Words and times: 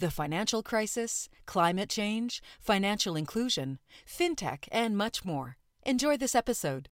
The 0.00 0.12
financial 0.12 0.62
crisis, 0.62 1.28
climate 1.44 1.90
change, 1.90 2.40
financial 2.60 3.16
inclusion, 3.16 3.80
fintech, 4.06 4.68
and 4.70 4.96
much 4.96 5.24
more. 5.24 5.56
Enjoy 5.84 6.16
this 6.16 6.36
episode. 6.36 6.88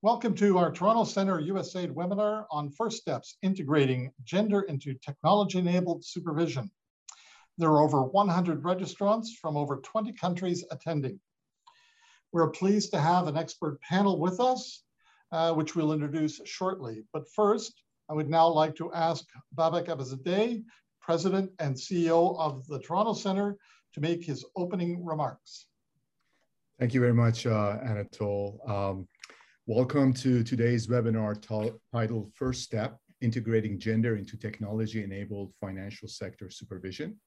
Welcome 0.00 0.36
to 0.36 0.58
our 0.58 0.70
Toronto 0.70 1.02
Centre 1.02 1.40
USAID 1.40 1.92
webinar 1.92 2.44
on 2.52 2.70
First 2.70 2.98
Steps 2.98 3.36
Integrating 3.42 4.12
Gender 4.22 4.60
into 4.60 4.94
Technology 4.94 5.58
Enabled 5.58 6.04
Supervision. 6.04 6.70
There 7.58 7.70
are 7.70 7.82
over 7.82 8.04
100 8.04 8.62
registrants 8.62 9.30
from 9.42 9.56
over 9.56 9.78
20 9.78 10.12
countries 10.12 10.64
attending. 10.70 11.18
We're 12.30 12.50
pleased 12.50 12.92
to 12.92 13.00
have 13.00 13.26
an 13.26 13.36
expert 13.36 13.80
panel 13.80 14.20
with 14.20 14.38
us, 14.38 14.84
uh, 15.34 15.52
which 15.52 15.74
we'll 15.74 15.92
introduce 15.92 16.40
shortly. 16.44 17.02
But 17.12 17.24
first, 17.34 17.82
I 18.08 18.14
would 18.14 18.30
now 18.30 18.48
like 18.48 18.76
to 18.76 18.92
ask 18.92 19.24
Babak 19.56 19.86
Abbaszadeh, 19.86 20.62
President 21.00 21.50
and 21.58 21.74
CEO 21.74 22.38
of 22.38 22.64
the 22.68 22.78
Toronto 22.78 23.14
Centre, 23.14 23.56
to 23.94 24.00
make 24.00 24.24
his 24.24 24.44
opening 24.56 25.04
remarks. 25.04 25.66
Thank 26.78 26.94
you 26.94 27.00
very 27.00 27.14
much, 27.14 27.46
uh, 27.46 27.78
Anatole. 27.84 28.60
Um, 28.66 29.08
Welcome 29.66 30.12
to 30.14 30.44
today's 30.44 30.88
webinar 30.88 31.40
titled 31.90 32.30
First 32.34 32.64
Step, 32.64 32.98
Integrating 33.22 33.78
Gender 33.78 34.16
into 34.16 34.36
Technology-Enabled 34.36 35.54
Financial 35.58 36.06
Sector 36.06 36.50
Supervision. 36.50 37.18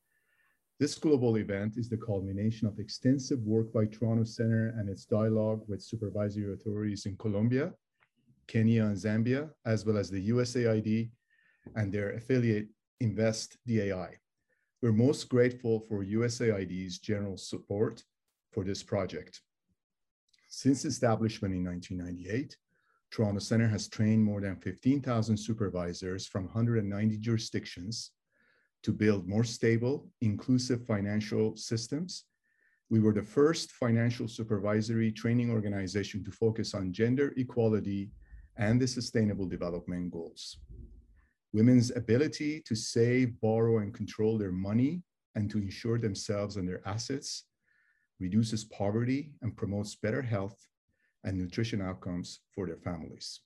This 0.80 0.94
global 0.94 1.38
event 1.38 1.78
is 1.78 1.90
the 1.90 1.98
culmination 1.98 2.68
of 2.68 2.78
extensive 2.78 3.40
work 3.40 3.74
by 3.74 3.86
Toronto 3.86 4.24
Centre 4.24 4.76
and 4.78 4.88
its 4.88 5.06
dialogue 5.06 5.64
with 5.68 5.82
supervisory 5.82 6.54
authorities 6.54 7.08
in 7.08 7.18
Colombia, 7.18 7.74
Kenya, 8.48 8.86
and 8.86 8.98
Zambia, 8.98 9.50
as 9.66 9.86
well 9.86 9.98
as 9.98 10.10
the 10.10 10.30
USAID 10.30 11.12
and 11.76 11.92
their 11.92 12.12
affiliate 12.12 12.68
Invest 13.00 13.58
DAI. 13.68 14.18
We're 14.82 14.92
most 14.92 15.30
grateful 15.30 15.80
for 15.82 16.04
USAID's 16.04 17.00
general 17.00 17.38
support 17.38 18.04
for 18.52 18.64
this 18.64 18.82
project. 18.84 19.42
Since 20.50 20.86
establishment 20.86 21.54
in 21.54 21.64
1998, 21.64 22.58
Toronto 23.12 23.40
Centre 23.40 23.68
has 23.68 23.88
trained 23.88 24.24
more 24.24 24.42
than 24.42 24.56
15,000 24.56 25.38
supervisors 25.38 26.28
from 26.28 26.46
190 26.46 27.18
jurisdictions 27.18 28.12
to 28.84 28.92
build 28.92 29.28
more 29.28 29.44
stable, 29.44 30.10
inclusive 30.22 30.86
financial 30.86 31.56
systems. 31.56 32.26
We 32.90 33.00
were 33.00 33.14
the 33.14 33.24
first 33.24 33.72
financial 33.72 34.28
supervisory 34.28 35.12
training 35.12 35.52
organization 35.52 36.24
to 36.24 36.32
focus 36.32 36.74
on 36.74 36.94
gender 36.94 37.34
equality 37.38 38.12
and 38.58 38.82
the 38.82 38.88
sustainable 38.88 39.46
development 39.46 40.12
goals. 40.12 40.58
Women's 41.54 41.96
ability 41.96 42.62
to 42.68 42.76
save, 42.76 43.40
borrow, 43.42 43.80
and 43.80 43.94
control 43.94 44.38
their 44.38 44.52
money 44.52 45.04
and 45.36 45.50
to 45.50 45.58
insure 45.58 45.98
themselves 45.98 46.58
and 46.58 46.68
their 46.68 46.82
assets 46.88 47.46
reduces 48.20 48.64
poverty, 48.66 49.32
and 49.42 49.56
promotes 49.56 49.96
better 49.96 50.22
health 50.22 50.68
and 51.24 51.38
nutrition 51.38 51.82
outcomes 51.82 52.40
for 52.54 52.66
their 52.66 52.78
families. 52.78 53.42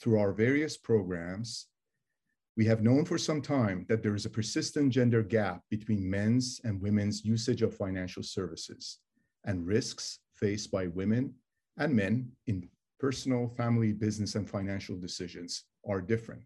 Through 0.00 0.18
our 0.18 0.32
various 0.32 0.76
programs, 0.76 1.66
we 2.56 2.64
have 2.66 2.82
known 2.82 3.04
for 3.04 3.18
some 3.18 3.42
time 3.42 3.86
that 3.88 4.02
there 4.02 4.14
is 4.14 4.24
a 4.24 4.30
persistent 4.30 4.92
gender 4.92 5.22
gap 5.22 5.62
between 5.70 6.08
men's 6.08 6.60
and 6.64 6.80
women's 6.80 7.24
usage 7.24 7.62
of 7.62 7.76
financial 7.76 8.22
services 8.22 8.98
and 9.44 9.66
risks 9.66 10.20
faced 10.34 10.70
by 10.70 10.86
women 10.86 11.34
and 11.76 11.94
men 11.94 12.30
in 12.46 12.68
personal, 12.98 13.48
family, 13.48 13.92
business, 13.92 14.34
and 14.34 14.48
financial 14.48 14.96
decisions 14.96 15.64
are 15.88 16.00
different. 16.00 16.42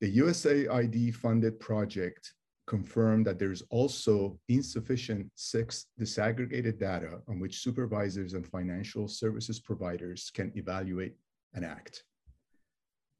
The 0.00 0.18
USAID 0.18 1.14
funded 1.14 1.58
project 1.58 2.34
confirmed 2.68 3.26
that 3.26 3.38
there's 3.38 3.62
also 3.70 4.38
insufficient 4.48 5.30
sex 5.34 5.86
disaggregated 5.98 6.78
data 6.78 7.20
on 7.26 7.40
which 7.40 7.60
supervisors 7.60 8.34
and 8.34 8.46
financial 8.46 9.08
services 9.08 9.58
providers 9.58 10.30
can 10.32 10.52
evaluate 10.54 11.14
and 11.54 11.64
act. 11.64 12.04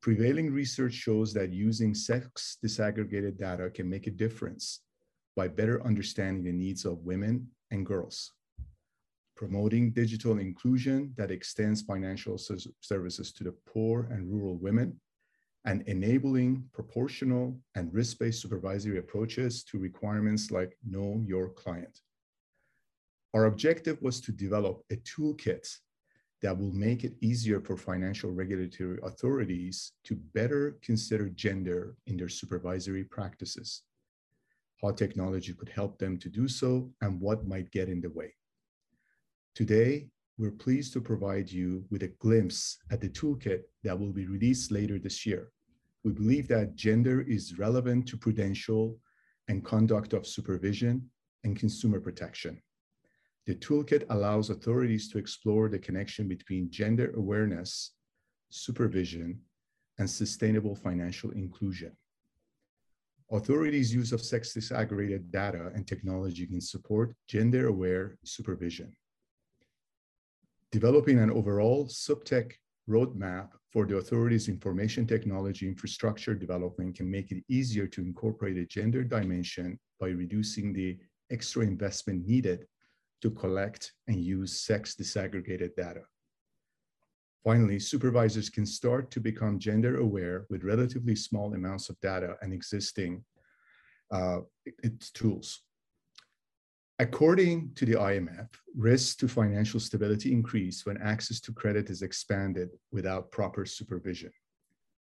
Prevailing 0.03 0.53
research 0.53 0.93
shows 0.93 1.33
that 1.35 1.51
using 1.51 1.95
sex 1.95 2.59
disaggregated 2.65 3.37
data 3.39 3.71
can 3.71 3.89
make 3.89 4.07
a 4.07 4.13
difference 4.13 4.81
by 5.35 5.49
better 5.49 5.85
understanding 5.85 6.45
the 6.45 6.53
needs 6.53 6.85
of 6.85 7.05
women 7.05 7.49
and 7.71 7.85
girls. 7.85 8.33
Promoting 9.39 9.93
digital 9.93 10.39
inclusion 10.39 11.15
that 11.17 11.31
extends 11.31 11.83
financial 11.83 12.37
services 12.81 13.31
to 13.31 13.45
the 13.45 13.55
poor 13.67 14.09
and 14.11 14.29
rural 14.29 14.57
women 14.57 15.01
and 15.65 15.83
enabling 15.83 16.65
proportional 16.73 17.57
and 17.77 17.95
risk-based 17.95 18.43
supervisory 18.43 18.99
approaches 18.99 19.63
to 19.63 19.79
requirements 19.79 20.51
like 20.51 20.77
know 20.85 21.23
your 21.25 21.51
client. 21.51 22.01
Our 23.33 23.45
objective 23.45 24.03
was 24.03 24.21
to 24.23 24.33
develop 24.33 24.83
a 24.91 24.97
toolkit 24.97 25.69
that 26.43 26.59
will 26.59 26.73
make 26.73 27.05
it 27.05 27.15
easier 27.21 27.61
for 27.61 27.77
financial 27.77 28.33
regulatory 28.33 28.99
authorities 29.05 29.93
to 30.03 30.17
better 30.35 30.79
consider 30.83 31.29
gender 31.29 31.95
in 32.09 32.17
their 32.17 32.29
supervisory 32.29 33.05
practices, 33.05 33.85
how 34.83 34.91
technology 34.91 35.53
could 35.53 35.69
help 35.69 35.97
them 36.01 36.19
to 36.19 36.29
do 36.29 36.49
so, 36.49 36.91
and 37.03 37.21
what 37.21 37.47
might 37.47 37.71
get 37.71 37.89
in 37.89 38.01
the 38.01 38.11
way. 38.11 38.35
Today, 39.59 40.07
we're 40.39 40.53
pleased 40.53 40.93
to 40.93 41.01
provide 41.01 41.51
you 41.51 41.85
with 41.91 42.05
a 42.05 42.15
glimpse 42.21 42.79
at 42.93 43.01
the 43.01 43.09
toolkit 43.09 43.63
that 43.83 43.99
will 43.99 44.13
be 44.13 44.25
released 44.25 44.71
later 44.71 45.01
this 45.01 45.27
year. 45.27 45.51
We 46.05 46.13
believe 46.13 46.47
that 46.47 46.77
gender 46.77 47.23
is 47.23 47.59
relevant 47.59 48.07
to 48.07 48.17
prudential 48.17 49.01
and 49.49 49.65
conduct 49.65 50.13
of 50.13 50.29
supervision 50.29 51.11
and 51.43 51.59
consumer 51.59 51.99
protection. 51.99 52.63
The 53.47 53.57
toolkit 53.57 54.05
allows 54.11 54.49
authorities 54.51 55.09
to 55.09 55.19
explore 55.19 55.69
the 55.69 55.81
connection 55.81 56.29
between 56.29 56.71
gender 56.71 57.13
awareness, 57.17 57.95
supervision, 58.51 59.41
and 59.99 60.09
sustainable 60.09 60.77
financial 60.77 61.33
inclusion. 61.33 61.97
Authorities' 63.33 63.93
use 63.93 64.13
of 64.13 64.21
sex 64.21 64.55
disaggregated 64.57 65.33
data 65.33 65.73
and 65.75 65.85
technology 65.85 66.47
can 66.47 66.61
support 66.61 67.17
gender 67.27 67.67
aware 67.67 68.19
supervision 68.23 68.95
developing 70.71 71.19
an 71.19 71.31
overall 71.31 71.87
SupTech 71.87 72.53
roadmap 72.89 73.49
for 73.73 73.87
the 73.87 73.97
authority's 73.97 74.49
information 74.49 75.07
technology 75.07 75.67
infrastructure 75.67 76.35
development 76.35 76.97
can 76.97 77.11
make 77.11 77.31
it 77.31 77.45
easier 77.49 77.87
to 77.87 78.01
incorporate 78.01 78.57
a 78.57 78.65
gender 78.65 79.05
dimension 79.05 79.79
by 80.01 80.09
reducing 80.09 80.73
the 80.73 80.99
extra 81.31 81.63
investment 81.63 82.27
needed 82.27 82.67
to 83.21 83.31
collect 83.31 83.93
and 84.07 84.23
use 84.25 84.61
sex 84.61 84.95
disaggregated 84.95 85.75
data. 85.77 86.03
Finally, 87.45 87.79
supervisors 87.79 88.51
can 88.51 88.67
start 88.67 89.11
to 89.11 89.21
become 89.21 89.59
gender 89.59 89.99
aware 89.99 90.47
with 90.51 90.65
relatively 90.65 91.15
small 91.15 91.55
amounts 91.55 91.89
of 91.89 92.01
data 92.01 92.37
and 92.43 92.53
existing 92.53 93.25
uh, 94.11 94.39
tools. 95.15 95.63
According 97.01 97.75
to 97.77 97.87
the 97.87 97.95
IMF, 97.95 98.49
risks 98.75 99.15
to 99.17 99.29
financial 99.29 99.79
stability 99.79 100.33
increase 100.33 100.85
when 100.85 101.01
access 101.01 101.39
to 101.43 101.53
credit 101.53 101.91
is 101.91 102.03
expanded 102.03 102.71
without 102.91 103.31
proper 103.31 103.65
supervision. 103.65 104.33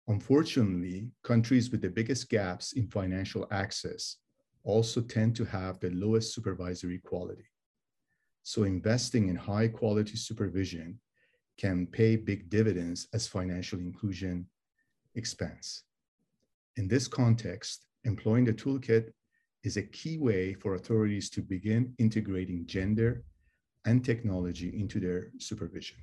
Unfortunately, 0.07 1.11
countries 1.23 1.69
with 1.69 1.81
the 1.81 1.89
biggest 1.89 2.27
gaps 2.29 2.73
in 2.73 2.87
financial 2.87 3.47
access 3.51 4.17
also 4.63 4.99
tend 4.99 5.35
to 5.35 5.45
have 5.45 5.79
the 5.79 5.91
lowest 5.91 6.33
supervisory 6.33 6.97
quality. 7.05 7.45
So 8.41 8.63
investing 8.63 9.29
in 9.29 9.35
high 9.35 9.67
quality 9.67 10.15
supervision 10.15 10.99
can 11.57 11.85
pay 11.85 12.15
big 12.15 12.49
dividends 12.49 13.07
as 13.13 13.27
financial 13.27 13.79
inclusion 13.79 14.47
expands. 15.13 15.83
In 16.77 16.87
this 16.87 17.07
context, 17.07 17.85
employing 18.03 18.45
the 18.45 18.53
toolkit 18.53 19.11
is 19.65 19.77
a 19.77 19.81
key 19.81 20.17
way 20.17 20.53
for 20.53 20.75
authorities 20.75 21.29
to 21.31 21.41
begin 21.41 21.93
integrating 21.97 22.65
gender 22.67 23.23
and 23.85 24.05
technology 24.05 24.79
into 24.79 24.99
their 24.99 25.31
supervision. 25.39 25.97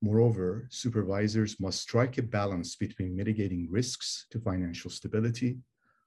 Moreover, 0.00 0.68
supervisors 0.70 1.58
must 1.58 1.82
strike 1.82 2.18
a 2.18 2.22
balance 2.22 2.76
between 2.76 3.16
mitigating 3.16 3.66
risks 3.68 4.26
to 4.30 4.38
financial 4.38 4.90
stability 4.90 5.58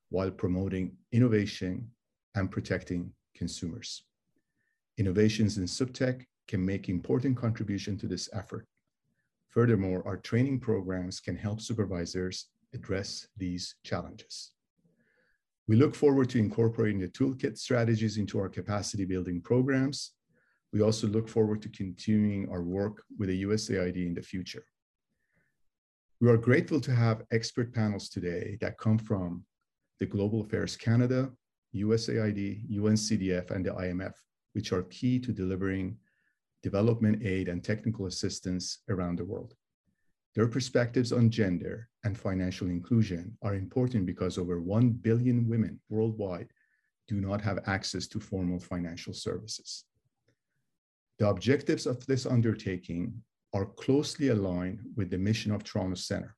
while 0.09 0.31
promoting 0.31 0.95
innovation 1.11 1.91
and 2.35 2.49
protecting 2.49 3.11
consumers. 3.35 4.03
Innovations 4.97 5.57
in 5.57 5.65
SupTech 5.65 6.23
can 6.47 6.65
make 6.65 6.87
important 6.87 7.35
contribution 7.35 7.97
to 7.97 8.07
this 8.07 8.29
effort. 8.31 8.65
Furthermore, 9.49 10.01
our 10.07 10.17
training 10.17 10.61
programs 10.61 11.19
can 11.19 11.35
help 11.35 11.59
supervisors 11.59 12.47
address 12.73 13.27
these 13.35 13.75
challenges. 13.83 14.51
We 15.67 15.75
look 15.75 15.95
forward 15.95 16.29
to 16.31 16.39
incorporating 16.39 16.99
the 16.99 17.07
toolkit 17.07 17.57
strategies 17.57 18.17
into 18.17 18.39
our 18.39 18.49
capacity 18.49 19.05
building 19.05 19.41
programs 19.41 20.11
we 20.73 20.81
also 20.81 21.07
look 21.07 21.27
forward 21.27 21.61
to 21.63 21.69
continuing 21.69 22.49
our 22.49 22.63
work 22.63 23.03
with 23.17 23.29
the 23.29 23.43
USAID 23.43 24.05
in 24.05 24.13
the 24.13 24.21
future. 24.21 24.63
We 26.21 26.29
are 26.29 26.37
grateful 26.37 26.79
to 26.81 26.95
have 26.95 27.23
expert 27.31 27.73
panels 27.73 28.07
today 28.07 28.57
that 28.61 28.77
come 28.77 28.97
from 28.97 29.43
the 29.99 30.05
Global 30.05 30.41
Affairs 30.41 30.77
Canada, 30.77 31.31
USAID, 31.75 32.69
UNCDF, 32.71 33.51
and 33.51 33.65
the 33.65 33.71
IMF, 33.71 34.13
which 34.53 34.71
are 34.71 34.83
key 34.83 35.19
to 35.19 35.33
delivering 35.33 35.97
development 36.63 37.25
aid 37.25 37.49
and 37.49 37.63
technical 37.63 38.05
assistance 38.05 38.79
around 38.89 39.17
the 39.17 39.25
world. 39.25 39.55
Their 40.33 40.47
perspectives 40.47 41.11
on 41.11 41.29
gender 41.29 41.89
and 42.05 42.17
financial 42.17 42.67
inclusion 42.67 43.37
are 43.41 43.55
important 43.55 44.05
because 44.05 44.37
over 44.37 44.61
1 44.61 44.89
billion 44.89 45.47
women 45.47 45.79
worldwide 45.89 46.47
do 47.07 47.19
not 47.19 47.41
have 47.41 47.59
access 47.65 48.07
to 48.07 48.19
formal 48.19 48.59
financial 48.59 49.13
services. 49.13 49.85
The 51.19 51.27
objectives 51.27 51.85
of 51.85 52.05
this 52.05 52.25
undertaking 52.25 53.13
are 53.53 53.65
closely 53.65 54.29
aligned 54.29 54.79
with 54.95 55.09
the 55.09 55.17
mission 55.17 55.51
of 55.51 55.63
Toronto 55.63 55.95
Centre. 55.95 56.35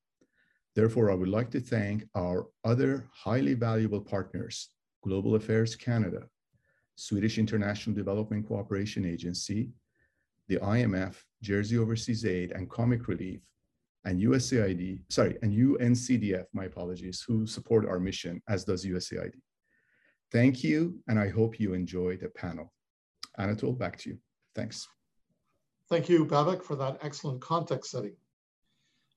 Therefore, 0.76 1.12
I 1.12 1.14
would 1.14 1.30
like 1.30 1.52
to 1.52 1.60
thank 1.60 2.08
our 2.16 2.48
other 2.64 3.08
highly 3.14 3.54
valuable 3.54 4.02
partners, 4.02 4.70
Global 5.04 5.36
Affairs 5.36 5.76
Canada, 5.76 6.24
Swedish 6.96 7.38
International 7.38 7.96
Development 7.96 8.46
Cooperation 8.48 9.06
Agency, 9.06 9.70
the 10.48 10.58
IMF, 10.58 11.16
Jersey 11.44 11.78
Overseas 11.78 12.26
Aid, 12.26 12.52
and 12.52 12.70
Comic 12.70 13.08
Relief, 13.08 13.42
and 14.06 14.20
USAID, 14.20 15.00
sorry, 15.10 15.38
and 15.42 15.54
UNCDF, 15.54 16.46
my 16.54 16.66
apologies, 16.66 17.24
who 17.26 17.48
support 17.48 17.88
our 17.88 18.00
mission, 18.00 18.42
as 18.50 18.64
does 18.66 18.86
USAID. 18.86 19.32
Thank 20.32 20.64
you, 20.64 21.00
and 21.08 21.20
I 21.20 21.30
hope 21.30 21.60
you 21.60 21.74
enjoy 21.74 22.18
the 22.18 22.30
panel. 22.30 22.74
Anatole, 23.38 23.74
back 23.74 23.98
to 24.00 24.10
you. 24.10 24.18
Thanks. 24.56 24.88
Thank 25.90 26.10
you, 26.10 26.26
Babak, 26.26 26.64
for 26.64 26.76
that 26.76 27.00
excellent 27.02 27.42
context 27.42 27.92
setting. 27.92 28.16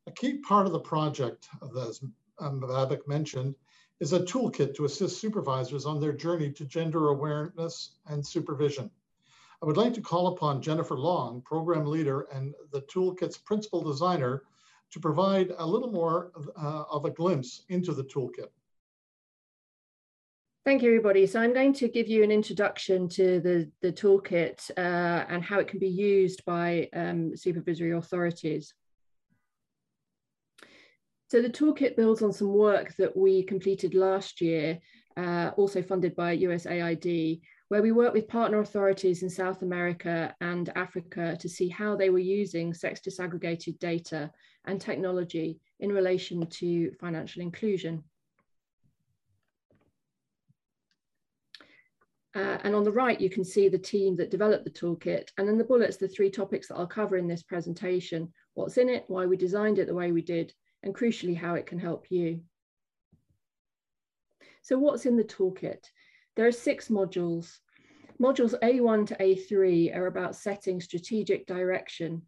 A 0.06 0.12
key 0.12 0.38
part 0.38 0.66
of 0.66 0.72
the 0.72 0.80
project, 0.80 1.48
as 1.80 2.00
um, 2.38 2.60
Babak 2.60 3.08
mentioned, 3.08 3.54
is 3.98 4.12
a 4.12 4.20
toolkit 4.20 4.74
to 4.74 4.84
assist 4.84 5.20
supervisors 5.20 5.86
on 5.86 6.00
their 6.00 6.12
journey 6.12 6.52
to 6.52 6.64
gender 6.64 7.08
awareness 7.08 7.96
and 8.06 8.24
supervision. 8.24 8.90
I 9.62 9.66
would 9.66 9.78
like 9.78 9.94
to 9.94 10.02
call 10.02 10.28
upon 10.28 10.60
Jennifer 10.60 10.98
Long, 10.98 11.40
program 11.40 11.86
leader 11.86 12.26
and 12.32 12.54
the 12.72 12.82
toolkit's 12.82 13.38
principal 13.38 13.82
designer, 13.82 14.42
to 14.92 15.00
provide 15.00 15.52
a 15.58 15.66
little 15.66 15.90
more 15.90 16.32
uh, 16.60 16.84
of 16.90 17.04
a 17.04 17.10
glimpse 17.10 17.62
into 17.68 17.92
the 17.92 18.04
toolkit. 18.04 18.48
Thank 20.64 20.82
you, 20.82 20.88
everybody. 20.88 21.28
So 21.28 21.40
I'm 21.40 21.54
going 21.54 21.74
to 21.74 21.88
give 21.88 22.08
you 22.08 22.24
an 22.24 22.32
introduction 22.32 23.08
to 23.10 23.38
the, 23.40 23.70
the 23.82 23.92
toolkit 23.92 24.68
uh, 24.76 25.24
and 25.28 25.40
how 25.42 25.60
it 25.60 25.68
can 25.68 25.78
be 25.78 25.88
used 25.88 26.44
by 26.44 26.88
um, 26.92 27.36
supervisory 27.36 27.92
authorities. 27.92 28.74
So 31.28 31.40
the 31.40 31.50
toolkit 31.50 31.96
builds 31.96 32.22
on 32.22 32.32
some 32.32 32.52
work 32.52 32.96
that 32.96 33.16
we 33.16 33.44
completed 33.44 33.94
last 33.94 34.40
year, 34.40 34.80
uh, 35.16 35.52
also 35.56 35.82
funded 35.82 36.16
by 36.16 36.36
USAID, 36.36 37.40
where 37.68 37.82
we 37.82 37.92
worked 37.92 38.14
with 38.14 38.28
partner 38.28 38.60
authorities 38.60 39.22
in 39.22 39.30
South 39.30 39.62
America 39.62 40.34
and 40.40 40.70
Africa 40.76 41.36
to 41.40 41.48
see 41.48 41.68
how 41.68 41.96
they 41.96 42.10
were 42.10 42.18
using 42.18 42.72
sex 42.72 43.00
disaggregated 43.00 43.78
data 43.78 44.30
and 44.66 44.80
technology 44.80 45.58
in 45.80 45.92
relation 45.92 46.46
to 46.46 46.92
financial 47.00 47.42
inclusion. 47.42 48.04
Uh, 52.36 52.58
and 52.64 52.74
on 52.74 52.84
the 52.84 52.92
right, 52.92 53.20
you 53.20 53.30
can 53.30 53.42
see 53.44 53.68
the 53.68 53.78
team 53.78 54.14
that 54.14 54.30
developed 54.30 54.64
the 54.64 54.70
toolkit. 54.70 55.30
And 55.38 55.48
in 55.48 55.56
the 55.56 55.64
bullets, 55.64 55.96
the 55.96 56.06
three 56.06 56.30
topics 56.30 56.68
that 56.68 56.74
I'll 56.74 56.86
cover 56.86 57.16
in 57.16 57.26
this 57.26 57.42
presentation, 57.42 58.30
what's 58.52 58.76
in 58.76 58.90
it, 58.90 59.04
why 59.08 59.24
we 59.24 59.38
designed 59.38 59.78
it 59.78 59.86
the 59.86 59.94
way 59.94 60.12
we 60.12 60.20
did, 60.20 60.52
and 60.82 60.94
crucially, 60.94 61.34
how 61.36 61.54
it 61.54 61.64
can 61.64 61.78
help 61.78 62.10
you. 62.10 62.42
So 64.60 64.78
what's 64.78 65.06
in 65.06 65.16
the 65.16 65.24
toolkit? 65.24 65.86
There 66.36 66.46
are 66.46 66.52
six 66.52 66.88
modules. 66.88 67.60
Modules 68.20 68.54
A1 68.62 69.06
to 69.06 69.16
A3 69.16 69.96
are 69.96 70.06
about 70.06 70.36
setting 70.36 70.82
strategic 70.82 71.46
direction. 71.46 72.22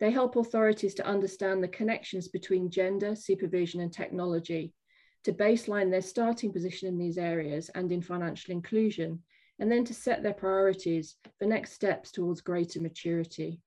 They 0.00 0.10
help 0.10 0.34
authorities 0.34 0.94
to 0.94 1.06
understand 1.06 1.62
the 1.62 1.68
connections 1.68 2.26
between 2.26 2.70
gender, 2.70 3.14
supervision, 3.14 3.80
and 3.80 3.92
technology, 3.92 4.74
to 5.22 5.32
baseline 5.32 5.92
their 5.92 6.02
starting 6.02 6.52
position 6.52 6.88
in 6.88 6.98
these 6.98 7.18
areas 7.18 7.70
and 7.76 7.92
in 7.92 8.02
financial 8.02 8.52
inclusion, 8.52 9.22
and 9.60 9.70
then 9.70 9.84
to 9.84 9.94
set 9.94 10.24
their 10.24 10.34
priorities 10.34 11.14
for 11.38 11.46
next 11.46 11.72
steps 11.72 12.10
towards 12.10 12.40
greater 12.40 12.80
maturity. 12.80 13.60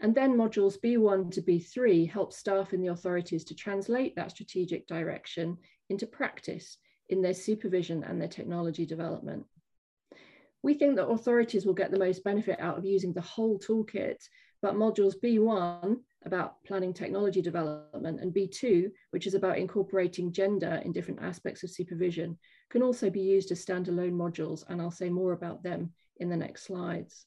And 0.00 0.14
then 0.14 0.36
modules 0.36 0.78
B1 0.78 1.32
to 1.32 1.40
B3 1.40 2.10
help 2.10 2.34
staff 2.34 2.74
in 2.74 2.82
the 2.82 2.92
authorities 2.92 3.44
to 3.44 3.54
translate 3.54 4.14
that 4.16 4.32
strategic 4.32 4.86
direction 4.86 5.56
into 5.88 6.06
practice 6.06 6.76
in 7.08 7.22
their 7.22 7.34
supervision 7.34 8.04
and 8.04 8.20
their 8.20 8.28
technology 8.28 8.86
development. 8.86 9.44
We 10.62 10.74
think 10.74 10.96
that 10.96 11.06
authorities 11.06 11.64
will 11.64 11.74
get 11.74 11.90
the 11.90 11.98
most 11.98 12.24
benefit 12.24 12.58
out 12.60 12.78
of 12.78 12.84
using 12.84 13.12
the 13.12 13.20
whole 13.20 13.58
toolkit, 13.58 14.16
but 14.60 14.74
modules 14.74 15.14
B1 15.22 15.96
about 16.24 16.64
planning 16.64 16.92
technology 16.92 17.40
development 17.40 18.20
and 18.20 18.34
B2, 18.34 18.90
which 19.10 19.26
is 19.26 19.34
about 19.34 19.58
incorporating 19.58 20.32
gender 20.32 20.82
in 20.84 20.92
different 20.92 21.22
aspects 21.22 21.62
of 21.62 21.70
supervision, 21.70 22.36
can 22.70 22.82
also 22.82 23.08
be 23.08 23.20
used 23.20 23.52
as 23.52 23.64
standalone 23.64 24.12
modules, 24.12 24.64
and 24.68 24.82
I'll 24.82 24.90
say 24.90 25.08
more 25.08 25.32
about 25.32 25.62
them 25.62 25.92
in 26.16 26.28
the 26.28 26.36
next 26.36 26.64
slides. 26.64 27.24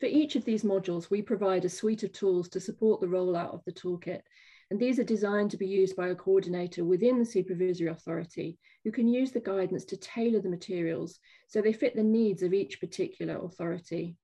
For 0.00 0.06
each 0.06 0.36
of 0.36 0.44
these 0.44 0.62
modules, 0.62 1.10
we 1.10 1.20
provide 1.20 1.64
a 1.64 1.68
suite 1.68 2.02
of 2.02 2.12
tools 2.12 2.48
to 2.50 2.60
support 2.60 3.00
the 3.00 3.06
rollout 3.06 3.52
of 3.52 3.62
the 3.66 3.72
toolkit, 3.72 4.22
and 4.70 4.78
these 4.78 4.98
are 4.98 5.04
designed 5.04 5.50
to 5.50 5.56
be 5.56 5.66
used 5.66 5.96
by 5.96 6.08
a 6.08 6.14
coordinator 6.14 6.84
within 6.84 7.18
the 7.18 7.24
supervisory 7.24 7.88
authority 7.88 8.58
who 8.84 8.92
can 8.92 9.08
use 9.08 9.32
the 9.32 9.40
guidance 9.40 9.84
to 9.86 9.96
tailor 9.96 10.40
the 10.40 10.48
materials 10.48 11.18
so 11.46 11.60
they 11.60 11.72
fit 11.72 11.96
the 11.96 12.02
needs 12.02 12.42
of 12.42 12.52
each 12.52 12.78
particular 12.80 13.38
authority. 13.42 14.16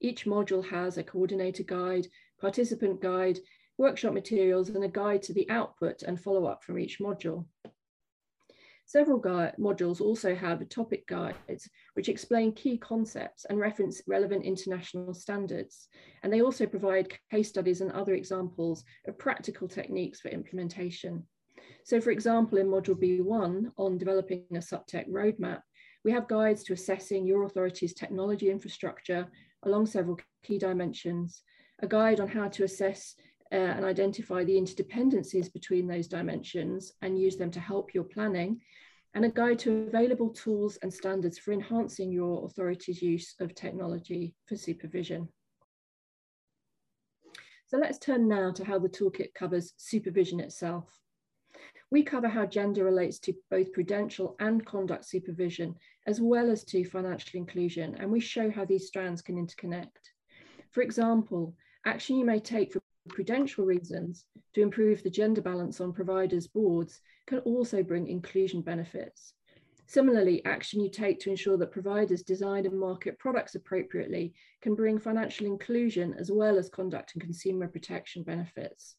Each 0.00 0.26
module 0.26 0.64
has 0.68 0.96
a 0.96 1.02
coordinator 1.02 1.64
guide, 1.64 2.06
participant 2.40 3.00
guide, 3.00 3.40
workshop 3.76 4.14
materials, 4.14 4.68
and 4.68 4.84
a 4.84 4.88
guide 4.88 5.22
to 5.24 5.32
the 5.32 5.48
output 5.50 6.02
and 6.02 6.20
follow-up 6.20 6.62
from 6.62 6.78
each 6.78 7.00
module. 7.00 7.46
Several 8.86 9.18
modules 9.58 10.00
also 10.00 10.34
have 10.34 10.68
topic 10.68 11.06
guides 11.06 11.68
which 11.94 12.08
explain 12.08 12.52
key 12.52 12.76
concepts 12.78 13.44
and 13.46 13.58
reference 13.58 14.02
relevant 14.06 14.44
international 14.44 15.14
standards. 15.14 15.88
And 16.22 16.32
they 16.32 16.42
also 16.42 16.66
provide 16.66 17.12
case 17.30 17.48
studies 17.48 17.80
and 17.80 17.90
other 17.92 18.14
examples 18.14 18.84
of 19.06 19.18
practical 19.18 19.68
techniques 19.68 20.20
for 20.20 20.28
implementation. 20.28 21.26
So 21.84 22.00
for 22.00 22.10
example, 22.10 22.58
in 22.58 22.66
module 22.66 22.94
B1 22.94 23.72
on 23.76 23.98
developing 23.98 24.44
a 24.52 24.58
SupTech 24.58 25.08
roadmap, 25.08 25.60
we 26.04 26.12
have 26.12 26.28
guides 26.28 26.62
to 26.64 26.74
assessing 26.74 27.26
your 27.26 27.44
authority's 27.44 27.94
technology 27.94 28.50
infrastructure 28.50 29.26
along 29.64 29.86
several 29.86 30.18
key 30.42 30.58
dimensions, 30.58 31.42
a 31.82 31.86
guide 31.86 32.20
on 32.20 32.28
how 32.28 32.48
to 32.48 32.64
assess 32.64 33.14
uh, 33.52 33.56
and 33.56 33.84
identify 33.84 34.44
the 34.44 34.54
interdependencies 34.54 35.52
between 35.52 35.86
those 35.86 36.08
dimensions 36.08 36.92
and 37.02 37.18
use 37.18 37.36
them 37.36 37.50
to 37.50 37.60
help 37.60 37.94
your 37.94 38.04
planning, 38.04 38.60
and 39.14 39.24
a 39.24 39.28
guide 39.28 39.58
to 39.60 39.86
available 39.86 40.30
tools 40.30 40.76
and 40.82 40.92
standards 40.92 41.38
for 41.38 41.52
enhancing 41.52 42.10
your 42.10 42.44
authority's 42.44 43.00
use 43.00 43.34
of 43.40 43.54
technology 43.54 44.34
for 44.46 44.56
supervision. 44.56 45.28
So 47.66 47.78
let's 47.78 47.98
turn 47.98 48.28
now 48.28 48.52
to 48.52 48.64
how 48.64 48.78
the 48.78 48.88
toolkit 48.88 49.34
covers 49.34 49.72
supervision 49.76 50.40
itself. 50.40 51.00
We 51.90 52.02
cover 52.02 52.28
how 52.28 52.46
gender 52.46 52.84
relates 52.84 53.18
to 53.20 53.34
both 53.50 53.72
prudential 53.72 54.36
and 54.40 54.64
conduct 54.66 55.04
supervision, 55.04 55.76
as 56.06 56.20
well 56.20 56.50
as 56.50 56.64
to 56.64 56.84
financial 56.84 57.38
inclusion, 57.38 57.94
and 57.96 58.10
we 58.10 58.20
show 58.20 58.50
how 58.50 58.64
these 58.64 58.86
strands 58.86 59.22
can 59.22 59.36
interconnect. 59.36 59.90
For 60.72 60.82
example, 60.82 61.54
action 61.86 62.16
you 62.16 62.24
may 62.24 62.40
take 62.40 62.72
for 62.72 62.80
prudential 63.08 63.64
reasons 63.64 64.26
to 64.54 64.62
improve 64.62 65.02
the 65.02 65.10
gender 65.10 65.42
balance 65.42 65.80
on 65.80 65.92
providers' 65.92 66.46
boards 66.46 67.00
can 67.26 67.40
also 67.40 67.82
bring 67.82 68.06
inclusion 68.06 68.62
benefits. 68.62 69.34
Similarly, 69.86 70.44
action 70.44 70.80
you 70.80 70.90
take 70.90 71.20
to 71.20 71.30
ensure 71.30 71.58
that 71.58 71.70
providers 71.70 72.22
design 72.22 72.64
and 72.64 72.78
market 72.78 73.18
products 73.18 73.54
appropriately 73.54 74.34
can 74.62 74.74
bring 74.74 74.98
financial 74.98 75.46
inclusion 75.46 76.14
as 76.18 76.30
well 76.32 76.58
as 76.58 76.70
conduct 76.70 77.14
and 77.14 77.22
consumer 77.22 77.68
protection 77.68 78.22
benefits. 78.22 78.96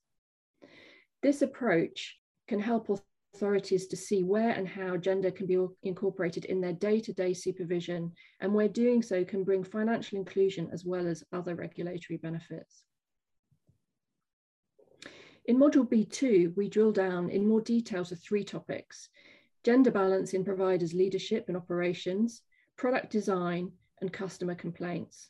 This 1.24 1.41
approach 1.41 2.17
can 2.47 2.59
help 2.59 2.89
authorities 3.33 3.88
to 3.88 3.97
see 3.97 4.24
where 4.24 4.51
and 4.51 4.67
how 4.67 4.95
gender 4.95 5.31
can 5.31 5.47
be 5.47 5.57
incorporated 5.81 6.45
in 6.45 6.62
their 6.62 6.74
day-to-day 6.74 7.33
supervision 7.33 8.12
and 8.39 8.53
where 8.53 8.69
doing 8.69 9.01
so 9.01 9.25
can 9.25 9.43
bring 9.43 9.63
financial 9.63 10.19
inclusion 10.19 10.69
as 10.71 10.85
well 10.85 11.07
as 11.07 11.24
other 11.33 11.55
regulatory 11.55 12.17
benefits. 12.17 12.83
In 15.48 15.58
Module 15.58 15.88
B2, 15.88 16.58
we 16.58 16.70
drill 16.70 16.92
down 16.92 17.30
in 17.30 17.48
more 17.48 17.62
detail 17.62 18.04
to 18.06 18.16
three 18.16 18.44
topics, 18.44 19.10
gender 19.64 19.92
balance 19.92 20.34
in 20.34 20.44
providers' 20.44 20.96
leadership 20.96 21.46
and 21.48 21.56
operations, 21.56 22.42
product 22.78 23.12
design, 23.12 23.72
and 24.02 24.12
customer 24.12 24.56
complaints. 24.56 25.30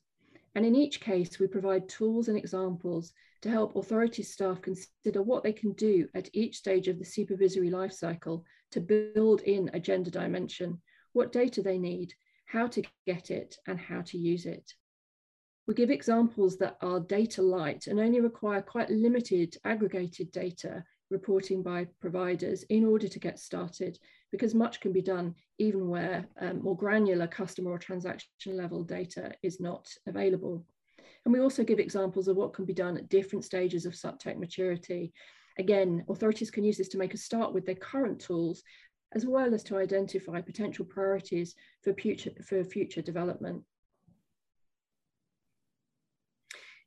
And 0.56 0.66
in 0.66 0.74
each 0.74 1.02
case, 1.02 1.38
we 1.38 1.48
provide 1.48 1.90
tools 1.90 2.30
and 2.30 2.38
examples 2.38 3.12
to 3.42 3.50
help 3.50 3.76
authority 3.76 4.24
staff 4.24 4.62
consider 4.62 5.22
what 5.22 5.44
they 5.44 5.52
can 5.52 5.74
do 5.74 6.08
at 6.16 6.30
each 6.32 6.56
stage 6.56 6.88
of 6.88 6.98
the 6.98 7.04
supervisory 7.04 7.70
lifecycle 7.70 8.44
to 8.72 8.80
build 8.80 9.42
in 9.42 9.70
a 9.74 9.82
gender 9.82 10.12
dimension, 10.12 10.82
what 11.12 11.34
data 11.34 11.62
they 11.62 11.78
need, 11.78 12.14
how 12.46 12.68
to 12.68 12.84
get 13.06 13.32
it, 13.32 13.58
and 13.68 13.78
how 13.78 14.02
to 14.04 14.18
use 14.18 14.46
it. 14.46 14.76
We 15.68 15.74
give 15.74 15.90
examples 15.90 16.58
that 16.58 16.78
are 16.82 17.00
data 17.00 17.42
light 17.42 17.88
and 17.88 18.00
only 18.00 18.20
require 18.22 18.62
quite 18.62 18.90
limited 18.90 19.58
aggregated 19.64 20.32
data 20.32 20.84
reporting 21.10 21.64
by 21.64 21.88
providers 22.00 22.64
in 22.70 22.86
order 22.86 23.08
to 23.08 23.20
get 23.20 23.40
started 23.40 23.98
because 24.32 24.54
much 24.54 24.80
can 24.80 24.92
be 24.92 25.02
done 25.02 25.34
even 25.58 25.88
where 25.88 26.26
um, 26.40 26.62
more 26.62 26.76
granular 26.76 27.28
customer 27.28 27.72
or 27.72 27.80
transaction 27.80 28.58
level 28.58 28.84
data 28.84 29.32
is 29.42 29.60
not 29.60 29.88
available. 30.08 30.66
And 31.26 31.34
we 31.34 31.40
also 31.40 31.64
give 31.64 31.80
examples 31.80 32.28
of 32.28 32.36
what 32.36 32.54
can 32.54 32.66
be 32.66 32.74
done 32.74 32.98
at 32.98 33.10
different 33.10 33.46
stages 33.46 33.86
of 33.86 33.94
SupTech 33.94 34.38
maturity. 34.38 35.14
Again, 35.58 36.06
authorities 36.10 36.52
can 36.52 36.64
use 36.64 36.78
this 36.78 36.90
to 36.90 36.98
make 36.98 37.14
a 37.14 37.18
start 37.18 37.54
with 37.54 37.66
their 37.66 37.76
current 37.76 38.20
tools 38.20 38.62
as 39.14 39.26
well 39.26 39.54
as 39.54 39.64
to 39.64 39.78
identify 39.78 40.42
potential 40.42 40.86
priorities 40.86 41.56
for 41.84 41.94
future, 41.94 42.32
for 42.46 42.64
future 42.64 43.02
development. 43.02 43.64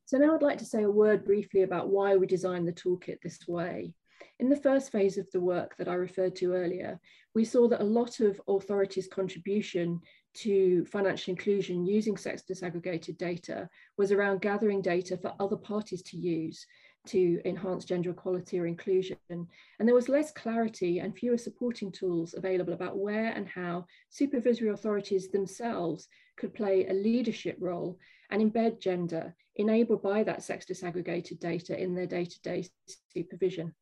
So 0.08 0.16
now 0.16 0.34
I'd 0.34 0.40
like 0.40 0.56
to 0.56 0.64
say 0.64 0.84
a 0.84 0.90
word 0.90 1.22
briefly 1.22 1.64
about 1.64 1.90
why 1.90 2.16
we 2.16 2.26
designed 2.26 2.66
the 2.66 2.72
toolkit 2.72 3.20
this 3.20 3.46
way. 3.46 3.92
In 4.40 4.48
the 4.48 4.56
first 4.56 4.90
phase 4.90 5.18
of 5.18 5.30
the 5.32 5.40
work 5.40 5.76
that 5.76 5.86
I 5.86 5.92
referred 5.92 6.34
to 6.36 6.54
earlier, 6.54 6.98
we 7.34 7.44
saw 7.44 7.68
that 7.68 7.82
a 7.82 7.84
lot 7.84 8.20
of 8.20 8.40
authorities' 8.48 9.06
contribution 9.06 10.00
to 10.36 10.86
financial 10.86 11.32
inclusion 11.32 11.84
using 11.84 12.16
sex 12.16 12.42
disaggregated 12.50 13.18
data 13.18 13.68
was 13.98 14.10
around 14.10 14.40
gathering 14.40 14.80
data 14.80 15.18
for 15.18 15.34
other 15.40 15.58
parties 15.58 16.00
to 16.04 16.16
use 16.16 16.64
to 17.08 17.42
enhance 17.44 17.84
gender 17.84 18.12
equality 18.12 18.58
or 18.58 18.66
inclusion. 18.66 19.18
And 19.28 19.86
there 19.86 19.94
was 19.94 20.08
less 20.08 20.32
clarity 20.32 21.00
and 21.00 21.14
fewer 21.14 21.36
supporting 21.36 21.92
tools 21.92 22.34
available 22.34 22.72
about 22.72 22.96
where 22.96 23.32
and 23.32 23.46
how 23.46 23.84
supervisory 24.08 24.70
authorities 24.70 25.28
themselves 25.28 26.08
could 26.38 26.54
play 26.54 26.86
a 26.86 26.94
leadership 26.94 27.58
role 27.60 27.98
and 28.30 28.40
embed 28.40 28.80
gender 28.80 29.34
enabled 29.58 30.02
by 30.02 30.22
that 30.22 30.42
sex 30.42 30.64
disaggregated 30.64 31.40
data 31.40 31.80
in 31.80 31.94
their 31.94 32.06
day-to-day 32.06 32.66
supervision. 33.12 33.74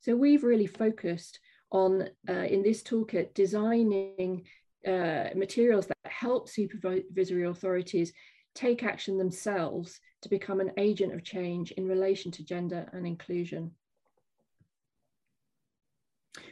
So 0.00 0.14
we've 0.14 0.44
really 0.44 0.66
focused 0.66 1.40
on, 1.70 2.08
uh, 2.28 2.32
in 2.32 2.62
this 2.62 2.82
toolkit, 2.82 3.34
designing 3.34 4.44
uh, 4.86 5.30
materials 5.34 5.86
that 5.86 5.96
help 6.04 6.48
supervisory 6.48 7.46
authorities 7.46 8.12
take 8.54 8.82
action 8.84 9.16
themselves 9.16 9.98
to 10.20 10.28
become 10.28 10.60
an 10.60 10.72
agent 10.76 11.14
of 11.14 11.24
change 11.24 11.72
in 11.72 11.88
relation 11.88 12.30
to 12.32 12.44
gender 12.44 12.88
and 12.92 13.06
inclusion. 13.06 13.72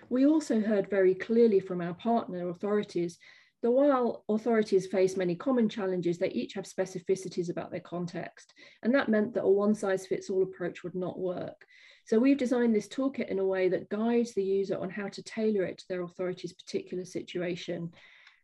We 0.08 0.26
also 0.26 0.60
heard 0.60 0.88
very 0.90 1.14
clearly 1.14 1.60
from 1.60 1.80
our 1.80 1.94
partner 1.94 2.48
authorities 2.48 3.18
that 3.62 3.70
while 3.70 4.24
authorities 4.28 4.86
face 4.86 5.16
many 5.16 5.34
common 5.34 5.68
challenges, 5.68 6.18
they 6.18 6.30
each 6.30 6.54
have 6.54 6.64
specificities 6.64 7.50
about 7.50 7.70
their 7.70 7.80
context. 7.80 8.54
And 8.82 8.94
that 8.94 9.08
meant 9.08 9.34
that 9.34 9.44
a 9.44 9.48
one 9.48 9.74
size 9.74 10.06
fits 10.06 10.30
all 10.30 10.42
approach 10.42 10.82
would 10.82 10.94
not 10.94 11.18
work. 11.18 11.66
So 12.06 12.18
we've 12.18 12.38
designed 12.38 12.74
this 12.74 12.88
toolkit 12.88 13.28
in 13.28 13.38
a 13.38 13.44
way 13.44 13.68
that 13.68 13.90
guides 13.90 14.32
the 14.32 14.42
user 14.42 14.78
on 14.78 14.90
how 14.90 15.08
to 15.08 15.22
tailor 15.22 15.64
it 15.64 15.78
to 15.78 15.88
their 15.88 16.02
authority's 16.02 16.52
particular 16.52 17.04
situation. 17.04 17.92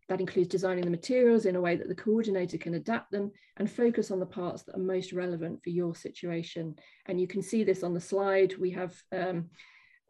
That 0.09 0.21
includes 0.21 0.49
designing 0.49 0.85
the 0.85 0.91
materials 0.91 1.47
in 1.47 1.57
a 1.57 1.61
way 1.61 1.75
that 1.75 1.89
the 1.89 1.95
coordinator 1.95 2.59
can 2.59 2.75
adapt 2.75 3.11
them 3.11 3.33
and 3.57 3.69
focus 3.69 4.11
on 4.11 4.21
the 4.21 4.27
parts 4.27 4.63
that 4.63 4.77
are 4.77 4.81
most 4.81 5.13
relevant 5.13 5.65
for 5.65 5.71
your 5.71 5.97
situation. 5.97 6.77
And 7.07 7.21
you 7.21 7.27
can 7.27 7.43
see 7.43 7.65
this 7.65 7.83
on 7.83 7.93
the 7.93 8.01
slide. 8.01 8.57
We 8.57 8.71
have 8.71 8.95
um, 9.11 9.51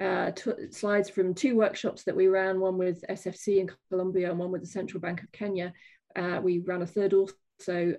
uh, 0.01 0.31
slides 0.71 1.09
from 1.09 1.35
two 1.35 1.57
workshops 1.57 2.03
that 2.05 2.17
we 2.17 2.29
ran, 2.29 2.61
one 2.61 2.79
with 2.79 3.05
SFC 3.09 3.59
in 3.59 3.71
Colombia 3.91 4.31
and 4.31 4.39
one 4.39 4.53
with 4.53 4.61
the 4.61 4.67
Central 4.67 5.01
Bank 5.01 5.23
of 5.23 5.33
Kenya. 5.33 5.73
Uh, 6.15 6.41
we 6.43 6.59
ran 6.61 6.83
a 6.83 6.87
third 6.87 7.13
also 7.13 7.35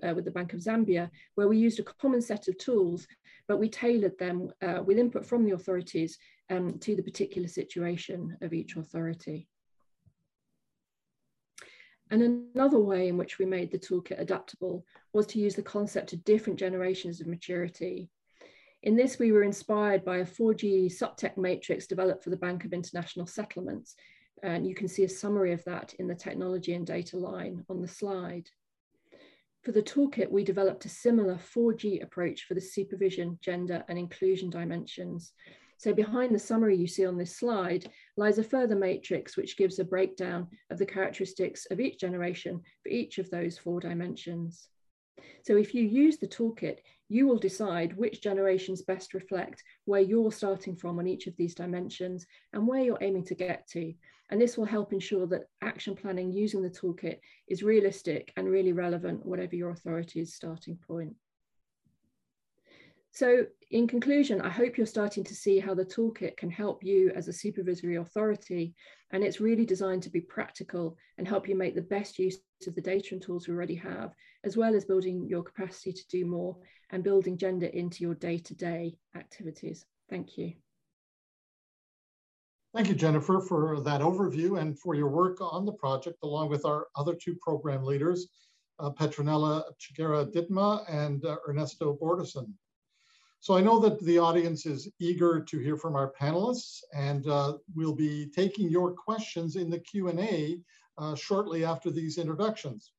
uh, 0.02 0.12
with 0.14 0.24
the 0.24 0.30
Bank 0.30 0.52
of 0.52 0.60
Zambia, 0.60 1.10
where 1.34 1.48
we 1.48 1.58
used 1.58 1.80
a 1.80 1.82
common 1.82 2.22
set 2.22 2.48
of 2.48 2.56
tools, 2.58 3.06
but 3.48 3.58
we 3.58 3.68
tailored 3.68 4.18
them 4.18 4.50
uh, 4.62 4.82
with 4.84 4.98
input 4.98 5.26
from 5.26 5.44
the 5.44 5.52
authorities 5.52 6.18
um, 6.50 6.78
to 6.78 6.94
the 6.94 7.02
particular 7.02 7.48
situation 7.48 8.36
of 8.42 8.52
each 8.52 8.76
authority. 8.76 9.48
And 12.10 12.22
another 12.54 12.78
way 12.78 13.08
in 13.08 13.18
which 13.18 13.38
we 13.38 13.44
made 13.44 13.70
the 13.70 13.78
toolkit 13.78 14.18
adaptable 14.18 14.84
was 15.12 15.26
to 15.26 15.38
use 15.38 15.54
the 15.54 15.62
concept 15.62 16.12
of 16.12 16.24
different 16.24 16.58
generations 16.58 17.20
of 17.20 17.26
maturity. 17.26 18.08
In 18.82 18.96
this, 18.96 19.18
we 19.18 19.32
were 19.32 19.42
inspired 19.42 20.04
by 20.04 20.18
a 20.18 20.24
4G 20.24 20.86
SupTech 20.86 21.36
matrix 21.36 21.86
developed 21.86 22.22
for 22.22 22.30
the 22.30 22.36
Bank 22.36 22.64
of 22.64 22.72
International 22.72 23.26
Settlements. 23.26 23.96
And 24.42 24.66
you 24.66 24.74
can 24.74 24.86
see 24.86 25.02
a 25.02 25.08
summary 25.08 25.52
of 25.52 25.64
that 25.64 25.94
in 25.94 26.06
the 26.06 26.14
technology 26.14 26.74
and 26.74 26.86
data 26.86 27.16
line 27.16 27.64
on 27.68 27.82
the 27.82 27.88
slide. 27.88 28.48
For 29.64 29.72
the 29.72 29.82
toolkit, 29.82 30.30
we 30.30 30.44
developed 30.44 30.84
a 30.84 30.88
similar 30.88 31.34
4G 31.34 32.02
approach 32.02 32.44
for 32.44 32.54
the 32.54 32.60
supervision, 32.60 33.38
gender, 33.42 33.84
and 33.88 33.98
inclusion 33.98 34.48
dimensions. 34.48 35.32
So 35.78 35.92
behind 35.92 36.32
the 36.32 36.38
summary 36.38 36.76
you 36.76 36.86
see 36.86 37.04
on 37.04 37.18
this 37.18 37.36
slide 37.36 37.90
lies 38.16 38.38
a 38.38 38.44
further 38.44 38.76
matrix 38.76 39.36
which 39.36 39.56
gives 39.56 39.78
a 39.78 39.84
breakdown 39.84 40.48
of 40.70 40.78
the 40.78 40.86
characteristics 40.86 41.66
of 41.66 41.80
each 41.80 41.98
generation 41.98 42.60
for 42.82 42.88
each 42.90 43.18
of 43.18 43.28
those 43.30 43.58
four 43.58 43.80
dimensions. 43.80 44.68
So 45.42 45.56
if 45.56 45.74
you 45.74 45.82
use 45.84 46.18
the 46.18 46.28
toolkit, 46.28 46.78
you 47.08 47.26
will 47.26 47.38
decide 47.38 47.96
which 47.96 48.22
generations 48.22 48.82
best 48.82 49.14
reflect 49.14 49.62
where 49.84 50.00
you're 50.00 50.32
starting 50.32 50.76
from 50.76 50.98
on 50.98 51.06
each 51.06 51.26
of 51.26 51.36
these 51.36 51.54
dimensions 51.54 52.26
and 52.52 52.66
where 52.66 52.82
you're 52.82 52.98
aiming 53.00 53.24
to 53.24 53.34
get 53.34 53.66
to. 53.68 53.94
And 54.30 54.40
this 54.40 54.58
will 54.58 54.66
help 54.66 54.92
ensure 54.92 55.26
that 55.28 55.48
action 55.62 55.94
planning 55.96 56.32
using 56.32 56.62
the 56.62 56.68
toolkit 56.68 57.18
is 57.48 57.62
realistic 57.62 58.32
and 58.36 58.46
really 58.46 58.72
relevant, 58.72 59.24
whatever 59.24 59.56
your 59.56 59.70
authority's 59.70 60.34
starting 60.34 60.78
point. 60.86 61.14
So 63.10 63.46
in 63.70 63.86
conclusion, 63.86 64.40
I 64.40 64.50
hope 64.50 64.76
you're 64.76 64.86
starting 64.86 65.24
to 65.24 65.34
see 65.34 65.58
how 65.58 65.74
the 65.74 65.84
toolkit 65.84 66.36
can 66.36 66.50
help 66.50 66.84
you 66.84 67.10
as 67.14 67.28
a 67.28 67.32
supervisory 67.32 67.96
authority. 67.96 68.74
And 69.10 69.24
it's 69.24 69.40
really 69.40 69.64
designed 69.64 70.02
to 70.04 70.10
be 70.10 70.20
practical 70.20 70.96
and 71.16 71.26
help 71.26 71.48
you 71.48 71.56
make 71.56 71.74
the 71.74 71.82
best 71.82 72.18
use 72.18 72.38
of 72.66 72.74
the 72.74 72.80
data 72.80 73.08
and 73.12 73.22
tools 73.22 73.48
we 73.48 73.54
already 73.54 73.74
have, 73.76 74.12
as 74.44 74.56
well 74.56 74.74
as 74.74 74.84
building 74.84 75.26
your 75.28 75.42
capacity 75.42 75.92
to 75.92 76.08
do 76.08 76.26
more 76.26 76.56
and 76.90 77.02
building 77.02 77.36
gender 77.38 77.66
into 77.66 78.04
your 78.04 78.14
day-to-day 78.14 78.94
-day 78.94 79.18
activities. 79.18 79.86
Thank 80.08 80.38
you. 80.38 80.52
Thank 82.74 82.88
you, 82.88 82.94
Jennifer, 82.94 83.40
for 83.40 83.80
that 83.80 84.02
overview 84.02 84.60
and 84.60 84.78
for 84.78 84.94
your 84.94 85.08
work 85.08 85.40
on 85.40 85.64
the 85.64 85.72
project, 85.72 86.18
along 86.22 86.50
with 86.50 86.64
our 86.64 86.88
other 86.94 87.14
two 87.14 87.34
program 87.46 87.82
leaders, 87.82 88.28
uh, 88.78 88.90
Petronella 88.90 89.64
Chiguera 89.80 90.26
Ditma 90.34 90.84
and 90.88 91.24
uh, 91.24 91.36
Ernesto 91.48 91.96
Bordison. 92.00 92.52
So 93.40 93.56
I 93.56 93.60
know 93.60 93.78
that 93.80 94.00
the 94.00 94.18
audience 94.18 94.66
is 94.66 94.90
eager 94.98 95.40
to 95.40 95.58
hear 95.58 95.76
from 95.76 95.94
our 95.94 96.12
panelists, 96.20 96.80
and 96.92 97.26
uh, 97.28 97.58
we'll 97.74 97.94
be 97.94 98.30
taking 98.34 98.68
your 98.68 98.92
questions 98.92 99.56
in 99.56 99.70
the 99.70 99.78
Q&A 99.78 100.58
uh, 100.98 101.14
shortly 101.14 101.64
after 101.64 101.90
these 101.90 102.18
introductions. 102.18 102.92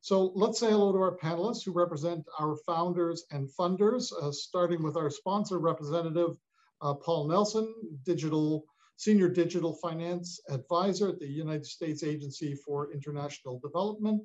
So 0.00 0.32
let's 0.34 0.58
say 0.58 0.70
hello 0.70 0.92
to 0.92 0.98
our 0.98 1.16
panelists 1.16 1.64
who 1.64 1.72
represent 1.72 2.24
our 2.38 2.56
founders 2.66 3.24
and 3.30 3.48
funders, 3.58 4.12
uh, 4.22 4.32
starting 4.32 4.82
with 4.82 4.96
our 4.96 5.10
sponsor 5.10 5.58
representative, 5.58 6.36
uh, 6.80 6.94
Paul 6.94 7.28
Nelson, 7.28 7.74
digital 8.04 8.64
Senior 8.96 9.28
Digital 9.28 9.72
Finance 9.74 10.40
Advisor 10.48 11.08
at 11.08 11.18
the 11.18 11.26
United 11.26 11.66
States 11.66 12.02
Agency 12.02 12.54
for 12.54 12.92
International 12.92 13.58
Development, 13.58 14.22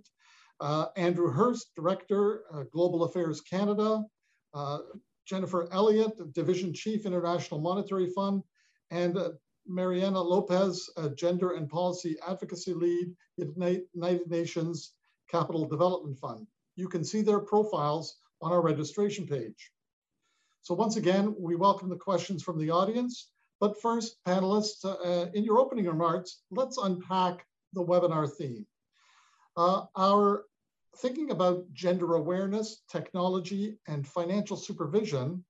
uh, 0.60 0.88
Andrew 0.96 1.32
Hurst, 1.32 1.72
Director, 1.76 2.44
uh, 2.54 2.64
Global 2.72 3.04
Affairs 3.04 3.42
Canada, 3.42 4.04
uh, 4.54 4.80
Jennifer 5.30 5.70
Elliott, 5.72 6.34
Division 6.34 6.74
Chief, 6.74 7.06
International 7.06 7.62
Monetary 7.62 8.08
Fund, 8.08 8.42
and 8.90 9.16
uh, 9.16 9.30
Mariana 9.68 10.20
Lopez, 10.20 10.90
a 10.98 11.12
Gender 11.12 11.52
and 11.52 11.70
Policy 11.70 12.18
Advocacy 12.28 12.74
Lead, 12.74 13.16
United 13.38 14.28
Nations 14.28 14.94
Capital 15.30 15.68
Development 15.68 16.18
Fund. 16.18 16.48
You 16.76 16.88
can 16.88 17.04
see 17.04 17.22
their 17.22 17.40
profiles 17.40 18.18
on 18.42 18.52
our 18.52 18.62
registration 18.62 19.28
page. 19.28 19.72
So 20.64 20.74
once 20.74 20.98
again, 20.98 21.36
we 21.38 21.56
welcome 21.56 21.90
the 21.90 21.96
questions 21.96 22.42
from 22.42 22.58
the 22.58 22.72
audience. 22.72 23.30
But 23.60 23.80
first, 23.80 24.18
panelists, 24.26 24.84
uh, 24.84 25.30
in 25.36 25.44
your 25.44 25.60
opening 25.60 25.86
remarks, 25.86 26.42
let's 26.50 26.78
unpack 26.78 27.46
the 27.74 27.84
webinar 27.84 28.28
theme. 28.28 28.66
Uh, 29.56 29.86
our 29.96 30.46
thinking 31.02 31.32
about 31.32 31.72
gender 31.74 32.16
awareness, 32.16 32.84
technology, 32.90 33.78
and 33.88 34.08
financial 34.08 34.58
supervision, 34.58 35.44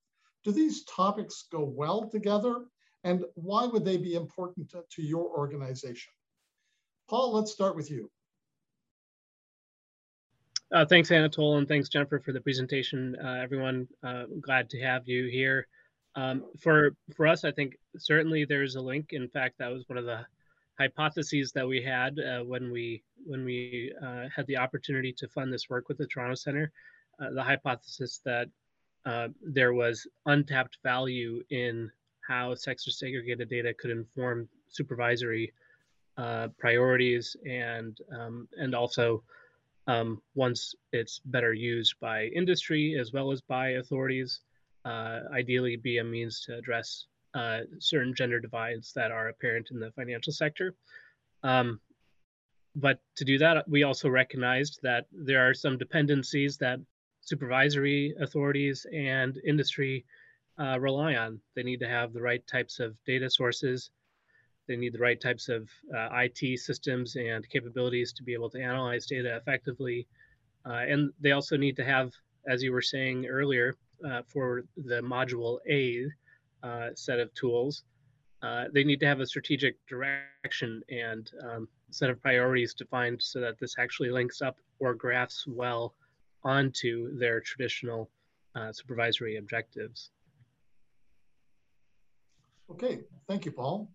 do 0.43 0.51
these 0.51 0.83
topics 0.85 1.45
go 1.51 1.63
well 1.63 2.09
together? 2.09 2.65
And 3.03 3.23
why 3.35 3.65
would 3.65 3.85
they 3.85 3.97
be 3.97 4.15
important 4.15 4.69
to, 4.71 4.83
to 4.91 5.01
your 5.01 5.25
organization? 5.37 6.11
Paul, 7.09 7.33
let's 7.33 7.51
start 7.51 7.75
with 7.75 7.89
you. 7.89 8.11
Uh, 10.71 10.85
thanks, 10.85 11.09
Anatole, 11.09 11.57
and 11.57 11.67
thanks, 11.67 11.89
Jennifer, 11.89 12.19
for 12.19 12.31
the 12.31 12.41
presentation. 12.41 13.15
Uh, 13.23 13.39
everyone, 13.41 13.87
uh, 14.03 14.25
glad 14.39 14.69
to 14.69 14.79
have 14.81 15.07
you 15.07 15.27
here. 15.27 15.67
Um, 16.15 16.45
for 16.59 16.91
for 17.15 17.25
us, 17.27 17.43
I 17.43 17.51
think 17.51 17.75
certainly 17.97 18.45
there's 18.45 18.75
a 18.75 18.81
link. 18.81 19.07
In 19.11 19.27
fact, 19.29 19.55
that 19.59 19.71
was 19.71 19.87
one 19.87 19.97
of 19.97 20.05
the 20.05 20.25
hypotheses 20.79 21.51
that 21.51 21.67
we 21.67 21.81
had 21.81 22.19
uh, 22.19 22.43
when 22.43 22.71
we 22.71 23.03
when 23.25 23.43
we 23.43 23.93
uh, 24.03 24.25
had 24.33 24.47
the 24.47 24.57
opportunity 24.57 25.11
to 25.11 25.27
fund 25.27 25.51
this 25.51 25.69
work 25.69 25.89
with 25.89 25.97
the 25.97 26.07
Toronto 26.07 26.35
Centre. 26.35 26.71
Uh, 27.21 27.31
the 27.31 27.43
hypothesis 27.43 28.21
that 28.23 28.47
there 29.41 29.73
was 29.73 30.07
untapped 30.27 30.77
value 30.83 31.43
in 31.49 31.91
how 32.27 32.53
sex 32.53 32.85
disaggregated 32.87 33.49
data 33.49 33.73
could 33.73 33.91
inform 33.91 34.47
supervisory 34.69 35.51
priorities 36.57 37.35
and 37.45 37.97
um, 38.17 38.47
and 38.57 38.75
also 38.75 39.23
um, 39.89 40.21
once 40.35 40.75
it's 40.93 41.19
better 41.25 41.53
used 41.53 41.95
by 41.99 42.25
industry 42.25 42.95
as 42.99 43.11
well 43.11 43.31
as 43.31 43.41
by 43.41 43.69
authorities, 43.69 44.41
uh, 44.85 45.21
ideally 45.33 45.75
be 45.75 45.97
a 45.97 46.03
means 46.03 46.41
to 46.41 46.55
address 46.55 47.07
uh, 47.33 47.61
certain 47.79 48.13
gender 48.15 48.39
divides 48.39 48.93
that 48.93 49.11
are 49.11 49.29
apparent 49.29 49.69
in 49.71 49.79
the 49.79 49.91
financial 49.91 50.33
sector. 50.33 50.75
Um, 51.43 51.79
but 52.75 52.99
to 53.17 53.25
do 53.25 53.37
that, 53.39 53.67
we 53.67 53.83
also 53.83 54.09
recognized 54.09 54.79
that 54.83 55.05
there 55.11 55.47
are 55.47 55.53
some 55.53 55.77
dependencies 55.77 56.57
that 56.57 56.79
supervisory 57.21 58.13
authorities 58.19 58.85
and 58.93 59.39
industry 59.45 60.05
uh, 60.59 60.79
rely 60.79 61.15
on. 61.15 61.39
They 61.55 61.63
need 61.63 61.79
to 61.79 61.87
have 61.87 62.13
the 62.13 62.21
right 62.21 62.45
types 62.47 62.79
of 62.79 62.95
data 63.05 63.29
sources 63.29 63.91
they 64.69 64.77
need 64.77 64.93
the 64.93 64.99
right 64.99 65.19
types 65.19 65.49
of 65.49 65.67
uh, 65.93 66.09
IT 66.13 66.59
systems 66.59 67.15
and 67.15 67.49
capabilities 67.49 68.13
to 68.13 68.23
be 68.23 68.33
able 68.33 68.51
to 68.51 68.61
analyze 68.61 69.07
data 69.07 69.35
effectively. 69.35 70.07
Uh, 70.63 70.85
and 70.87 71.11
they 71.19 71.31
also 71.31 71.57
need 71.57 71.75
to 71.75 71.83
have, 71.83 72.11
as 72.47 72.61
you 72.61 72.71
were 72.71 72.81
saying 72.81 73.25
earlier, 73.25 73.75
uh, 74.07 74.21
for 74.27 74.63
the 74.77 75.01
module 75.01 75.57
A 75.67 76.05
uh, 76.63 76.89
set 76.95 77.19
of 77.19 77.33
tools, 77.33 77.83
uh, 78.41 78.65
they 78.73 78.83
need 78.83 78.99
to 79.01 79.05
have 79.05 79.19
a 79.19 79.25
strategic 79.25 79.75
direction 79.87 80.81
and 80.89 81.31
um, 81.43 81.67
set 81.91 82.09
of 82.09 82.21
priorities 82.21 82.73
defined 82.73 83.21
so 83.21 83.39
that 83.39 83.59
this 83.59 83.75
actually 83.77 84.09
links 84.09 84.41
up 84.41 84.57
or 84.79 84.93
graphs 84.93 85.45
well 85.47 85.93
onto 86.43 87.17
their 87.17 87.41
traditional 87.41 88.09
uh, 88.55 88.71
supervisory 88.71 89.37
objectives. 89.37 90.11
Okay, 92.71 93.01
thank 93.27 93.45
you, 93.45 93.51
Paul. 93.51 93.89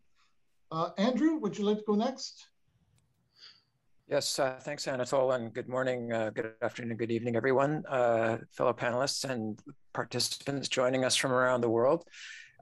Uh, 0.70 0.90
Andrew, 0.98 1.36
would 1.36 1.56
you 1.56 1.64
like 1.64 1.78
to 1.78 1.84
go 1.86 1.94
next? 1.94 2.48
Yes, 4.08 4.38
uh, 4.38 4.58
thanks, 4.60 4.86
Anatole, 4.86 5.32
and 5.32 5.54
good 5.54 5.68
morning, 5.68 6.12
uh, 6.12 6.28
good 6.28 6.52
afternoon, 6.60 6.96
good 6.98 7.10
evening, 7.10 7.36
everyone, 7.36 7.84
uh, 7.88 8.36
fellow 8.52 8.74
panelists 8.74 9.24
and 9.24 9.58
participants 9.94 10.68
joining 10.68 11.06
us 11.06 11.16
from 11.16 11.32
around 11.32 11.62
the 11.62 11.70
world. 11.70 12.04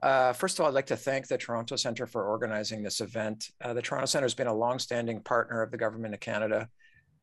Uh, 0.03 0.33
first 0.33 0.59
of 0.59 0.63
all, 0.63 0.67
I'd 0.67 0.73
like 0.73 0.87
to 0.87 0.97
thank 0.97 1.27
the 1.27 1.37
Toronto 1.37 1.77
Centre 1.77 2.05
for 2.05 2.27
organizing 2.27 2.83
this 2.83 2.99
event. 2.99 3.49
Uh, 3.61 3.73
the 3.73 3.81
Toronto 3.81 4.05
Centre 4.05 4.25
has 4.25 4.33
been 4.33 4.47
a 4.47 4.53
long-standing 4.53 5.21
partner 5.21 5.61
of 5.61 5.71
the 5.71 5.77
Government 5.77 6.13
of 6.13 6.19
Canada 6.19 6.67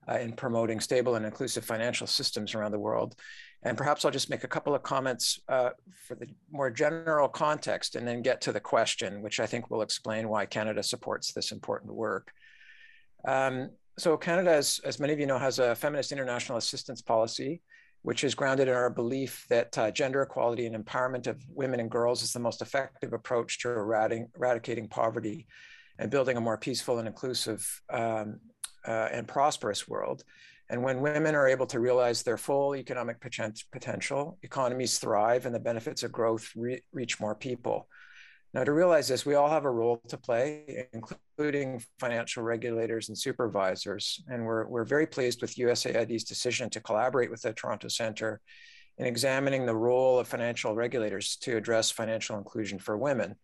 uh, 0.09 0.15
in 0.15 0.33
promoting 0.33 0.81
stable 0.81 1.17
and 1.17 1.27
inclusive 1.27 1.63
financial 1.63 2.07
systems 2.07 2.55
around 2.55 2.73
the 2.73 2.79
world. 2.79 3.17
And 3.65 3.77
perhaps 3.77 4.03
I'll 4.07 4.11
just 4.11 4.31
make 4.31 4.45
a 4.45 4.49
couple 4.49 4.75
of 4.75 4.83
comments 4.83 5.39
uh, 5.47 5.71
for 6.07 6.15
the 6.15 6.27
more 6.51 6.71
general 6.71 7.29
context 7.29 7.97
and 7.97 8.09
then 8.09 8.23
get 8.23 8.41
to 8.43 8.53
the 8.53 8.61
question, 8.61 9.21
which 9.21 9.41
I 9.41 9.47
think 9.47 9.69
will 9.69 9.83
explain 9.83 10.31
why 10.31 10.47
Canada 10.47 10.83
supports 10.83 11.35
this 11.35 11.53
important 11.53 11.93
work. 11.93 12.33
Um, 13.29 13.73
so 13.99 14.17
Canada, 14.17 14.53
as, 14.53 14.81
as 14.87 14.99
many 14.99 15.13
of 15.13 15.21
you 15.21 15.27
know, 15.27 15.39
has 15.39 15.59
a 15.59 15.75
feminist 15.75 16.13
international 16.13 16.57
assistance 16.57 17.03
policy, 17.03 17.61
which 18.03 18.25
is 18.25 18.35
grounded 18.35 18.69
in 18.69 18.75
our 18.75 18.91
belief 18.91 19.45
that 19.49 19.77
uh, 19.77 19.91
gender 19.91 20.23
equality 20.23 20.67
and 20.67 20.85
empowerment 20.85 21.27
of 21.27 21.43
women 21.51 21.81
and 21.81 21.91
girls 21.91 22.23
is 22.23 22.33
the 22.33 22.39
most 22.39 22.63
effective 22.63 23.13
approach 23.13 23.61
to 23.61 23.69
eradicating 23.69 24.89
poverty 24.89 25.47
and 25.99 26.11
building 26.11 26.37
a 26.37 26.41
more 26.41 26.57
peaceful 26.57 26.99
and 26.99 27.07
inclusive 27.07 27.83
um, 27.91 28.41
uh, 28.89 29.09
and 29.13 29.29
prosperous 29.29 29.87
world. 29.87 30.25
And 30.71 30.83
when 30.83 31.01
women 31.01 31.35
are 31.35 31.49
able 31.49 31.67
to 31.67 31.81
realize 31.81 32.23
their 32.23 32.39
full 32.39 32.77
economic 32.77 33.21
potential, 33.21 34.39
economies 34.43 34.99
thrive 34.99 35.45
and 35.45 35.55
the 35.55 35.61
benefits 35.61 36.03
of 36.03 36.13
growth 36.13 36.49
re 36.55 36.81
reach 36.93 37.21
more 37.21 37.35
people. 37.35 37.89
Now, 38.53 38.65
to 38.65 38.73
realize 38.73 39.07
this, 39.07 39.25
we 39.25 39.37
all 39.37 39.49
have 39.49 39.65
a 39.65 39.71
role 39.71 40.03
to 40.09 40.17
play, 40.17 40.89
including 40.93 41.83
financial 42.01 42.43
regulators 42.43 43.09
and 43.09 43.17
supervisors. 43.17 44.23
And 44.29 44.45
we're, 44.45 44.67
we're 44.67 44.85
very 44.85 45.07
pleased 45.07 45.41
with 45.41 45.55
USAID's 45.55 46.25
decision 46.25 46.69
to 46.71 46.81
collaborate 46.81 47.31
with 47.31 47.43
the 47.43 47.53
Toronto 47.53 47.87
Centre 47.87 48.41
in 48.99 49.07
examining 49.07 49.67
the 49.67 49.77
role 49.77 50.19
of 50.19 50.27
financial 50.27 50.75
regulators 50.75 51.37
to 51.37 51.57
address 51.57 51.93
financial 51.93 52.39
inclusion 52.39 52.81
for 52.81 52.99
women. 52.99 53.37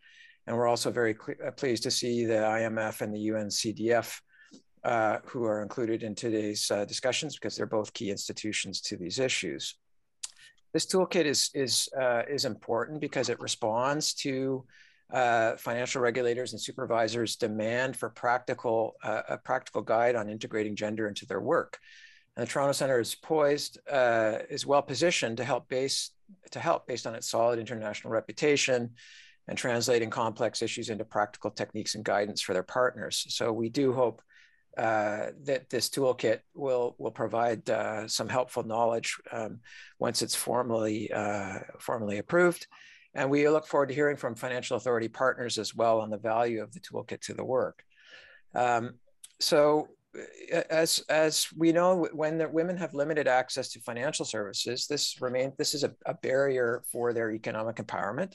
And 0.45 0.57
we're 0.57 0.67
also 0.67 0.91
very 0.91 1.15
uh, 1.45 1.51
pleased 1.51 1.83
to 1.83 1.91
see 1.91 2.25
the 2.25 2.33
IMF 2.33 2.99
and 2.99 3.13
the 3.13 3.27
UNCDF 3.29 4.19
uh, 4.83 5.19
who 5.25 5.45
are 5.45 5.61
included 5.61 6.03
in 6.03 6.15
today's 6.15 6.69
uh, 6.69 6.83
discussions 6.83 7.35
because 7.35 7.55
they're 7.55 7.65
both 7.65 7.93
key 7.93 8.11
institutions 8.11 8.81
to 8.81 8.97
these 8.97 9.19
issues. 9.19 9.75
This 10.73 10.85
toolkit 10.85 11.25
is, 11.25 11.49
is, 11.53 11.87
uh, 11.99 12.23
is 12.29 12.43
important 12.43 12.99
because 12.99 13.29
it 13.29 13.39
responds 13.39 14.13
to 14.15 14.65
uh, 15.11 15.55
financial 15.55 16.01
regulators 16.01 16.53
and 16.53 16.61
supervisors' 16.61 17.35
demand 17.35 17.95
for 17.95 18.09
practical, 18.09 18.95
uh, 19.03 19.21
a 19.29 19.37
practical 19.37 19.81
guide 19.81 20.15
on 20.15 20.29
integrating 20.29 20.75
gender 20.75 21.07
into 21.07 21.25
their 21.25 21.41
work. 21.41 21.79
And 22.35 22.45
the 22.45 22.51
Toronto 22.51 22.73
Centre 22.73 22.99
is 22.99 23.15
poised, 23.15 23.79
is 24.49 24.65
well 24.65 24.81
positioned 24.81 25.37
to 25.37 25.43
help 25.43 25.67
base 25.69 26.11
to 26.51 26.59
help 26.59 26.87
based 26.87 27.07
on 27.07 27.15
its 27.15 27.29
solid 27.29 27.59
international 27.59 28.11
reputation 28.11 28.91
and 29.47 29.57
translating 29.57 30.09
complex 30.09 30.61
issues 30.61 30.89
into 30.89 31.05
practical 31.05 31.51
techniques 31.51 31.95
and 31.95 32.03
guidance 32.03 32.41
for 32.41 32.53
their 32.53 32.63
partners. 32.63 33.25
So 33.29 33.53
we 33.53 33.69
do 33.69 33.93
hope 33.93 34.21
uh, 34.77 35.27
that 35.43 35.69
this 35.69 35.89
toolkit 35.89 36.39
will 36.53 36.95
will 36.99 37.11
provide 37.11 37.67
uh, 37.69 38.07
some 38.07 38.29
helpful 38.29 38.63
knowledge 38.63 39.17
um, 39.31 39.59
once 39.97 40.21
it's 40.21 40.35
formally 40.35 41.11
uh, 41.11 41.59
formally 41.79 42.19
approved. 42.19 42.67
And 43.17 43.31
we 43.31 43.49
look 43.49 43.65
forward 43.65 43.89
to 43.89 43.95
hearing 43.95 44.15
from 44.15 44.35
financial 44.35 44.77
authority 44.77 45.07
partners 45.07 45.57
as 45.57 45.75
well 45.75 45.99
on 45.99 46.11
the 46.11 46.19
value 46.19 46.61
of 46.61 46.71
the 46.71 46.79
toolkit 46.79 47.19
to 47.21 47.33
the 47.33 47.43
work. 47.43 47.83
Um, 48.53 48.93
so 49.39 49.89
as 50.69 51.03
as 51.09 51.47
we 51.57 51.71
know, 51.71 52.07
when 52.13 52.51
women 52.53 52.77
have 52.77 52.93
limited 52.93 53.27
access 53.27 53.69
to 53.69 53.79
financial 53.81 54.23
services, 54.23 54.85
this 54.87 55.19
remain 55.19 55.51
this 55.57 55.73
is 55.73 55.83
a, 55.83 55.93
a 56.05 56.13
barrier 56.13 56.83
for 56.91 57.11
their 57.11 57.31
economic 57.31 57.77
empowerment. 57.77 58.33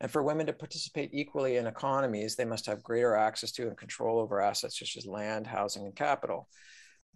And 0.00 0.10
for 0.10 0.22
women 0.22 0.46
to 0.46 0.52
participate 0.52 1.10
equally 1.12 1.56
in 1.56 1.66
economies, 1.66 2.34
they 2.34 2.44
must 2.44 2.66
have 2.66 2.82
greater 2.82 3.14
access 3.14 3.52
to 3.52 3.68
and 3.68 3.76
control 3.76 4.20
over 4.20 4.40
assets 4.40 4.78
such 4.78 4.96
as 4.96 5.06
land, 5.06 5.46
housing, 5.46 5.84
and 5.84 5.94
capital. 5.94 6.48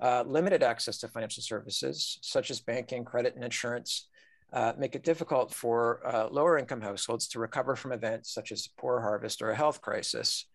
Uh, 0.01 0.25
limited 0.27 0.62
access 0.62 0.99
to 0.99 1.09
financial 1.09 1.42
services, 1.42 2.19
such 2.21 2.51
as 2.51 2.61
banking, 2.61 3.05
credit, 3.05 3.35
and 3.35 3.42
insurance, 3.45 4.09
uh, 4.52 4.72
make 4.78 4.94
it 4.94 5.04
difficult 5.04 5.52
for 5.52 6.00
uh, 6.06 6.28
lower 6.30 6.59
income 6.59 6.80
households 6.80 7.28
to 7.28 7.38
recover 7.38 7.76
from 7.76 7.92
events 7.92 8.32
such 8.32 8.52
as 8.52 8.66
a 8.66 8.80
poor 8.80 9.00
harvest 9.00 9.42
or 9.42 9.50
a 9.50 9.56
health 9.56 9.80
crisis. 9.80 10.46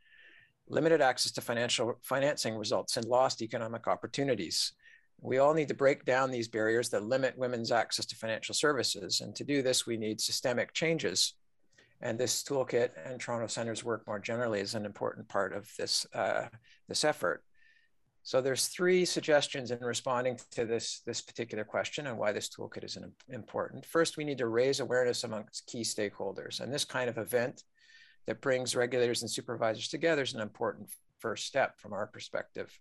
Limited 0.68 1.02
access 1.02 1.32
to 1.34 1.42
financial 1.42 2.00
financing 2.02 2.56
results 2.56 2.98
in 2.98 3.04
lost 3.08 3.42
economic 3.42 3.88
opportunities. 3.88 4.74
We 5.20 5.38
all 5.38 5.54
need 5.54 5.68
to 5.68 5.74
break 5.74 6.06
down 6.06 6.32
these 6.32 6.48
barriers 6.48 6.90
that 6.90 7.04
limit 7.04 7.38
women's 7.38 7.72
access 7.72 8.06
to 8.08 8.16
financial 8.16 8.56
services. 8.56 9.22
And 9.22 9.36
to 9.36 9.44
do 9.44 9.62
this, 9.62 9.86
we 9.86 9.98
need 9.98 10.22
systemic 10.22 10.74
changes 10.74 11.34
and 12.02 12.18
this 12.18 12.44
toolkit 12.44 12.92
and 13.06 13.20
Toronto 13.20 13.48
Centre's 13.48 13.84
work 13.84 14.06
more 14.08 14.20
generally 14.20 14.60
is 14.60 14.74
an 14.74 14.86
important 14.86 15.28
part 15.28 15.54
of 15.54 15.72
this, 15.78 16.06
uh, 16.14 16.48
this 16.88 17.06
effort. 17.06 17.44
So 18.24 18.40
there's 18.40 18.68
three 18.68 19.04
suggestions 19.06 19.72
in 19.72 19.80
responding 19.80 20.40
to 20.52 20.66
this, 20.66 21.02
this 21.06 21.22
particular 21.22 21.64
question 21.64 22.08
and 22.08 22.18
why 22.18 22.32
this 22.32 22.50
toolkit 22.50 22.84
is 22.84 22.98
important. 23.30 23.86
First, 23.86 24.16
we 24.16 24.24
need 24.24 24.38
to 24.38 24.48
raise 24.48 24.80
awareness 24.80 25.24
amongst 25.24 25.66
key 25.66 25.82
stakeholders. 25.82 26.60
And 26.60 26.72
this 26.72 26.86
kind 26.86 27.10
of 27.10 27.18
event 27.18 27.64
that 28.28 28.42
brings 28.42 28.76
regulators 28.76 29.24
and 29.24 29.32
supervisors 29.32 29.88
together 29.88 30.22
is 30.22 30.36
an 30.36 30.42
important 30.42 30.90
first 31.20 31.48
step 31.48 31.80
from 31.80 31.94
our 31.94 32.06
perspective. 32.06 32.80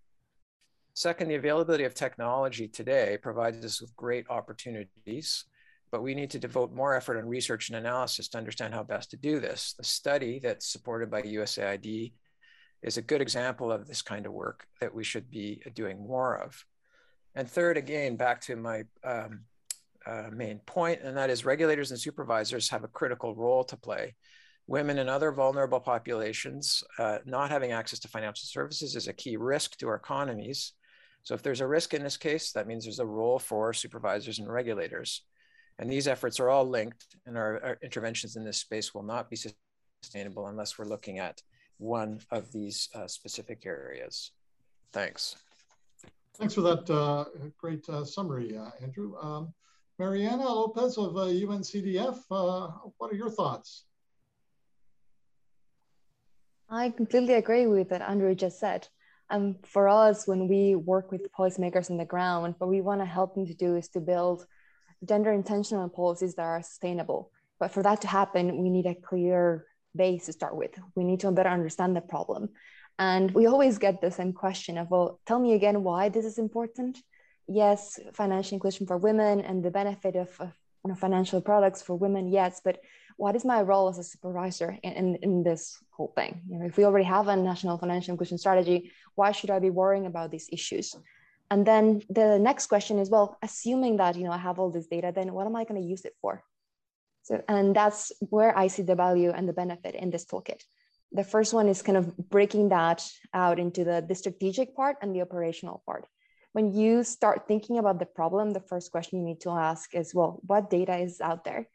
Second, 0.92 1.28
the 1.28 1.36
availability 1.36 1.84
of 1.84 1.94
technology 1.94 2.68
today 2.68 3.16
provides 3.22 3.64
us 3.64 3.80
with 3.80 3.96
great 3.96 4.26
opportunities, 4.28 5.44
but 5.90 6.02
we 6.02 6.14
need 6.14 6.30
to 6.30 6.38
devote 6.38 6.74
more 6.74 6.94
effort 6.94 7.16
on 7.16 7.26
research 7.26 7.70
and 7.70 7.78
analysis 7.78 8.28
to 8.28 8.38
understand 8.38 8.74
how 8.74 8.82
best 8.82 9.10
to 9.10 9.16
do 9.16 9.40
this. 9.40 9.74
The 9.78 9.84
study 9.84 10.38
that's 10.38 10.70
supported 10.70 11.10
by 11.10 11.22
USAID 11.22 12.12
is 12.82 12.96
a 12.96 13.02
good 13.02 13.20
example 13.20 13.70
of 13.70 13.86
this 13.86 14.02
kind 14.02 14.26
of 14.26 14.32
work 14.32 14.66
that 14.80 14.94
we 14.94 15.04
should 15.04 15.30
be 15.30 15.62
doing 15.74 16.06
more 16.06 16.36
of. 16.36 16.64
And 17.34 17.48
third, 17.48 17.76
again, 17.76 18.16
back 18.16 18.40
to 18.42 18.56
my 18.56 18.84
um, 19.04 19.42
uh, 20.06 20.30
main 20.32 20.58
point, 20.60 21.00
and 21.02 21.16
that 21.16 21.30
is 21.30 21.44
regulators 21.44 21.90
and 21.90 22.00
supervisors 22.00 22.68
have 22.70 22.84
a 22.84 22.88
critical 22.88 23.34
role 23.34 23.64
to 23.64 23.76
play. 23.76 24.14
Women 24.66 24.98
and 24.98 25.10
other 25.10 25.32
vulnerable 25.32 25.80
populations 25.80 26.82
uh, 26.98 27.18
not 27.24 27.50
having 27.50 27.72
access 27.72 27.98
to 28.00 28.08
financial 28.08 28.46
services 28.46 28.96
is 28.96 29.08
a 29.08 29.12
key 29.12 29.36
risk 29.36 29.76
to 29.78 29.88
our 29.88 29.96
economies. 29.96 30.72
So 31.22 31.34
if 31.34 31.42
there's 31.42 31.60
a 31.60 31.66
risk 31.66 31.92
in 31.92 32.02
this 32.02 32.16
case, 32.16 32.52
that 32.52 32.66
means 32.66 32.84
there's 32.84 32.98
a 32.98 33.06
role 33.06 33.38
for 33.38 33.72
supervisors 33.72 34.38
and 34.38 34.50
regulators. 34.50 35.22
And 35.78 35.90
these 35.90 36.08
efforts 36.08 36.40
are 36.40 36.50
all 36.50 36.66
linked 36.66 37.04
and 37.26 37.36
our, 37.36 37.62
our 37.64 37.78
interventions 37.82 38.36
in 38.36 38.44
this 38.44 38.58
space 38.58 38.94
will 38.94 39.02
not 39.02 39.30
be 39.30 39.36
sustainable 40.02 40.46
unless 40.46 40.78
we're 40.78 40.84
looking 40.84 41.18
at 41.18 41.42
one 41.80 42.20
of 42.30 42.52
these 42.52 42.88
uh, 42.94 43.06
specific 43.06 43.64
areas. 43.66 44.32
Thanks. 44.92 45.36
Thanks 46.34 46.54
for 46.54 46.62
that 46.62 46.88
uh, 46.88 47.24
great 47.58 47.88
uh, 47.88 48.04
summary, 48.04 48.56
uh, 48.56 48.70
Andrew. 48.82 49.16
Um, 49.20 49.52
Mariana 49.98 50.44
Lopez 50.44 50.96
of 50.96 51.12
UNCDF, 51.12 52.18
uh, 52.30 52.64
uh, 52.64 52.70
what 52.96 53.12
are 53.12 53.16
your 53.16 53.28
thoughts? 53.30 53.84
I 56.70 56.90
completely 56.90 57.34
agree 57.34 57.66
with 57.66 57.90
what 57.90 58.00
Andrew 58.00 58.34
just 58.34 58.58
said. 58.58 58.88
Um, 59.28 59.56
for 59.62 59.88
us, 59.88 60.26
when 60.26 60.48
we 60.48 60.74
work 60.74 61.12
with 61.12 61.32
policymakers 61.32 61.90
on 61.90 61.98
the 61.98 62.04
ground, 62.04 62.54
what 62.58 62.70
we 62.70 62.80
want 62.80 63.00
to 63.00 63.04
help 63.04 63.34
them 63.34 63.46
to 63.46 63.54
do 63.54 63.76
is 63.76 63.88
to 63.90 64.00
build 64.00 64.46
gender 65.04 65.32
intentional 65.32 65.88
policies 65.88 66.34
that 66.34 66.42
are 66.42 66.62
sustainable. 66.62 67.30
But 67.58 67.70
for 67.70 67.82
that 67.82 68.00
to 68.00 68.08
happen, 68.08 68.62
we 68.62 68.70
need 68.70 68.86
a 68.86 68.94
clear 68.94 69.66
base 69.94 70.26
to 70.26 70.32
start 70.32 70.56
with. 70.56 70.72
We 70.94 71.04
need 71.04 71.20
to 71.20 71.30
better 71.32 71.48
understand 71.48 71.96
the 71.96 72.00
problem. 72.00 72.50
And 72.98 73.30
we 73.32 73.46
always 73.46 73.78
get 73.78 74.00
the 74.00 74.10
same 74.10 74.32
question 74.32 74.76
of, 74.78 74.90
well, 74.90 75.20
tell 75.26 75.38
me 75.38 75.54
again 75.54 75.82
why 75.82 76.10
this 76.10 76.24
is 76.24 76.38
important. 76.38 76.98
Yes, 77.48 77.98
financial 78.12 78.56
inclusion 78.56 78.86
for 78.86 78.96
women 78.96 79.40
and 79.40 79.64
the 79.64 79.70
benefit 79.70 80.16
of, 80.16 80.28
of 80.38 80.52
you 80.84 80.90
know, 80.90 80.94
financial 80.94 81.40
products 81.40 81.82
for 81.82 81.94
women, 81.94 82.28
yes, 82.28 82.60
but 82.64 82.80
what 83.16 83.36
is 83.36 83.44
my 83.44 83.60
role 83.60 83.88
as 83.88 83.98
a 83.98 84.02
supervisor 84.02 84.78
in, 84.82 84.92
in, 84.92 85.14
in, 85.16 85.42
this 85.42 85.76
whole 85.90 86.12
thing? 86.16 86.40
You 86.48 86.58
know, 86.58 86.66
if 86.66 86.78
we 86.78 86.84
already 86.84 87.04
have 87.04 87.28
a 87.28 87.36
national 87.36 87.76
financial 87.76 88.12
inclusion 88.12 88.38
strategy, 88.38 88.92
why 89.14 89.32
should 89.32 89.50
I 89.50 89.58
be 89.58 89.68
worrying 89.68 90.06
about 90.06 90.30
these 90.30 90.48
issues? 90.50 90.96
And 91.50 91.66
then 91.66 92.00
the 92.08 92.38
next 92.38 92.68
question 92.68 92.98
is, 92.98 93.10
well, 93.10 93.36
assuming 93.42 93.98
that 93.98 94.16
you 94.16 94.24
know 94.24 94.30
I 94.30 94.38
have 94.38 94.58
all 94.58 94.70
this 94.70 94.86
data, 94.86 95.12
then 95.14 95.34
what 95.34 95.46
am 95.46 95.56
I 95.56 95.64
going 95.64 95.82
to 95.82 95.86
use 95.86 96.04
it 96.06 96.16
for? 96.22 96.42
So, 97.22 97.42
and 97.48 97.76
that's 97.76 98.12
where 98.20 98.56
I 98.56 98.68
see 98.68 98.82
the 98.82 98.94
value 98.94 99.30
and 99.30 99.48
the 99.48 99.52
benefit 99.52 99.94
in 99.94 100.10
this 100.10 100.24
toolkit. 100.24 100.62
The 101.12 101.24
first 101.24 101.52
one 101.52 101.68
is 101.68 101.82
kind 101.82 101.98
of 101.98 102.16
breaking 102.16 102.68
that 102.68 103.06
out 103.34 103.58
into 103.58 103.84
the, 103.84 104.04
the 104.06 104.14
strategic 104.14 104.76
part 104.76 104.96
and 105.02 105.14
the 105.14 105.22
operational 105.22 105.82
part. 105.84 106.06
When 106.52 106.72
you 106.72 107.04
start 107.04 107.46
thinking 107.46 107.78
about 107.78 107.98
the 107.98 108.06
problem, 108.06 108.52
the 108.52 108.60
first 108.60 108.90
question 108.90 109.20
you 109.20 109.24
need 109.24 109.40
to 109.42 109.50
ask 109.50 109.94
is, 109.94 110.14
well, 110.14 110.40
what 110.46 110.70
data 110.70 110.96
is 110.96 111.20
out 111.20 111.44
there? 111.44 111.68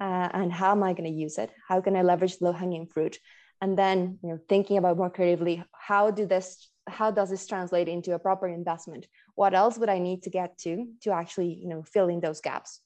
Uh, 0.00 0.28
and 0.32 0.52
how 0.52 0.72
am 0.72 0.82
I 0.82 0.92
going 0.92 1.10
to 1.10 1.16
use 1.16 1.38
it? 1.38 1.50
How 1.68 1.80
can 1.80 1.96
I 1.96 2.02
leverage 2.02 2.36
low 2.40 2.52
hanging 2.52 2.86
fruit? 2.86 3.18
And 3.60 3.76
then, 3.76 4.18
you 4.22 4.30
know, 4.30 4.38
thinking 4.48 4.78
about 4.78 4.96
more 4.96 5.10
creatively, 5.10 5.62
how 5.72 6.10
do 6.12 6.26
this, 6.26 6.70
how 6.86 7.10
does 7.10 7.30
this 7.30 7.46
translate 7.46 7.88
into 7.88 8.14
a 8.14 8.18
proper 8.18 8.46
investment? 8.46 9.06
What 9.34 9.54
else 9.54 9.76
would 9.78 9.88
I 9.88 9.98
need 9.98 10.22
to 10.22 10.30
get 10.30 10.56
to 10.58 10.86
to 11.02 11.10
actually, 11.10 11.58
you 11.60 11.68
know, 11.68 11.82
fill 11.82 12.08
in 12.08 12.20
those 12.20 12.40
gaps? 12.40 12.80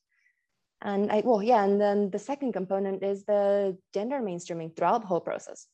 And 0.83 1.13
I, 1.13 1.23
well, 1.25 1.43
yeah, 1.43 1.65
and 1.65 1.81
then 1.81 2.11
the 2.11 2.19
second 2.19 2.53
component 2.53 3.03
is 3.05 3.25
the 3.25 3.79
gender 3.95 4.21
mainstreaming 4.21 4.77
throughout 4.77 5.03
the 5.03 5.07
whole 5.07 5.21
process. 5.21 5.69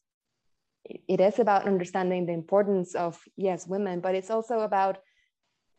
It 0.85 1.21
is 1.21 1.39
about 1.39 1.67
understanding 1.67 2.27
the 2.27 2.35
importance 2.35 2.95
of, 2.95 3.19
yes, 3.37 3.67
women, 3.67 4.01
but 4.01 4.15
it's 4.15 4.31
also 4.31 4.61
about 4.61 4.99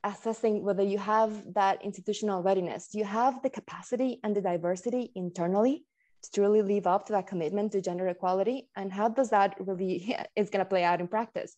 assessing 0.04 0.64
whether 0.64 0.84
you 0.84 0.98
have 0.98 1.54
that 1.54 1.84
institutional 1.84 2.42
readiness. 2.42 2.88
Do 2.88 2.98
you 2.98 3.06
have 3.06 3.42
the 3.44 3.50
capacity 3.50 4.20
and 4.24 4.36
the 4.36 4.42
diversity 4.42 5.12
internally 5.16 5.86
to 6.24 6.32
truly 6.32 6.62
live 6.62 6.88
up 6.88 7.06
to 7.08 7.14
that 7.14 7.28
commitment 7.28 7.72
to 7.74 7.82
gender 7.82 8.08
equality? 8.08 8.70
And 8.76 8.92
how 8.92 9.10
does 9.10 9.30
that 9.30 9.56
really 9.60 10.16
is 10.36 10.50
going 10.50 10.66
to 10.66 10.70
play 10.70 10.84
out 10.84 11.02
in 11.02 11.08
practice? 11.08 11.56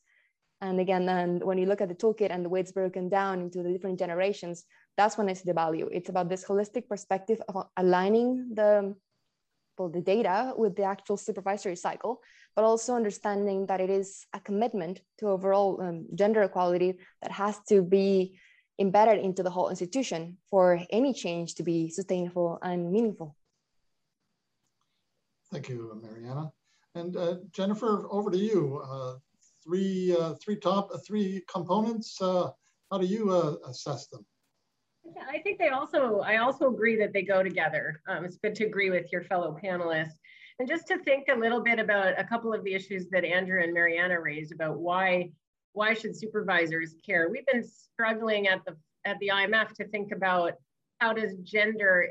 And 0.59 0.79
again, 0.79 1.09
and 1.09 1.43
when 1.43 1.57
you 1.57 1.65
look 1.65 1.81
at 1.81 1.89
the 1.89 1.95
toolkit 1.95 2.29
and 2.29 2.45
the 2.45 2.49
way 2.49 2.59
it's 2.59 2.71
broken 2.71 3.09
down 3.09 3.41
into 3.41 3.63
the 3.63 3.71
different 3.71 3.97
generations, 3.97 4.63
that's 4.97 5.17
when 5.17 5.29
I 5.29 5.33
see 5.33 5.43
the 5.45 5.53
value. 5.53 5.89
It's 5.91 6.09
about 6.09 6.29
this 6.29 6.43
holistic 6.43 6.87
perspective 6.87 7.41
of 7.47 7.67
aligning 7.77 8.53
the 8.53 8.95
well, 9.77 9.89
the 9.89 10.01
data 10.01 10.53
with 10.55 10.75
the 10.75 10.83
actual 10.83 11.17
supervisory 11.17 11.75
cycle, 11.75 12.21
but 12.55 12.63
also 12.63 12.93
understanding 12.93 13.65
that 13.65 13.81
it 13.81 13.89
is 13.89 14.27
a 14.33 14.39
commitment 14.39 15.01
to 15.17 15.27
overall 15.27 15.81
um, 15.81 16.05
gender 16.13 16.43
equality 16.43 16.99
that 17.21 17.31
has 17.31 17.57
to 17.69 17.81
be 17.81 18.37
embedded 18.79 19.23
into 19.23 19.41
the 19.41 19.49
whole 19.49 19.69
institution 19.69 20.37
for 20.51 20.79
any 20.91 21.13
change 21.13 21.55
to 21.55 21.63
be 21.63 21.89
sustainable 21.89 22.59
and 22.61 22.91
meaningful. 22.91 23.35
Thank 25.51 25.69
you, 25.69 25.99
Mariana. 26.01 26.51
And 26.95 27.15
uh, 27.17 27.35
Jennifer, 27.51 28.05
over 28.09 28.29
to 28.29 28.37
you. 28.37 28.81
Uh, 28.85 29.15
three, 29.63 30.15
uh, 30.19 30.33
three 30.35 30.55
top, 30.55 30.89
uh, 30.93 30.97
three 30.97 31.43
components. 31.51 32.21
Uh, 32.21 32.49
how 32.91 32.97
do 32.97 33.05
you 33.05 33.31
uh, 33.31 33.55
assess 33.67 34.07
them? 34.07 34.25
I 35.29 35.39
think 35.39 35.59
they 35.59 35.69
also, 35.69 36.19
I 36.19 36.37
also 36.37 36.67
agree 36.67 36.95
that 36.97 37.13
they 37.13 37.23
go 37.23 37.43
together. 37.43 38.01
Um, 38.07 38.25
it's 38.25 38.37
good 38.37 38.55
to 38.55 38.65
agree 38.65 38.89
with 38.89 39.11
your 39.11 39.23
fellow 39.23 39.57
panelists. 39.61 40.19
And 40.59 40.67
just 40.67 40.87
to 40.87 40.99
think 40.99 41.27
a 41.29 41.35
little 41.35 41.61
bit 41.61 41.79
about 41.79 42.19
a 42.19 42.23
couple 42.23 42.53
of 42.53 42.63
the 42.63 42.73
issues 42.73 43.09
that 43.09 43.25
Andrew 43.25 43.63
and 43.63 43.73
Mariana 43.73 44.19
raised 44.21 44.51
about 44.51 44.77
why, 44.77 45.31
why 45.73 45.93
should 45.93 46.15
supervisors 46.15 46.95
care? 47.05 47.29
We've 47.29 47.45
been 47.45 47.63
struggling 47.63 48.47
at 48.47 48.63
the, 48.65 48.77
at 49.05 49.17
the 49.19 49.29
IMF 49.29 49.73
to 49.75 49.87
think 49.87 50.11
about 50.11 50.53
how 50.99 51.13
does 51.13 51.35
gender, 51.37 52.07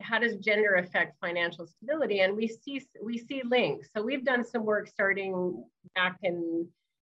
how 0.00 0.18
does 0.18 0.36
gender 0.36 0.74
affect 0.74 1.16
financial 1.20 1.66
stability? 1.66 2.20
And 2.20 2.36
we 2.36 2.48
see, 2.48 2.82
we 3.02 3.18
see 3.18 3.42
links. 3.44 3.90
So 3.96 4.02
we've 4.02 4.24
done 4.24 4.44
some 4.44 4.64
work 4.64 4.88
starting 4.88 5.64
back 5.94 6.18
in 6.22 6.66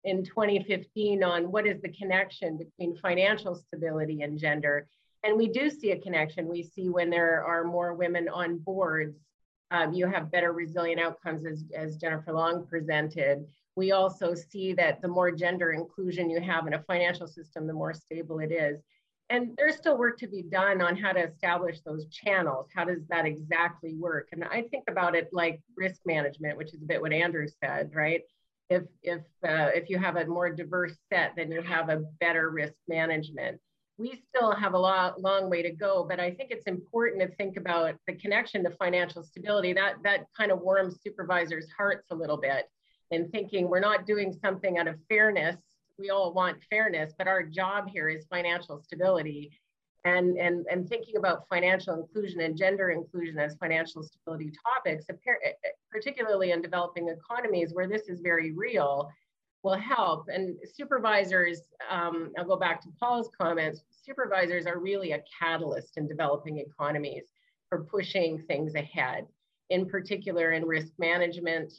in 0.05 0.25
2015 0.25 1.25
on 1.25 1.51
what 1.51 1.67
is 1.67 1.83
the 1.83 1.89
connection 1.89 2.57
between 2.57 2.97
financial 2.97 3.57
stability 3.57 4.23
and 4.23 4.39
gender. 4.39 4.87
And 5.27 5.37
we 5.37 5.49
do 5.49 5.71
see 5.71 5.91
a 5.91 5.99
connection. 5.99 6.47
We 6.47 6.63
see 6.63 6.89
when 6.89 7.11
there 7.11 7.45
are 7.45 7.65
more 7.65 7.95
women 7.95 8.29
on 8.29 8.59
boards, 8.59 9.19
um, 9.73 9.93
you 9.93 10.07
have 10.07 10.31
better 10.31 10.53
resilient 10.53 11.01
outcomes 11.01 11.45
as, 11.45 11.65
as 11.75 11.97
Jennifer 11.97 12.33
Long 12.33 12.65
presented. 12.65 13.45
We 13.75 13.91
also 13.91 14.35
see 14.35 14.73
that 14.75 15.03
the 15.03 15.09
more 15.09 15.33
gender 15.33 15.73
inclusion 15.73 16.31
you 16.31 16.41
have 16.41 16.69
in 16.69 16.75
a 16.75 16.83
financial 16.85 17.27
system, 17.27 17.67
the 17.67 17.73
more 17.73 17.93
stable 17.93 18.39
it 18.39 18.53
is. 18.53 18.79
And 19.29 19.51
there's 19.59 19.75
still 19.75 19.99
work 19.99 20.17
to 20.19 20.29
be 20.29 20.43
done 20.43 20.81
on 20.81 20.97
how 20.97 21.11
to 21.11 21.25
establish 21.25 21.81
those 21.81 22.07
channels. 22.07 22.69
How 22.73 22.85
does 22.85 23.05
that 23.09 23.27
exactly 23.27 23.97
work? 23.97 24.29
And 24.31 24.45
I 24.45 24.63
think 24.63 24.85
about 24.89 25.17
it 25.17 25.29
like 25.33 25.61
risk 25.77 26.03
management, 26.07 26.57
which 26.57 26.73
is 26.73 26.81
a 26.81 26.87
bit 26.87 27.01
what 27.01 27.13
Andrew 27.13 27.49
said, 27.61 27.91
right? 27.93 28.21
If, 28.71 28.85
if, 29.03 29.23
uh, 29.43 29.71
if 29.75 29.91
you 29.91 29.99
have 29.99 30.15
a 30.15 30.27
more 30.27 30.53
diverse 30.53 30.95
set, 31.13 31.33
then 31.37 31.51
you 31.51 31.63
have 31.63 31.89
a 31.89 32.05
better 32.21 32.51
risk 32.51 32.75
management 32.87 33.61
we 33.99 34.23
still 34.29 34.53
have 34.53 34.75
a 34.75 34.79
lot, 34.79 35.21
long 35.21 35.49
way 35.49 35.63
to 35.63 35.71
go, 35.71 36.05
but 36.09 36.21
I 36.21 36.31
think 36.31 36.51
it's 36.51 36.67
important 36.67 37.23
to 37.23 37.35
think 37.37 37.57
about 37.57 37.95
the 38.07 38.15
connection 38.15 38.63
to 38.65 38.71
financial 38.71 39.23
stability. 39.23 39.73
That, 39.73 39.95
that 40.03 40.27
kind 40.37 40.53
of 40.53 40.61
warms 40.61 40.99
supervisors' 41.03 41.69
hearts 41.77 42.11
a 42.11 42.15
little 42.15 42.37
bit 42.37 42.69
in 43.11 43.31
thinking 43.31 43.69
we're 43.69 43.81
not 43.81 44.07
doing 44.07 44.37
something 44.45 44.79
out 44.79 44.89
of 44.89 44.97
fairness. 45.09 45.57
We 45.99 46.11
all 46.11 46.35
want 46.35 46.59
fairness, 46.69 47.15
but 47.17 47.27
our 47.27 47.43
job 47.43 47.89
here 47.89 48.09
is 48.11 48.27
financial 48.27 48.79
stability. 48.83 49.51
And, 50.05 50.37
and, 50.37 50.67
and 50.71 50.89
thinking 50.89 51.17
about 51.17 51.49
financial 51.49 51.95
inclusion 51.95 52.41
and 52.41 52.57
gender 52.57 52.91
inclusion 52.91 53.41
as 53.41 53.57
financial 53.57 54.05
stability 54.05 54.53
topics, 54.65 55.07
particularly 55.91 56.53
in 56.53 56.63
developing 56.63 57.09
economies 57.09 57.73
where 57.73 57.89
this 57.89 58.03
is 58.03 58.21
very 58.21 58.53
real, 58.53 59.11
will 59.67 59.77
help. 59.77 60.29
And 60.33 60.57
supervisors, 60.73 61.63
um, 61.91 62.31
I'll 62.39 62.45
go 62.45 62.57
back 62.57 62.81
to 62.83 62.89
Paul's 63.01 63.29
comments, 63.37 63.81
supervisors 63.91 64.65
are 64.65 64.79
really 64.79 65.11
a 65.11 65.25
catalyst 65.41 65.97
in 65.97 66.07
developing 66.07 66.59
economies 66.59 67.25
for 67.69 67.83
pushing 67.83 68.39
things 68.47 68.77
ahead, 68.77 69.27
in 69.71 69.85
particular 69.85 70.53
in 70.53 70.65
risk 70.65 70.93
management 71.01 71.73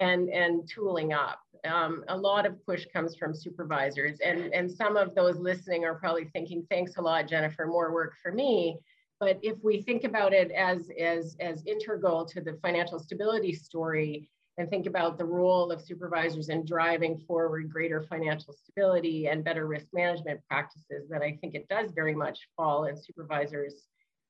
and, 0.00 0.30
and 0.30 0.66
tooling 0.66 1.12
up. 1.12 1.40
Um, 1.66 2.04
a 2.08 2.16
lot 2.16 2.46
of 2.46 2.64
push 2.64 2.86
comes 2.90 3.16
from 3.16 3.34
supervisors 3.34 4.18
and, 4.24 4.54
and 4.54 4.70
some 4.70 4.96
of 4.96 5.14
those 5.14 5.36
listening 5.36 5.84
are 5.84 5.96
probably 5.96 6.30
thinking, 6.32 6.66
thanks 6.70 6.96
a 6.96 7.02
lot, 7.02 7.28
Jennifer, 7.28 7.66
more 7.66 7.92
work 7.92 8.14
for 8.22 8.32
me. 8.32 8.78
But 9.20 9.38
if 9.42 9.56
we 9.62 9.82
think 9.82 10.04
about 10.04 10.32
it 10.32 10.50
as, 10.52 10.88
as, 10.98 11.36
as 11.40 11.62
integral 11.66 12.24
to 12.26 12.40
the 12.40 12.58
financial 12.62 12.98
stability 12.98 13.52
story, 13.52 14.30
and 14.58 14.70
think 14.70 14.86
about 14.86 15.18
the 15.18 15.24
role 15.24 15.70
of 15.70 15.82
supervisors 15.82 16.48
in 16.48 16.64
driving 16.64 17.18
forward 17.26 17.70
greater 17.70 18.02
financial 18.02 18.54
stability 18.54 19.28
and 19.28 19.44
better 19.44 19.66
risk 19.66 19.86
management 19.92 20.40
practices, 20.48 21.08
then 21.10 21.22
I 21.22 21.36
think 21.40 21.54
it 21.54 21.68
does 21.68 21.90
very 21.92 22.14
much 22.14 22.48
fall 22.56 22.86
in 22.86 22.96
supervisors' 22.96 23.84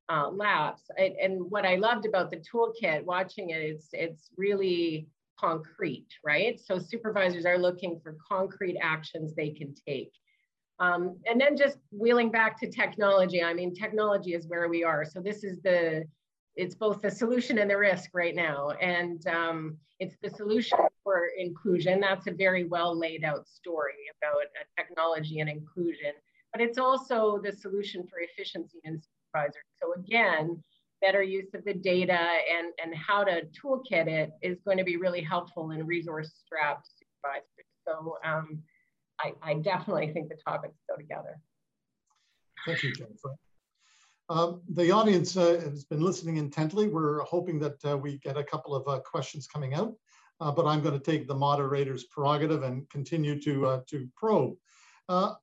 uh, 0.09 0.29
laps. 0.31 0.83
And, 0.99 1.15
and 1.17 1.51
what 1.51 1.65
I 1.65 1.77
loved 1.77 2.07
about 2.07 2.31
the 2.31 2.39
toolkit, 2.39 3.05
watching 3.05 3.51
it, 3.51 3.63
it's, 3.63 3.89
it's 3.93 4.31
really 4.37 5.09
concrete, 5.39 6.09
right? 6.25 6.59
So 6.59 6.79
supervisors 6.79 7.47
are 7.47 7.59
looking 7.59 8.01
for 8.03 8.17
concrete 8.29 8.79
actions 8.83 9.35
they 9.35 9.51
can 9.51 9.75
take. 9.87 10.13
Um, 10.79 11.17
and 11.27 11.41
then 11.41 11.57
just 11.57 11.79
wheeling 11.91 12.31
back 12.31 12.59
to 12.61 12.71
technology, 12.71 13.43
I 13.43 13.55
mean, 13.55 13.75
technology 13.75 14.35
is 14.35 14.47
where 14.47 14.69
we 14.69 14.85
are. 14.85 15.05
So 15.05 15.21
this 15.21 15.43
is 15.45 15.61
the, 15.63 16.05
it's 16.57 16.75
both 16.75 17.03
the 17.03 17.11
solution 17.11 17.59
and 17.59 17.71
the 17.71 17.77
risk 17.77 18.11
right 18.15 18.35
now. 18.35 18.71
And 18.81 19.27
um, 19.27 19.77
it's 20.01 20.17
the 20.23 20.31
solution 20.31 20.79
for 21.05 21.29
inclusion. 21.39 22.01
That's 22.01 22.27
a 22.27 22.33
very 22.33 22.65
well 22.65 22.99
laid 22.99 23.25
out 23.25 23.47
story 23.47 23.95
about 24.21 24.43
uh, 24.43 24.65
technology 24.77 25.41
and 25.41 25.51
inclusion, 25.51 26.13
but 26.53 26.61
it's 26.61 26.79
also 26.79 27.41
the 27.43 27.53
solution 27.53 28.07
for 28.09 28.21
efficiency 28.21 28.79
and 28.85 29.03
supervisors. 29.03 29.65
So 29.81 29.95
again, 30.01 30.63
better 31.03 31.23
use 31.23 31.53
of 31.55 31.65
the 31.65 31.75
data 31.75 32.19
and, 32.19 32.73
and 32.83 32.95
how 32.95 33.23
to 33.25 33.43
toolkit 33.63 34.07
it 34.09 34.31
is 34.43 34.59
going 34.65 34.79
to 34.79 34.85
be 34.85 34.97
really 34.97 35.21
helpful 35.21 35.71
in 35.71 35.87
resource 35.87 36.33
strapped 36.45 36.89
supervisors. 36.99 37.45
So 37.87 38.17
um, 38.25 38.63
I, 39.21 39.33
I 39.43 39.55
definitely 39.55 40.13
think 40.13 40.29
the 40.29 40.39
topics 40.47 40.75
go 40.89 40.97
together. 40.97 41.39
Thank 42.67 42.83
you, 42.83 42.93
Jennifer. 42.93 43.37
Um, 44.29 44.63
the 44.69 44.91
audience 44.91 45.37
uh, 45.37 45.61
has 45.63 45.85
been 45.85 46.01
listening 46.01 46.37
intently. 46.37 46.89
We're 46.89 47.21
hoping 47.23 47.61
that 47.61 47.85
uh, 47.85 47.97
we 47.97 48.19
get 48.19 48.37
a 48.37 48.45
couple 48.45 48.75
of 48.75 48.87
uh, 48.89 49.01
questions 49.01 49.47
coming 49.47 49.75
out, 49.75 49.95
uh, 50.41 50.51
but 50.51 50.67
I'm 50.67 50.83
going 50.83 50.99
to 50.99 51.05
take 51.05 51.29
the 51.29 51.35
moderator's 51.35 52.05
prerogative 52.05 52.65
and 52.65 52.89
continue 52.91 53.41
to, 53.43 53.67
uh, 53.67 53.81
to 53.89 54.09
probe. 54.17 54.57
Uh, 55.09 55.35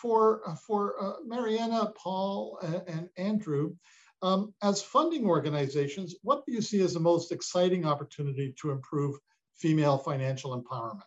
for 0.00 0.42
for 0.66 1.16
Mariana, 1.24 1.90
Paul, 1.96 2.58
and 2.86 3.08
Andrew, 3.16 3.74
um, 4.20 4.52
as 4.62 4.82
funding 4.82 5.24
organizations, 5.24 6.14
what 6.22 6.44
do 6.44 6.52
you 6.52 6.60
see 6.60 6.82
as 6.82 6.92
the 6.92 7.00
most 7.00 7.32
exciting 7.32 7.86
opportunity 7.86 8.54
to 8.60 8.72
improve 8.72 9.16
female 9.54 9.96
financial 9.96 10.60
empowerment? 10.60 11.00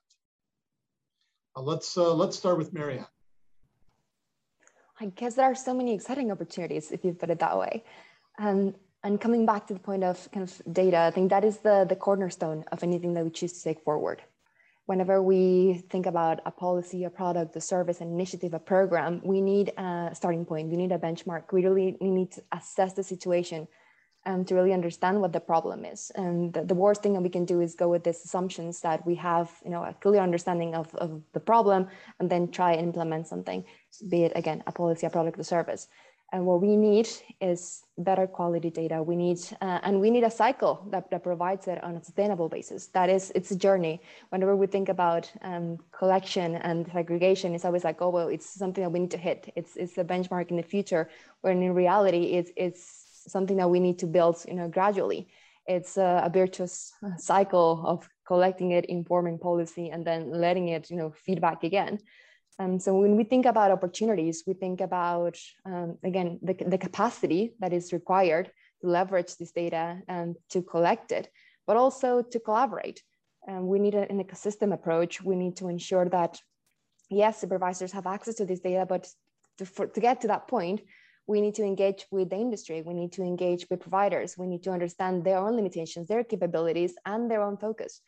let's 1.55 1.95
let's 1.97 2.35
start 2.35 2.57
with 2.57 2.73
Marianne. 2.73 3.05
I 5.01 5.05
guess 5.07 5.35
there 5.35 5.45
are 5.45 5.55
so 5.55 5.73
many 5.73 5.93
exciting 5.93 6.31
opportunities 6.31 6.91
if 6.91 7.05
you 7.05 7.13
put 7.13 7.29
it 7.29 7.39
that 7.39 7.57
way. 7.57 7.83
And, 8.37 8.75
and 9.03 9.19
coming 9.19 9.45
back 9.45 9.67
to 9.67 9.73
the 9.73 9.79
point 9.79 10.03
of 10.03 10.29
kind 10.31 10.43
of 10.43 10.73
data, 10.73 10.97
I 10.97 11.11
think 11.11 11.29
that 11.29 11.45
is 11.45 11.57
the, 11.59 11.85
the 11.87 11.95
cornerstone 11.95 12.65
of 12.71 12.83
anything 12.83 13.13
that 13.13 13.23
we 13.23 13.29
choose 13.29 13.53
to 13.53 13.63
take 13.63 13.81
forward. 13.83 14.21
Whenever 14.87 15.21
we 15.21 15.85
think 15.89 16.05
about 16.05 16.41
a 16.45 16.51
policy, 16.51 17.03
a 17.05 17.09
product, 17.09 17.55
a 17.55 17.61
service, 17.61 18.01
an 18.01 18.09
initiative, 18.09 18.53
a 18.53 18.59
program, 18.59 19.21
we 19.23 19.39
need 19.39 19.71
a 19.77 20.09
starting 20.13 20.45
point, 20.45 20.69
we 20.69 20.77
need 20.77 20.91
a 20.91 20.97
benchmark. 20.97 21.43
We 21.53 21.65
really 21.65 21.95
need 22.01 22.31
to 22.31 22.43
assess 22.51 22.93
the 22.93 23.03
situation 23.03 23.67
um, 24.25 24.45
to 24.45 24.55
really 24.55 24.73
understand 24.73 25.21
what 25.21 25.33
the 25.33 25.39
problem 25.39 25.85
is. 25.85 26.11
And 26.15 26.53
the, 26.53 26.63
the, 26.63 26.75
worst 26.75 27.01
thing 27.01 27.13
that 27.13 27.21
we 27.21 27.29
can 27.29 27.45
do 27.45 27.61
is 27.61 27.75
go 27.75 27.87
with 27.89 28.03
these 28.03 28.23
assumptions 28.23 28.81
that 28.81 29.05
we 29.05 29.15
have, 29.15 29.51
you 29.63 29.71
know, 29.71 29.83
a 29.83 29.93
clear 29.93 30.21
understanding 30.21 30.75
of, 30.75 30.93
of 30.95 31.21
the 31.33 31.39
problem 31.39 31.87
and 32.19 32.29
then 32.29 32.51
try 32.51 32.73
and 32.73 32.81
implement 32.81 33.27
something, 33.27 33.63
be 34.09 34.23
it 34.23 34.33
again, 34.35 34.63
a 34.67 34.71
policy, 34.71 35.05
a 35.05 35.09
product, 35.09 35.39
a 35.39 35.43
service. 35.43 35.87
And 36.31 36.45
what 36.45 36.61
we 36.61 36.75
need 36.75 37.09
is 37.41 37.83
better 37.97 38.27
quality 38.27 38.69
data. 38.69 39.01
We 39.01 39.15
need, 39.15 39.39
uh, 39.61 39.79
and 39.81 39.99
we 39.99 40.11
need 40.11 40.23
a 40.23 40.29
cycle 40.29 40.85
that, 40.91 41.09
that 41.09 41.23
provides 41.23 41.67
it 41.67 41.83
on 41.83 41.95
a 41.95 42.03
sustainable 42.03 42.49
basis. 42.49 42.87
That 42.87 43.09
is, 43.09 43.31
it's 43.33 43.49
a 43.49 43.55
journey. 43.55 43.99
Whenever 44.29 44.55
we 44.55 44.67
think 44.67 44.89
about 44.89 45.31
um, 45.41 45.79
collection 45.91 46.55
and 46.57 46.85
disaggregation, 46.85 47.55
it's 47.55 47.65
always 47.65 47.83
like, 47.83 48.01
oh, 48.01 48.09
well, 48.09 48.27
it's 48.27 48.47
something 48.47 48.83
that 48.83 48.91
we 48.91 48.99
need 48.99 49.11
to 49.11 49.17
hit. 49.17 49.51
It's, 49.55 49.75
it's 49.75 49.97
a 49.97 50.03
benchmark 50.03 50.51
in 50.51 50.57
the 50.57 50.63
future, 50.63 51.09
when 51.41 51.63
in 51.63 51.73
reality, 51.73 52.33
it's, 52.33 52.51
it's 52.55 53.08
something 53.29 53.57
that 53.57 53.69
we 53.69 53.79
need 53.79 53.99
to 53.99 54.07
build 54.07 54.43
you 54.47 54.55
know 54.55 54.67
gradually. 54.67 55.27
It's 55.67 55.97
a, 55.97 56.23
a 56.25 56.29
virtuous 56.29 56.91
cycle 57.17 57.83
of 57.85 58.09
collecting 58.25 58.71
it 58.71 58.85
informing 58.85 59.39
policy 59.39 59.89
and 59.89 60.05
then 60.05 60.31
letting 60.31 60.67
it 60.69 60.89
you 60.89 60.97
know 60.97 61.11
feedback 61.11 61.63
again. 61.63 61.99
Um, 62.59 62.77
so 62.79 62.93
when 62.93 63.15
we 63.15 63.23
think 63.23 63.45
about 63.45 63.71
opportunities 63.71 64.43
we 64.45 64.53
think 64.53 64.81
about 64.81 65.37
um, 65.65 65.97
again 66.03 66.39
the, 66.41 66.53
the 66.53 66.77
capacity 66.77 67.53
that 67.59 67.73
is 67.73 67.93
required 67.93 68.51
to 68.81 68.87
leverage 68.87 69.35
this 69.37 69.51
data 69.51 70.01
and 70.07 70.35
to 70.49 70.61
collect 70.61 71.11
it 71.11 71.29
but 71.67 71.77
also 71.77 72.23
to 72.23 72.39
collaborate. 72.39 73.03
And 73.47 73.67
we 73.67 73.77
need 73.77 73.93
an 73.93 74.23
ecosystem 74.23 74.73
approach. 74.73 75.21
We 75.21 75.35
need 75.35 75.55
to 75.57 75.69
ensure 75.69 76.09
that 76.09 76.41
yes 77.09 77.41
supervisors 77.41 77.91
have 77.91 78.07
access 78.07 78.35
to 78.35 78.45
this 78.45 78.59
data 78.59 78.85
but 78.87 79.07
to, 79.57 79.65
for, 79.65 79.87
to 79.87 79.99
get 79.99 80.21
to 80.21 80.27
that 80.27 80.47
point 80.47 80.81
we 81.29 81.41
need 81.41 81.53
to 81.53 81.63
engage 81.63 82.07
with 82.09 82.31
the 82.31 82.37
industry. 82.37 82.81
We 82.81 82.95
need 82.95 83.11
to 83.11 83.21
engage 83.21 83.67
with 83.69 83.81
providers. 83.81 84.35
We 84.35 84.47
need 84.47 84.63
to 84.63 84.71
understand 84.71 85.23
their 85.23 85.37
own 85.37 85.55
limitations, 85.55 86.07
their 86.07 86.23
capabilities, 86.23 86.95
and 87.05 87.29
their 87.29 87.43
own 87.43 87.55
focus. 87.55 88.01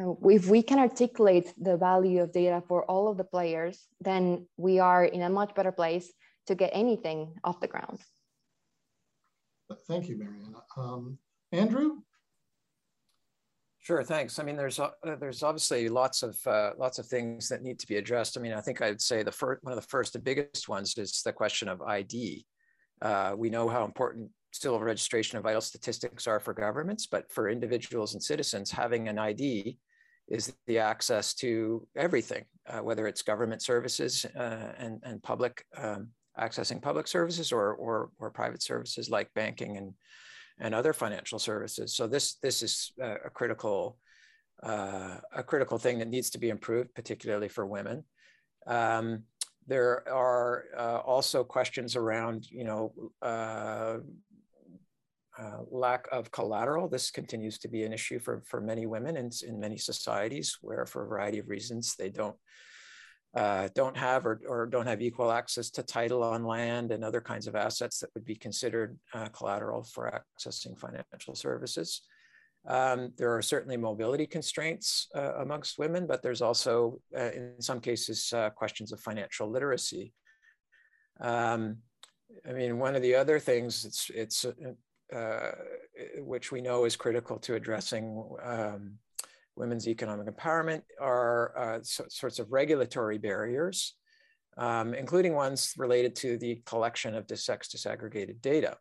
Uh, 0.00 0.12
if 0.36 0.46
we 0.46 0.62
can 0.62 0.78
articulate 0.78 1.52
the 1.58 1.76
value 1.76 2.22
of 2.22 2.30
data 2.32 2.62
for 2.68 2.84
all 2.84 3.08
of 3.08 3.16
the 3.16 3.24
players, 3.24 3.88
then 4.00 4.46
we 4.56 4.78
are 4.78 5.04
in 5.04 5.22
a 5.22 5.28
much 5.28 5.52
better 5.56 5.72
place 5.72 6.12
to 6.46 6.54
get 6.54 6.70
anything 6.72 7.34
off 7.42 7.58
the 7.58 7.66
ground. 7.66 7.98
Thank 9.88 10.08
you, 10.08 10.16
Mariana. 10.16 10.62
Um, 10.76 11.18
Andrew? 11.50 12.02
Sure, 13.80 14.04
thanks. 14.04 14.38
I 14.38 14.44
mean, 14.44 14.56
there's 14.56 14.78
uh, 14.78 14.90
there's 15.18 15.42
obviously 15.42 15.88
lots 15.88 16.22
of 16.22 16.38
uh, 16.46 16.72
lots 16.78 17.00
of 17.00 17.06
things 17.06 17.48
that 17.48 17.62
need 17.62 17.80
to 17.80 17.86
be 17.88 17.96
addressed. 17.96 18.36
I 18.38 18.40
mean, 18.40 18.52
I 18.52 18.60
think 18.60 18.80
I'd 18.80 19.00
say 19.00 19.24
the 19.24 19.32
first 19.32 19.64
one 19.64 19.72
of 19.72 19.80
the 19.82 19.88
first 19.88 20.14
and 20.14 20.22
biggest 20.22 20.68
ones 20.68 20.96
is 20.98 21.22
the 21.24 21.32
question 21.32 21.66
of 21.68 21.82
ID. 21.82 22.46
Uh, 23.02 23.34
we 23.36 23.50
know 23.50 23.68
how 23.68 23.84
important 23.84 24.30
civil 24.52 24.80
registration 24.80 25.38
of 25.38 25.44
vital 25.44 25.60
statistics 25.60 26.26
are 26.26 26.40
for 26.40 26.52
governments, 26.52 27.06
but 27.06 27.30
for 27.30 27.48
individuals 27.48 28.14
and 28.14 28.22
citizens, 28.22 28.70
having 28.70 29.08
an 29.08 29.18
ID 29.18 29.78
is 30.28 30.52
the 30.66 30.78
access 30.78 31.34
to 31.34 31.86
everything, 31.96 32.44
uh, 32.68 32.78
whether 32.78 33.06
it's 33.06 33.22
government 33.22 33.62
services 33.62 34.24
uh, 34.36 34.72
and, 34.78 35.00
and 35.02 35.22
public, 35.22 35.64
um, 35.76 36.08
accessing 36.38 36.80
public 36.80 37.08
services 37.08 37.52
or, 37.52 37.74
or, 37.74 38.10
or, 38.18 38.30
private 38.30 38.62
services 38.62 39.10
like 39.10 39.28
banking 39.34 39.76
and, 39.76 39.92
and 40.60 40.74
other 40.74 40.92
financial 40.92 41.38
services. 41.38 41.94
So 41.94 42.06
this, 42.06 42.34
this 42.36 42.62
is 42.62 42.92
a 43.00 43.30
critical, 43.30 43.98
uh, 44.62 45.16
a 45.34 45.42
critical 45.42 45.78
thing 45.78 45.98
that 45.98 46.08
needs 46.08 46.30
to 46.30 46.38
be 46.38 46.48
improved, 46.48 46.94
particularly 46.94 47.48
for 47.48 47.66
women. 47.66 48.04
Um, 48.66 49.24
there 49.70 50.02
are 50.12 50.64
uh, 50.76 50.98
also 50.98 51.44
questions 51.44 51.94
around, 51.94 52.50
you 52.50 52.64
know, 52.64 52.92
uh, 53.22 53.98
uh, 55.38 55.58
lack 55.70 56.08
of 56.10 56.32
collateral. 56.32 56.88
This 56.88 57.12
continues 57.12 57.56
to 57.60 57.68
be 57.68 57.84
an 57.84 57.92
issue 57.92 58.18
for, 58.18 58.42
for 58.46 58.60
many 58.60 58.86
women 58.86 59.16
in, 59.16 59.30
in 59.46 59.60
many 59.60 59.78
societies 59.78 60.58
where 60.60 60.86
for 60.86 61.04
a 61.04 61.06
variety 61.06 61.38
of 61.38 61.48
reasons 61.48 61.94
they 61.94 62.10
don't 62.10 62.36
uh, 63.36 63.68
don't 63.76 63.96
have 63.96 64.26
or, 64.26 64.40
or 64.48 64.66
don't 64.66 64.88
have 64.88 65.00
equal 65.00 65.30
access 65.30 65.70
to 65.70 65.84
title 65.84 66.24
on 66.24 66.42
land 66.42 66.90
and 66.90 67.04
other 67.04 67.20
kinds 67.20 67.46
of 67.46 67.54
assets 67.54 68.00
that 68.00 68.10
would 68.14 68.24
be 68.24 68.34
considered 68.34 68.98
uh, 69.14 69.28
collateral 69.28 69.84
for 69.84 70.20
accessing 70.36 70.76
financial 70.76 71.36
services. 71.36 72.02
Um, 72.66 73.12
there 73.16 73.34
are 73.34 73.42
certainly 73.42 73.76
mobility 73.76 74.26
constraints 74.26 75.08
uh, 75.14 75.34
amongst 75.36 75.78
women, 75.78 76.06
but 76.06 76.22
there's 76.22 76.42
also, 76.42 77.00
uh, 77.16 77.30
in 77.32 77.54
some 77.60 77.80
cases, 77.80 78.32
uh, 78.34 78.50
questions 78.50 78.92
of 78.92 79.00
financial 79.00 79.50
literacy. 79.50 80.12
Um, 81.20 81.78
I 82.48 82.52
mean, 82.52 82.78
one 82.78 82.94
of 82.94 83.02
the 83.02 83.14
other 83.14 83.38
things 83.38 83.84
it's, 83.84 84.10
it's 84.14 84.44
uh, 84.44 85.16
uh, 85.16 85.52
which 86.18 86.52
we 86.52 86.60
know 86.60 86.84
is 86.84 86.96
critical 86.96 87.38
to 87.38 87.54
addressing 87.54 88.22
um, 88.42 88.92
women's 89.56 89.88
economic 89.88 90.26
empowerment 90.28 90.82
are 91.00 91.52
uh, 91.56 91.78
so, 91.82 92.04
sorts 92.08 92.38
of 92.38 92.52
regulatory 92.52 93.18
barriers, 93.18 93.96
um, 94.56 94.94
including 94.94 95.34
ones 95.34 95.74
related 95.76 96.14
to 96.16 96.36
the 96.38 96.62
collection 96.66 97.14
of 97.14 97.26
sex 97.34 97.68
disaggregated 97.68 98.40
data 98.40 98.76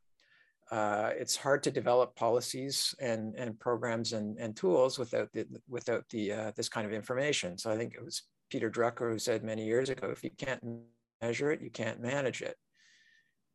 uh, 0.72 1.12
it's 1.18 1.36
hard 1.36 1.64
to 1.64 1.72
develop 1.72 2.16
policies 2.16 2.94
and, 3.00 3.36
and 3.36 3.60
programs 3.60 4.14
and, 4.14 4.38
and 4.38 4.56
tools 4.56 5.00
without 5.00 5.32
the, 5.34 5.46
without 5.68 6.08
the 6.10 6.32
uh, 6.32 6.52
this 6.56 6.70
kind 6.70 6.86
of 6.86 6.94
information. 6.94 7.58
So 7.58 7.72
I 7.72 7.78
think 7.78 7.96
it 7.96 8.04
was 8.04 8.24
Peter 8.50 8.70
Drucker 8.70 9.12
who 9.12 9.20
said 9.20 9.44
many 9.44 9.66
years 9.66 9.90
ago, 9.90 10.10
if 10.12 10.24
you 10.24 10.32
can't 10.38 10.62
measure 11.22 11.52
it, 11.52 11.62
you 11.62 11.72
can't 11.72 12.02
manage 12.02 12.42
it. 12.42 12.56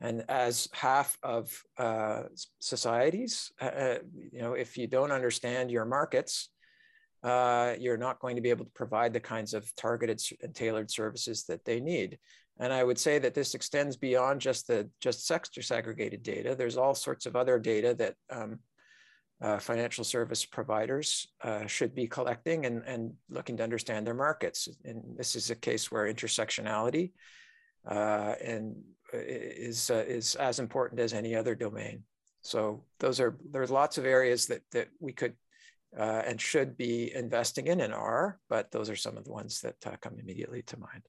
And 0.01 0.25
as 0.29 0.69
half 0.73 1.17
of 1.23 1.51
uh, 1.79 2.25
societies, 2.59 3.53
uh, 3.61 3.65
uh, 3.65 3.99
you 4.33 4.41
know, 4.41 4.55
if 4.55 4.77
you 4.77 4.87
don't 4.87 5.13
understand 5.13 5.71
your 5.71 5.85
markets, 5.85 6.51
uh, 7.23 7.75
you're 7.79 7.97
not 7.97 8.19
going 8.21 8.37
to 8.37 8.43
be 8.43 8.51
able 8.51 8.67
to 8.67 8.71
provide 8.73 9.13
the 9.13 9.21
kinds 9.21 9.55
of 9.55 9.71
targeted 9.77 10.21
and 10.43 10.55
tailored 10.55 10.91
services 10.91 11.45
that 11.45 11.65
they 11.65 11.81
need. 11.81 12.19
And 12.61 12.73
I 12.73 12.85
would 12.85 12.99
say 12.99 13.19
that 13.19 13.35
this 13.35 13.55
extends 13.55 13.97
beyond 13.97 14.41
just 14.41 14.69
the 14.69 14.89
just 15.01 15.27
sex 15.27 15.51
disaggregated 15.57 16.23
data. 16.23 16.55
There's 16.55 16.77
all 16.77 16.95
sorts 16.95 17.27
of 17.27 17.35
other 17.35 17.59
data 17.59 17.95
that 17.95 18.15
um, 18.31 18.61
uh, 19.43 19.59
financial 19.59 20.05
service 20.05 20.45
providers 20.45 21.27
uh, 21.43 21.67
should 21.67 21.95
be 21.95 22.07
collecting 22.07 22.67
and, 22.67 22.83
and 22.87 23.13
looking 23.29 23.57
to 23.57 23.65
understand 23.65 24.07
their 24.07 24.15
markets. 24.15 24.69
And 24.85 25.03
this 25.17 25.35
is 25.35 25.51
a 25.51 25.57
case 25.57 25.91
where 25.91 26.13
intersectionality 26.13 27.11
uh, 27.89 28.35
and 28.43 28.77
uh, 29.13 29.19
is, 29.19 29.91
uh, 29.91 30.05
is 30.07 30.37
as 30.37 30.61
important 30.61 31.01
as 31.01 31.13
any 31.13 31.35
other 31.35 31.55
domain. 31.55 32.05
So 32.43 32.85
those 33.01 33.21
are, 33.21 33.37
there's 33.51 33.71
lots 33.71 33.99
of 33.99 34.05
areas 34.05 34.47
that, 34.47 34.63
that 34.73 34.89
we 35.01 35.13
could 35.13 35.35
uh, 35.99 36.23
and 36.27 36.41
should 36.41 36.77
be 36.77 37.15
investing 37.15 37.67
in 37.67 37.81
and 37.81 37.95
are, 37.95 38.39
but 38.49 38.71
those 38.71 38.91
are 38.91 38.97
some 38.97 39.17
of 39.17 39.25
the 39.25 39.33
ones 39.33 39.61
that 39.61 40.01
come 40.01 40.19
immediately 40.19 40.63
to 40.63 40.79
mind. 40.79 41.03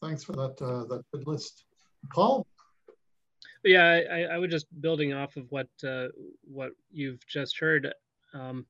Thanks 0.00 0.24
for 0.24 0.32
that, 0.32 0.56
that 0.58 1.02
good 1.12 1.26
list. 1.26 1.64
Paul? 2.12 2.46
Yeah, 3.64 4.00
I, 4.10 4.22
I 4.22 4.38
would 4.38 4.50
just 4.50 4.66
building 4.80 5.12
off 5.12 5.36
of 5.36 5.50
what 5.50 5.68
uh, 5.84 6.08
what 6.44 6.72
you've 6.92 7.26
just 7.26 7.58
heard. 7.58 7.92
Um, 8.32 8.66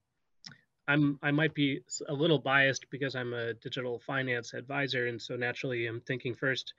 I'm 0.89 1.19
I 1.23 1.31
might 1.33 1.55
be 1.55 1.81
a 2.09 2.15
little 2.15 2.39
biased 2.39 2.87
because 2.91 3.15
I'm 3.15 3.35
a 3.35 3.55
digital 3.55 3.99
finance 3.99 4.55
advisor, 4.55 5.07
and 5.09 5.21
so 5.21 5.37
naturally 5.37 5.87
I'm 5.87 6.01
thinking 6.01 6.35
first 6.35 6.73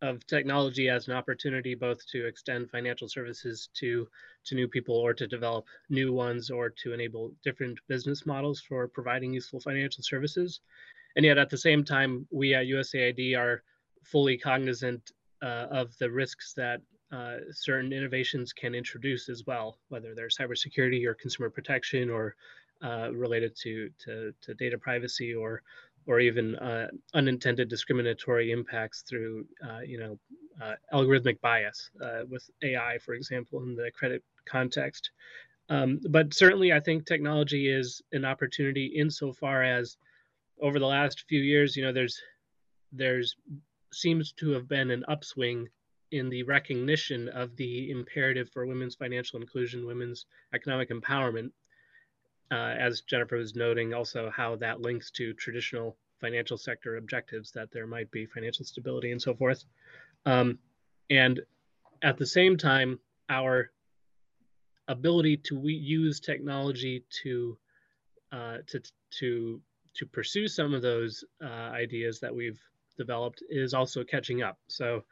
of 0.00 0.26
technology 0.26 0.88
as 0.88 1.06
an 1.06 1.14
opportunity 1.14 1.76
both 1.76 2.04
to 2.08 2.26
extend 2.26 2.68
financial 2.70 3.08
services 3.08 3.68
to 3.74 4.08
to 4.46 4.54
new 4.56 4.66
people 4.66 4.96
or 4.96 5.14
to 5.14 5.28
develop 5.28 5.66
new 5.88 6.12
ones 6.12 6.50
or 6.50 6.68
to 6.68 6.92
enable 6.92 7.32
different 7.44 7.78
business 7.86 8.26
models 8.26 8.60
for 8.60 8.88
providing 8.88 9.32
useful 9.32 9.60
financial 9.60 10.02
services. 10.02 10.60
And 11.14 11.24
yet 11.24 11.38
at 11.38 11.50
the 11.50 11.58
same 11.58 11.84
time, 11.84 12.26
we 12.32 12.54
at 12.54 12.66
USAID 12.66 13.36
are 13.38 13.62
fully 14.02 14.36
cognizant 14.36 15.12
uh, 15.42 15.66
of 15.70 15.96
the 15.98 16.10
risks 16.10 16.52
that 16.54 16.80
uh, 17.12 17.36
certain 17.50 17.92
innovations 17.92 18.52
can 18.52 18.74
introduce 18.74 19.28
as 19.28 19.44
well, 19.46 19.78
whether 19.88 20.14
they're 20.14 20.28
cybersecurity 20.28 21.04
or 21.04 21.14
consumer 21.14 21.50
protection 21.50 22.08
or 22.08 22.34
uh, 22.82 23.10
related 23.12 23.54
to, 23.54 23.90
to, 23.98 24.32
to, 24.40 24.54
data 24.54 24.78
privacy 24.78 25.34
or 25.34 25.62
or 26.08 26.18
even 26.18 26.56
uh, 26.56 26.88
unintended 27.14 27.68
discriminatory 27.68 28.50
impacts 28.50 29.04
through 29.08 29.46
uh, 29.64 29.78
you 29.86 29.98
know 29.98 30.18
algorithmic 30.92 31.40
bias 31.40 31.90
with 32.28 32.48
AI, 32.62 32.98
for 32.98 33.14
example, 33.14 33.62
in 33.62 33.76
the 33.76 33.90
credit 33.94 34.22
context. 34.44 35.10
Um, 35.68 36.00
but 36.10 36.34
certainly, 36.34 36.72
I 36.72 36.80
think 36.80 37.06
technology 37.06 37.68
is 37.68 38.02
an 38.12 38.24
opportunity 38.24 38.86
insofar 38.86 39.62
as 39.62 39.96
over 40.60 40.78
the 40.78 40.86
last 40.86 41.24
few 41.28 41.40
years, 41.40 41.76
you 41.76 41.82
know, 41.84 41.92
there's 41.92 42.20
there's 42.92 43.36
seems 43.92 44.32
to 44.32 44.50
have 44.50 44.68
been 44.68 44.90
an 44.90 45.04
upswing 45.08 45.68
in 46.10 46.28
the 46.28 46.42
recognition 46.42 47.28
of 47.28 47.56
the 47.56 47.90
imperative 47.90 48.50
for 48.50 48.66
women's 48.66 48.94
financial 48.94 49.40
inclusion, 49.40 49.86
women's 49.86 50.26
economic 50.54 50.90
empowerment, 50.90 51.50
uh, 52.50 52.74
as 52.78 53.00
Jennifer 53.00 53.36
was 53.36 53.56
noting, 53.56 53.94
also 53.94 54.30
how 54.30 54.56
that 54.56 54.80
links 54.80 55.10
to 55.10 55.32
traditional 55.32 55.96
financial 56.20 56.58
sector 56.58 56.96
objectives 56.96 57.50
that 57.52 57.70
there 57.72 57.86
might 57.86 58.10
be 58.10 58.26
financial 58.26 58.64
stability 58.64 59.10
and 59.10 59.20
so 59.20 59.34
forth. 59.34 59.64
Um, 60.26 60.58
and 61.08 61.40
at 62.02 62.18
the 62.18 62.26
same 62.26 62.56
time, 62.56 62.98
our 63.28 63.70
ability 64.88 65.38
to 65.38 65.60
use 65.66 66.20
technology 66.20 67.04
to 67.22 67.56
uh, 68.32 68.58
to 68.66 68.80
to 69.18 69.60
to 69.94 70.06
pursue 70.06 70.48
some 70.48 70.74
of 70.74 70.82
those 70.82 71.24
uh, 71.42 71.46
ideas 71.46 72.20
that 72.20 72.34
we've 72.34 72.60
developed 72.96 73.42
is 73.48 73.74
also 73.74 74.04
catching 74.04 74.42
up. 74.42 74.58
So 74.68 75.04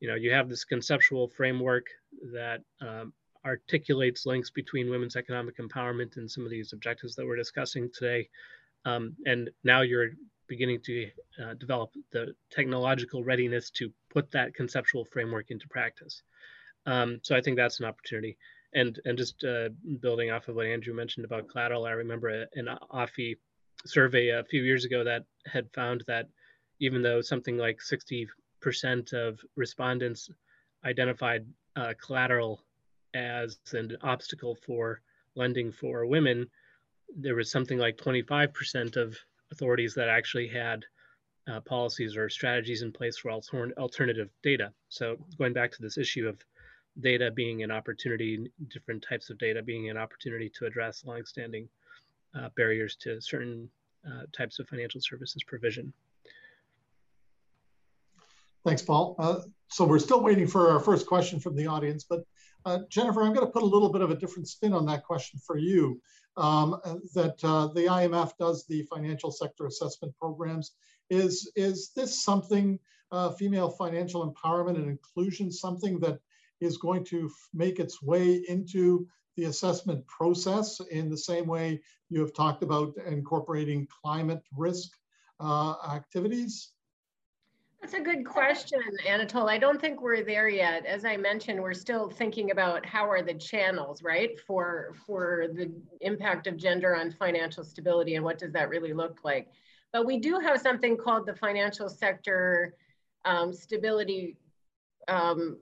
you 0.00 0.08
know, 0.08 0.14
you 0.14 0.32
have 0.32 0.48
this 0.48 0.64
conceptual 0.64 1.28
framework 1.28 1.86
that 2.32 2.60
um, 2.80 3.12
articulates 3.44 4.26
links 4.26 4.50
between 4.50 4.90
women's 4.90 5.16
economic 5.16 5.56
empowerment 5.58 6.16
and 6.16 6.30
some 6.30 6.44
of 6.44 6.50
these 6.50 6.72
objectives 6.72 7.14
that 7.14 7.26
we're 7.26 7.36
discussing 7.36 7.90
today. 7.94 8.28
Um, 8.84 9.16
and 9.24 9.50
now 9.64 9.80
you're 9.82 10.10
beginning 10.48 10.80
to 10.84 11.10
uh, 11.42 11.54
develop 11.54 11.90
the 12.12 12.34
technological 12.50 13.24
readiness 13.24 13.70
to 13.70 13.90
put 14.10 14.30
that 14.32 14.54
conceptual 14.54 15.04
framework 15.04 15.50
into 15.50 15.66
practice. 15.68 16.22
Um, 16.84 17.20
so 17.22 17.34
I 17.34 17.40
think 17.40 17.56
that's 17.56 17.80
an 17.80 17.86
opportunity. 17.86 18.36
And 18.74 19.00
and 19.04 19.16
just 19.16 19.42
uh, 19.44 19.70
building 20.00 20.30
off 20.30 20.48
of 20.48 20.56
what 20.56 20.66
Andrew 20.66 20.94
mentioned 20.94 21.24
about 21.24 21.48
collateral, 21.48 21.86
I 21.86 21.92
remember 21.92 22.46
an 22.54 22.68
AFI 22.92 23.36
survey 23.86 24.28
a 24.28 24.44
few 24.44 24.62
years 24.62 24.84
ago 24.84 25.04
that 25.04 25.24
had 25.46 25.72
found 25.72 26.04
that 26.06 26.28
even 26.80 27.02
though 27.02 27.20
something 27.20 27.56
like 27.56 27.80
60 27.80 28.28
percent 28.60 29.12
of 29.12 29.40
respondents 29.54 30.30
identified 30.84 31.46
uh, 31.76 31.92
collateral 32.04 32.60
as 33.14 33.58
an 33.72 33.96
obstacle 34.02 34.54
for 34.66 35.00
lending 35.34 35.72
for 35.72 36.06
women. 36.06 36.48
There 37.16 37.34
was 37.34 37.50
something 37.50 37.78
like 37.78 37.96
25% 37.96 38.96
of 38.96 39.16
authorities 39.52 39.94
that 39.94 40.08
actually 40.08 40.48
had 40.48 40.84
uh, 41.48 41.60
policies 41.60 42.16
or 42.16 42.28
strategies 42.28 42.82
in 42.82 42.90
place 42.92 43.16
for 43.16 43.30
alter 43.30 43.72
alternative 43.78 44.30
data. 44.42 44.72
So 44.88 45.16
going 45.38 45.52
back 45.52 45.70
to 45.72 45.82
this 45.82 45.98
issue 45.98 46.26
of 46.26 46.42
data 47.00 47.30
being 47.30 47.62
an 47.62 47.70
opportunity, 47.70 48.50
different 48.68 49.04
types 49.08 49.30
of 49.30 49.38
data 49.38 49.62
being 49.62 49.90
an 49.90 49.96
opportunity 49.96 50.50
to 50.58 50.66
address 50.66 51.04
longstanding 51.04 51.68
uh, 52.34 52.48
barriers 52.56 52.96
to 52.96 53.20
certain 53.20 53.68
uh, 54.06 54.22
types 54.36 54.58
of 54.58 54.68
financial 54.68 55.00
services 55.00 55.42
provision. 55.46 55.92
Thanks, 58.66 58.82
Paul. 58.82 59.14
Uh, 59.20 59.42
so 59.68 59.84
we're 59.84 60.00
still 60.00 60.20
waiting 60.20 60.48
for 60.48 60.72
our 60.72 60.80
first 60.80 61.06
question 61.06 61.38
from 61.38 61.54
the 61.54 61.68
audience, 61.68 62.02
but 62.02 62.24
uh, 62.64 62.80
Jennifer, 62.90 63.22
I'm 63.22 63.32
going 63.32 63.46
to 63.46 63.52
put 63.52 63.62
a 63.62 63.66
little 63.66 63.92
bit 63.92 64.02
of 64.02 64.10
a 64.10 64.16
different 64.16 64.48
spin 64.48 64.72
on 64.72 64.84
that 64.86 65.04
question 65.04 65.38
for 65.46 65.56
you. 65.56 66.00
Um, 66.36 66.80
that 67.14 67.36
uh, 67.44 67.68
the 67.68 67.82
IMF 67.82 68.32
does 68.40 68.66
the 68.66 68.82
financial 68.92 69.30
sector 69.30 69.66
assessment 69.66 70.14
programs. 70.20 70.72
Is, 71.10 71.50
is 71.54 71.92
this 71.94 72.24
something, 72.24 72.80
uh, 73.12 73.30
female 73.30 73.70
financial 73.70 74.34
empowerment 74.34 74.74
and 74.74 74.90
inclusion, 74.90 75.52
something 75.52 76.00
that 76.00 76.18
is 76.60 76.76
going 76.76 77.04
to 77.04 77.30
make 77.54 77.78
its 77.78 78.02
way 78.02 78.42
into 78.48 79.06
the 79.36 79.44
assessment 79.44 80.04
process 80.08 80.80
in 80.90 81.08
the 81.08 81.16
same 81.16 81.46
way 81.46 81.80
you 82.10 82.20
have 82.20 82.34
talked 82.34 82.64
about 82.64 82.94
incorporating 83.06 83.86
climate 84.02 84.42
risk 84.56 84.90
uh, 85.38 85.76
activities? 85.88 86.72
That's 87.86 88.00
a 88.00 88.02
good 88.02 88.26
question, 88.26 88.80
Anatole. 89.06 89.48
I 89.48 89.58
don't 89.58 89.80
think 89.80 90.02
we're 90.02 90.24
there 90.24 90.48
yet. 90.48 90.84
As 90.86 91.04
I 91.04 91.16
mentioned, 91.16 91.62
we're 91.62 91.72
still 91.72 92.10
thinking 92.10 92.50
about 92.50 92.84
how 92.84 93.08
are 93.08 93.22
the 93.22 93.34
channels, 93.34 94.02
right, 94.02 94.40
for, 94.40 94.96
for 95.06 95.46
the 95.54 95.70
impact 96.00 96.48
of 96.48 96.56
gender 96.56 96.96
on 96.96 97.12
financial 97.12 97.62
stability 97.62 98.16
and 98.16 98.24
what 98.24 98.40
does 98.40 98.50
that 98.54 98.70
really 98.70 98.92
look 98.92 99.20
like. 99.22 99.52
But 99.92 100.04
we 100.04 100.18
do 100.18 100.40
have 100.40 100.60
something 100.60 100.96
called 100.96 101.26
the 101.26 101.36
financial 101.36 101.88
sector 101.88 102.74
um, 103.24 103.52
stability 103.52 104.36
um, 105.06 105.56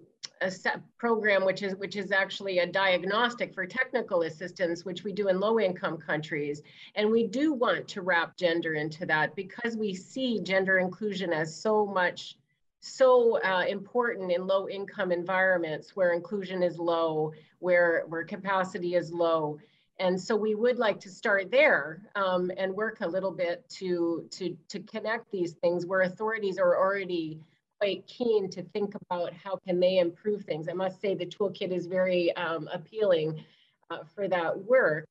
a 0.44 0.82
program 0.98 1.44
which 1.44 1.62
is 1.62 1.74
which 1.76 1.96
is 1.96 2.12
actually 2.12 2.58
a 2.58 2.66
diagnostic 2.66 3.54
for 3.54 3.66
technical 3.66 4.22
assistance 4.22 4.84
which 4.84 5.02
we 5.02 5.12
do 5.12 5.28
in 5.28 5.40
low 5.40 5.58
income 5.58 5.96
countries. 5.96 6.62
And 6.94 7.10
we 7.10 7.26
do 7.26 7.52
want 7.52 7.88
to 7.88 8.02
wrap 8.02 8.36
gender 8.36 8.74
into 8.74 9.06
that 9.06 9.34
because 9.34 9.76
we 9.76 9.94
see 9.94 10.40
gender 10.40 10.78
inclusion 10.78 11.32
as 11.32 11.54
so 11.54 11.86
much 11.86 12.36
so 12.80 13.40
uh, 13.42 13.64
important 13.66 14.30
in 14.30 14.46
low 14.46 14.68
income 14.68 15.10
environments 15.10 15.96
where 15.96 16.12
inclusion 16.12 16.62
is 16.62 16.78
low 16.78 17.32
where 17.60 18.04
where 18.08 18.24
capacity 18.24 18.94
is 18.94 19.12
low. 19.12 19.58
And 20.00 20.20
so 20.20 20.34
we 20.36 20.54
would 20.54 20.78
like 20.78 20.98
to 21.00 21.08
start 21.08 21.52
there 21.52 22.02
um, 22.16 22.50
and 22.58 22.74
work 22.74 22.98
a 23.00 23.08
little 23.08 23.30
bit 23.30 23.66
to 23.78 24.26
to 24.32 24.56
to 24.68 24.80
connect 24.80 25.30
these 25.30 25.52
things 25.54 25.86
where 25.86 26.02
authorities 26.02 26.58
are 26.58 26.76
already 26.76 27.40
quite 27.84 28.06
keen 28.06 28.48
to 28.48 28.62
think 28.62 28.94
about 28.94 29.34
how 29.34 29.56
can 29.56 29.78
they 29.78 29.98
improve 29.98 30.42
things. 30.44 30.70
I 30.70 30.72
must 30.72 31.02
say 31.02 31.14
the 31.14 31.26
toolkit 31.26 31.70
is 31.70 31.86
very 31.86 32.34
um, 32.34 32.66
appealing 32.72 33.44
uh, 33.90 33.98
for 34.14 34.26
that 34.26 34.56
work. 34.64 35.06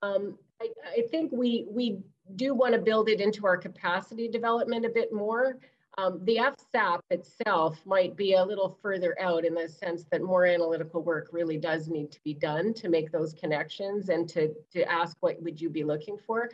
Um, 0.00 0.38
I, 0.58 0.68
I, 0.96 1.02
think 1.10 1.32
we, 1.32 1.66
we 1.68 1.98
do 2.36 2.54
want 2.54 2.72
to 2.74 2.80
build 2.80 3.10
it 3.10 3.20
into 3.20 3.46
our 3.46 3.58
capacity 3.58 4.26
development 4.26 4.86
a 4.86 4.88
bit 4.88 5.12
more. 5.12 5.58
Um, 5.98 6.18
the 6.24 6.36
FSAP 6.38 7.00
itself 7.10 7.78
might 7.84 8.16
be 8.16 8.32
a 8.32 8.42
little 8.42 8.78
further 8.80 9.14
out 9.20 9.44
in 9.44 9.52
the 9.52 9.68
sense 9.68 10.06
that 10.10 10.22
more 10.22 10.46
analytical 10.46 11.02
work 11.02 11.28
really 11.30 11.58
does 11.58 11.88
need 11.88 12.10
to 12.10 12.20
be 12.24 12.32
done 12.32 12.72
to 12.72 12.88
make 12.88 13.12
those 13.12 13.34
connections 13.34 14.08
and 14.08 14.26
to, 14.30 14.54
to 14.72 14.90
ask 14.90 15.14
what 15.20 15.42
would 15.42 15.60
you 15.60 15.68
be 15.68 15.84
looking 15.84 16.16
for 16.26 16.48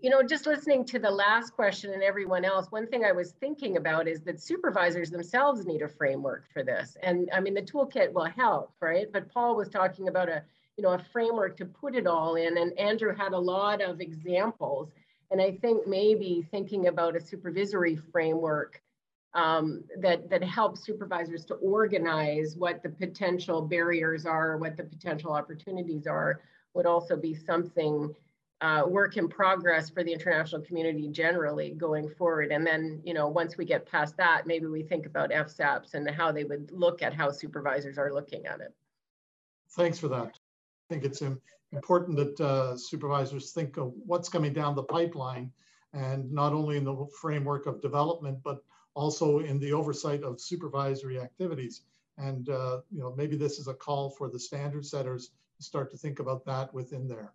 you 0.00 0.10
know, 0.10 0.22
just 0.22 0.46
listening 0.46 0.84
to 0.86 0.98
the 0.98 1.10
last 1.10 1.54
question 1.54 1.92
and 1.92 2.02
everyone 2.02 2.44
else, 2.44 2.66
one 2.70 2.86
thing 2.86 3.04
I 3.04 3.12
was 3.12 3.32
thinking 3.32 3.76
about 3.76 4.08
is 4.08 4.20
that 4.22 4.40
supervisors 4.40 5.10
themselves 5.10 5.66
need 5.66 5.82
a 5.82 5.88
framework 5.88 6.44
for 6.52 6.62
this. 6.62 6.96
And 7.02 7.28
I 7.32 7.40
mean, 7.40 7.54
the 7.54 7.62
toolkit 7.62 8.12
will 8.12 8.24
help, 8.24 8.72
right? 8.80 9.06
But 9.12 9.32
Paul 9.32 9.56
was 9.56 9.68
talking 9.68 10.08
about 10.08 10.28
a, 10.28 10.42
you 10.76 10.82
know, 10.82 10.92
a 10.92 11.04
framework 11.12 11.56
to 11.58 11.66
put 11.66 11.94
it 11.94 12.06
all 12.06 12.36
in. 12.36 12.56
And 12.56 12.78
Andrew 12.78 13.14
had 13.14 13.32
a 13.32 13.38
lot 13.38 13.82
of 13.82 14.00
examples. 14.00 14.90
And 15.30 15.40
I 15.40 15.52
think 15.52 15.86
maybe 15.86 16.46
thinking 16.50 16.88
about 16.88 17.14
a 17.14 17.20
supervisory 17.20 17.96
framework 17.96 18.80
um, 19.34 19.84
that, 20.00 20.28
that 20.30 20.42
helps 20.42 20.84
supervisors 20.84 21.44
to 21.46 21.54
organize 21.54 22.56
what 22.56 22.82
the 22.82 22.88
potential 22.88 23.62
barriers 23.62 24.26
are, 24.26 24.56
what 24.56 24.76
the 24.76 24.84
potential 24.84 25.32
opportunities 25.32 26.06
are 26.06 26.40
would 26.74 26.86
also 26.86 27.16
be 27.16 27.34
something 27.34 28.14
uh, 28.60 28.84
work 28.86 29.16
in 29.16 29.28
progress 29.28 29.88
for 29.88 30.04
the 30.04 30.12
international 30.12 30.60
community 30.60 31.08
generally 31.08 31.70
going 31.70 32.08
forward. 32.08 32.52
And 32.52 32.66
then, 32.66 33.00
you 33.04 33.14
know, 33.14 33.28
once 33.28 33.56
we 33.56 33.64
get 33.64 33.90
past 33.90 34.16
that, 34.18 34.46
maybe 34.46 34.66
we 34.66 34.82
think 34.82 35.06
about 35.06 35.30
FSAPs 35.30 35.94
and 35.94 36.08
how 36.10 36.30
they 36.30 36.44
would 36.44 36.70
look 36.70 37.02
at 37.02 37.14
how 37.14 37.30
supervisors 37.30 37.96
are 37.96 38.12
looking 38.12 38.46
at 38.46 38.60
it. 38.60 38.74
Thanks 39.70 39.98
for 39.98 40.08
that. 40.08 40.26
I 40.26 40.92
think 40.94 41.04
it's 41.04 41.22
important 41.72 42.16
that 42.16 42.40
uh, 42.40 42.76
supervisors 42.76 43.52
think 43.52 43.76
of 43.78 43.94
what's 44.04 44.28
coming 44.28 44.52
down 44.52 44.74
the 44.74 44.82
pipeline 44.82 45.52
and 45.92 46.30
not 46.30 46.52
only 46.52 46.76
in 46.76 46.84
the 46.84 47.06
framework 47.20 47.66
of 47.66 47.80
development, 47.80 48.38
but 48.44 48.62
also 48.94 49.38
in 49.38 49.58
the 49.58 49.72
oversight 49.72 50.22
of 50.22 50.40
supervisory 50.40 51.18
activities. 51.18 51.82
And, 52.18 52.48
uh, 52.48 52.80
you 52.92 53.00
know, 53.00 53.14
maybe 53.16 53.36
this 53.36 53.58
is 53.58 53.68
a 53.68 53.74
call 53.74 54.10
for 54.10 54.28
the 54.28 54.38
standard 54.38 54.84
setters 54.84 55.30
to 55.56 55.62
start 55.62 55.90
to 55.92 55.96
think 55.96 56.18
about 56.18 56.44
that 56.44 56.74
within 56.74 57.08
there. 57.08 57.32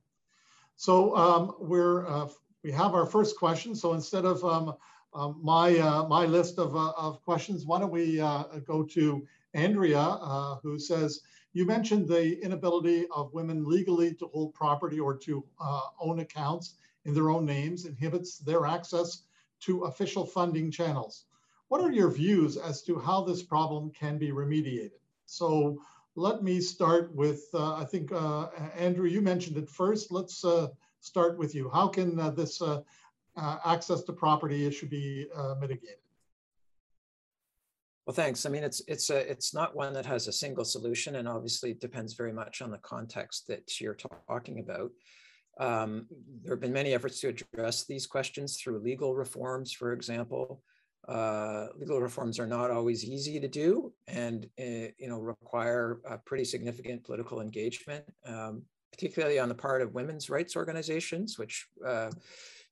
So 0.76 1.16
um, 1.16 1.56
we're 1.60 2.08
uh, 2.08 2.28
we 2.64 2.72
have 2.72 2.94
our 2.94 3.06
first 3.06 3.38
question. 3.38 3.76
So 3.76 3.94
instead 3.94 4.26
of 4.26 4.44
um, 4.44 4.74
um, 5.14 5.40
my 5.42 5.78
uh, 5.78 6.08
my 6.08 6.26
list 6.26 6.60
of, 6.60 6.76
uh, 6.76 6.92
of 6.98 7.24
questions, 7.24 7.66
why 7.66 7.80
don't 7.80 7.92
we 7.92 8.20
uh, 8.20 8.44
go 8.66 8.84
to 8.84 9.26
Andrea, 9.54 10.00
uh, 10.00 10.56
who 10.62 10.78
says 10.78 11.22
you 11.54 11.66
mentioned 11.66 12.08
the 12.08 12.44
inability 12.44 13.08
of 13.16 13.34
women 13.34 13.66
legally 13.66 14.14
to 14.16 14.28
hold 14.28 14.54
property 14.54 15.00
or 15.00 15.16
to 15.16 15.44
uh, 15.62 15.82
own 16.02 16.20
accounts 16.20 16.76
in 17.06 17.14
their 17.14 17.30
own 17.30 17.46
names 17.46 17.86
inhibits 17.86 18.40
their 18.40 18.66
access 18.66 19.24
to 19.62 19.86
official 19.86 20.26
funding 20.26 20.70
channels. 20.70 21.26
What 21.70 21.82
are 21.82 21.92
your 21.92 22.12
views 22.12 22.58
as 22.58 22.82
to 22.84 23.00
how 23.00 23.24
this 23.24 23.42
problem 23.42 23.92
can 23.92 24.18
be 24.18 24.32
remediated? 24.32 25.00
So 25.26 25.80
let 26.16 26.44
me 26.44 26.62
start 26.62 27.14
with, 27.14 27.48
uh, 27.54 27.76
I 27.76 27.84
think, 27.84 28.12
uh, 28.12 28.48
Andrew, 28.76 29.08
you 29.08 29.22
mentioned 29.22 29.58
it 29.58 29.70
first. 29.70 30.12
Let's 30.12 30.44
uh, 30.46 30.68
start 31.02 31.38
with 31.38 31.54
you. 31.54 31.70
How 31.70 31.88
can 31.88 32.20
uh, 32.20 32.30
this 32.32 32.62
uh, 32.62 32.82
uh, 33.36 33.58
access 33.66 34.04
to 34.04 34.14
property 34.14 34.66
issue 34.66 34.88
be 34.88 35.28
mitigated? 35.60 35.98
Well, 38.06 38.14
thanks. 38.14 38.46
I 38.46 38.50
mean, 38.50 38.64
it's 38.64 38.84
it's 38.88 39.10
a 39.10 39.30
it's 39.30 39.52
not 39.54 39.76
one 39.76 39.92
that 39.94 40.06
has 40.06 40.28
a 40.28 40.32
single 40.32 40.64
solution, 40.64 41.16
and 41.16 41.28
obviously 41.28 41.72
it 41.72 41.82
depends 41.82 42.14
very 42.14 42.32
much 42.32 42.62
on 42.62 42.70
the 42.70 42.78
context 42.78 43.48
that 43.48 43.82
you're 43.82 43.98
talking 44.28 44.60
about. 44.60 44.92
Um, 45.60 46.06
there 46.44 46.54
have 46.54 46.62
been 46.62 46.72
many 46.72 46.94
efforts 46.94 47.20
to 47.22 47.30
address 47.30 47.86
these 47.86 48.06
questions 48.06 48.58
through 48.58 48.78
legal 48.78 49.16
reforms, 49.16 49.72
for 49.72 49.92
example. 49.92 50.62
Uh, 51.08 51.68
legal 51.78 52.02
reforms 52.02 52.40
are 52.40 52.48
not 52.48 52.72
always 52.72 53.06
easy 53.06 53.40
to 53.40 53.48
do 53.48 53.94
and 54.08 54.48
uh, 54.60 54.90
you 54.98 55.08
know 55.08 55.20
require 55.20 56.00
pretty 56.26 56.44
significant 56.44 57.04
political 57.04 57.42
engagement 57.42 58.04
um, 58.26 58.64
particularly 58.92 59.38
on 59.38 59.48
the 59.48 59.54
part 59.54 59.84
of 59.84 59.94
women's 59.94 60.32
rights 60.32 60.56
organizations 60.56 61.38
which 61.38 61.68
uh, 61.86 62.10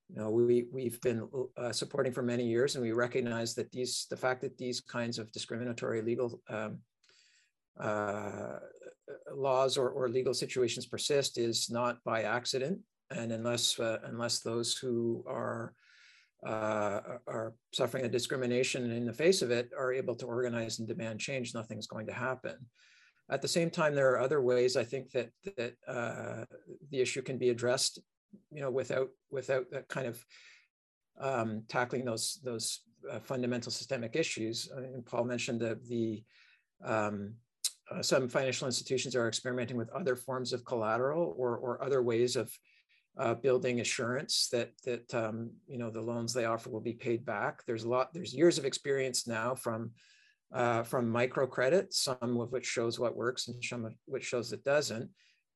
you 0.10 0.16
know 0.16 0.32
we 0.32 0.66
we've 0.74 1.00
been 1.02 1.30
uh, 1.58 1.72
supporting 1.72 2.12
for 2.12 2.24
many 2.24 2.44
years 2.44 2.76
and 2.76 2.84
we 2.84 2.92
recognize 2.92 3.54
that 3.54 3.72
these 3.72 4.08
the 4.10 4.18
fact 4.18 4.42
that 4.42 4.58
these 4.58 4.82
kinds 4.82 5.20
of 5.20 5.32
discriminatory 5.32 6.02
legal 6.02 6.42
um, 6.50 6.80
uh, 7.80 8.60
laws 9.34 9.78
or, 9.78 9.90
or 9.90 10.10
legal 10.10 10.34
situations 10.34 10.86
persist 10.86 11.38
is 11.38 11.70
not 11.70 12.04
by 12.04 12.24
accident. 12.24 12.80
And 13.12 13.32
unless 13.32 13.80
unless 13.80 14.40
those 14.40 14.76
who 14.76 15.24
are 15.28 15.74
uh, 16.46 17.00
are 17.28 17.54
suffering 17.72 18.06
a 18.06 18.10
discrimination 18.10 18.84
and 18.84 18.94
in 18.94 19.06
the 19.06 19.14
face 19.14 19.42
of 19.42 19.52
it 19.52 19.70
are 19.78 19.94
able 19.94 20.16
to 20.16 20.26
organize 20.26 20.80
and 20.80 20.88
demand 20.88 21.20
change, 21.20 21.54
nothing's 21.54 21.88
going 21.88 22.08
to 22.08 22.14
happen. 22.14 22.56
At 23.30 23.42
the 23.42 23.48
same 23.48 23.70
time, 23.70 23.96
there 23.96 24.12
are 24.12 24.20
other 24.20 24.42
ways 24.42 24.76
I 24.76 24.84
think 24.84 25.12
that 25.12 25.30
that 25.58 25.76
uh, 25.88 26.46
the 26.92 27.00
issue 27.00 27.22
can 27.22 27.38
be 27.38 27.50
addressed, 27.50 28.00
you 28.52 28.62
know, 28.62 28.70
without 28.70 29.10
without 29.32 29.72
that 29.72 29.88
kind 29.88 30.08
of 30.08 30.26
um, 31.20 31.64
tackling 31.70 32.04
those 32.04 32.40
those 32.44 32.82
uh, 33.10 33.20
fundamental 33.20 33.72
systemic 33.72 34.16
issues. 34.16 34.70
Mean, 34.76 35.04
Paul 35.06 35.24
mentioned 35.24 35.62
that 35.62 35.86
the 35.88 36.24
um, 36.84 37.36
uh, 37.90 38.02
some 38.02 38.28
financial 38.28 38.68
institutions 38.68 39.16
are 39.16 39.28
experimenting 39.28 39.78
with 39.78 39.90
other 39.92 40.18
forms 40.18 40.52
of 40.52 40.66
collateral 40.66 41.34
or 41.38 41.58
or 41.58 41.82
other 41.82 42.02
ways 42.04 42.36
of 42.36 42.52
uh, 43.18 43.36
building 43.36 43.80
assurance 43.80 44.50
that 44.52 44.72
that 44.86 45.14
um, 45.14 45.52
you 45.68 45.78
know 45.78 45.90
the 45.90 46.02
loans 46.02 46.34
they 46.34 46.46
offer 46.46 46.70
will 46.70 46.82
be 46.82 46.94
paid 46.94 47.26
back. 47.26 47.64
There's 47.66 47.84
a 47.84 47.90
lot. 47.90 48.14
There's 48.14 48.34
years 48.34 48.58
of 48.58 48.66
experience 48.66 49.28
now 49.28 49.56
from 49.56 49.92
uh, 50.52 50.84
from 50.84 51.12
microcredit, 51.12 51.94
some 51.94 52.40
of 52.40 52.52
which 52.52 52.66
shows 52.66 53.00
what 53.00 53.16
works 53.16 53.48
and 53.48 53.64
some 53.64 53.86
of 53.86 53.94
which 54.06 54.24
shows 54.24 54.52
it 54.52 54.64
doesn't. 54.64 55.10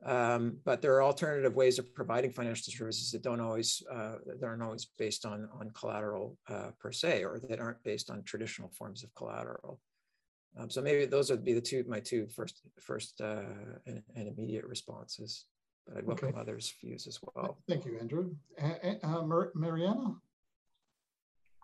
Um, 0.05 0.58
but 0.64 0.82
there 0.82 0.93
are 0.93 1.03
alternative 1.03 1.55
ways 1.55 1.80
of 1.80 1.91
providing 1.95 2.32
financial 2.32 2.72
services 2.72 3.12
that 3.12 3.24
don't 3.24 3.41
always 3.41 3.82
uh, 3.91 4.18
that 4.39 4.45
aren't 4.45 4.62
always 4.62 4.86
based 4.97 5.26
on 5.26 5.49
on 5.60 5.72
collateral 5.72 6.38
uh, 6.49 6.70
per 6.80 6.91
se, 6.91 7.24
or 7.24 7.39
that 7.49 7.60
aren't 7.60 7.84
based 7.84 8.12
on 8.12 8.24
traditional 8.24 8.70
forms 8.70 9.03
of 9.03 9.14
collateral. 9.16 9.80
Um, 10.60 10.70
so 10.70 10.82
maybe 10.82 11.05
those 11.05 11.32
would 11.32 11.43
be 11.43 11.53
the 11.53 11.62
two 11.62 11.84
my 11.88 11.99
two 11.99 12.28
first 12.28 12.62
first 12.80 13.20
uh, 13.20 13.41
and, 13.88 14.03
and 14.16 14.28
immediate 14.28 14.66
responses 14.66 15.45
but 15.88 15.98
I'd 15.98 16.06
welcome 16.06 16.30
okay. 16.30 16.40
others' 16.40 16.74
views 16.82 17.08
as 17.08 17.20
well. 17.36 17.58
Thank 17.68 17.86
you, 17.86 17.98
Andrew. 18.00 18.36
Uh, 18.62 19.22
Mar 19.24 19.52
Mariana? 19.56 20.16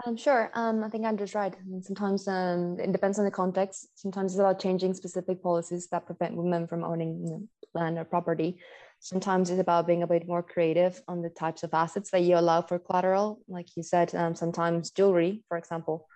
Um, 0.06 0.18
sure. 0.18 0.52
Um, 0.54 0.84
I 0.84 0.90
think 0.90 1.06
Andrew's 1.06 1.36
right. 1.36 1.54
I 1.54 1.64
mean, 1.66 1.84
sometimes 1.84 2.28
um, 2.28 2.78
it 2.80 2.92
depends 2.92 3.20
on 3.20 3.26
the 3.26 3.32
context. 3.32 3.88
Sometimes 3.96 4.34
it's 4.34 4.40
about 4.40 4.60
changing 4.60 4.94
specific 4.94 5.42
policies 5.42 5.88
that 5.92 6.06
prevent 6.06 6.36
women 6.36 6.68
from 6.68 6.84
owning 6.84 7.22
you 7.24 7.32
know, 7.32 7.48
land 7.74 7.98
or 7.98 8.04
property. 8.04 8.60
Sometimes 9.00 9.50
it's 9.50 9.60
about 9.60 9.86
being 9.86 10.04
a 10.04 10.08
bit 10.08 10.28
more 10.28 10.42
creative 10.42 11.02
on 11.08 11.22
the 11.22 11.30
types 11.30 11.64
of 11.64 11.74
assets 11.74 12.10
that 12.12 12.22
you 12.22 12.38
allow 12.38 12.62
for 12.62 12.80
collateral. 12.80 13.42
Like 13.48 13.68
you 13.76 13.84
said, 13.84 14.14
um, 14.16 14.34
sometimes 14.34 14.92
jewelry, 14.92 15.44
for 15.48 15.58
example, 15.58 16.08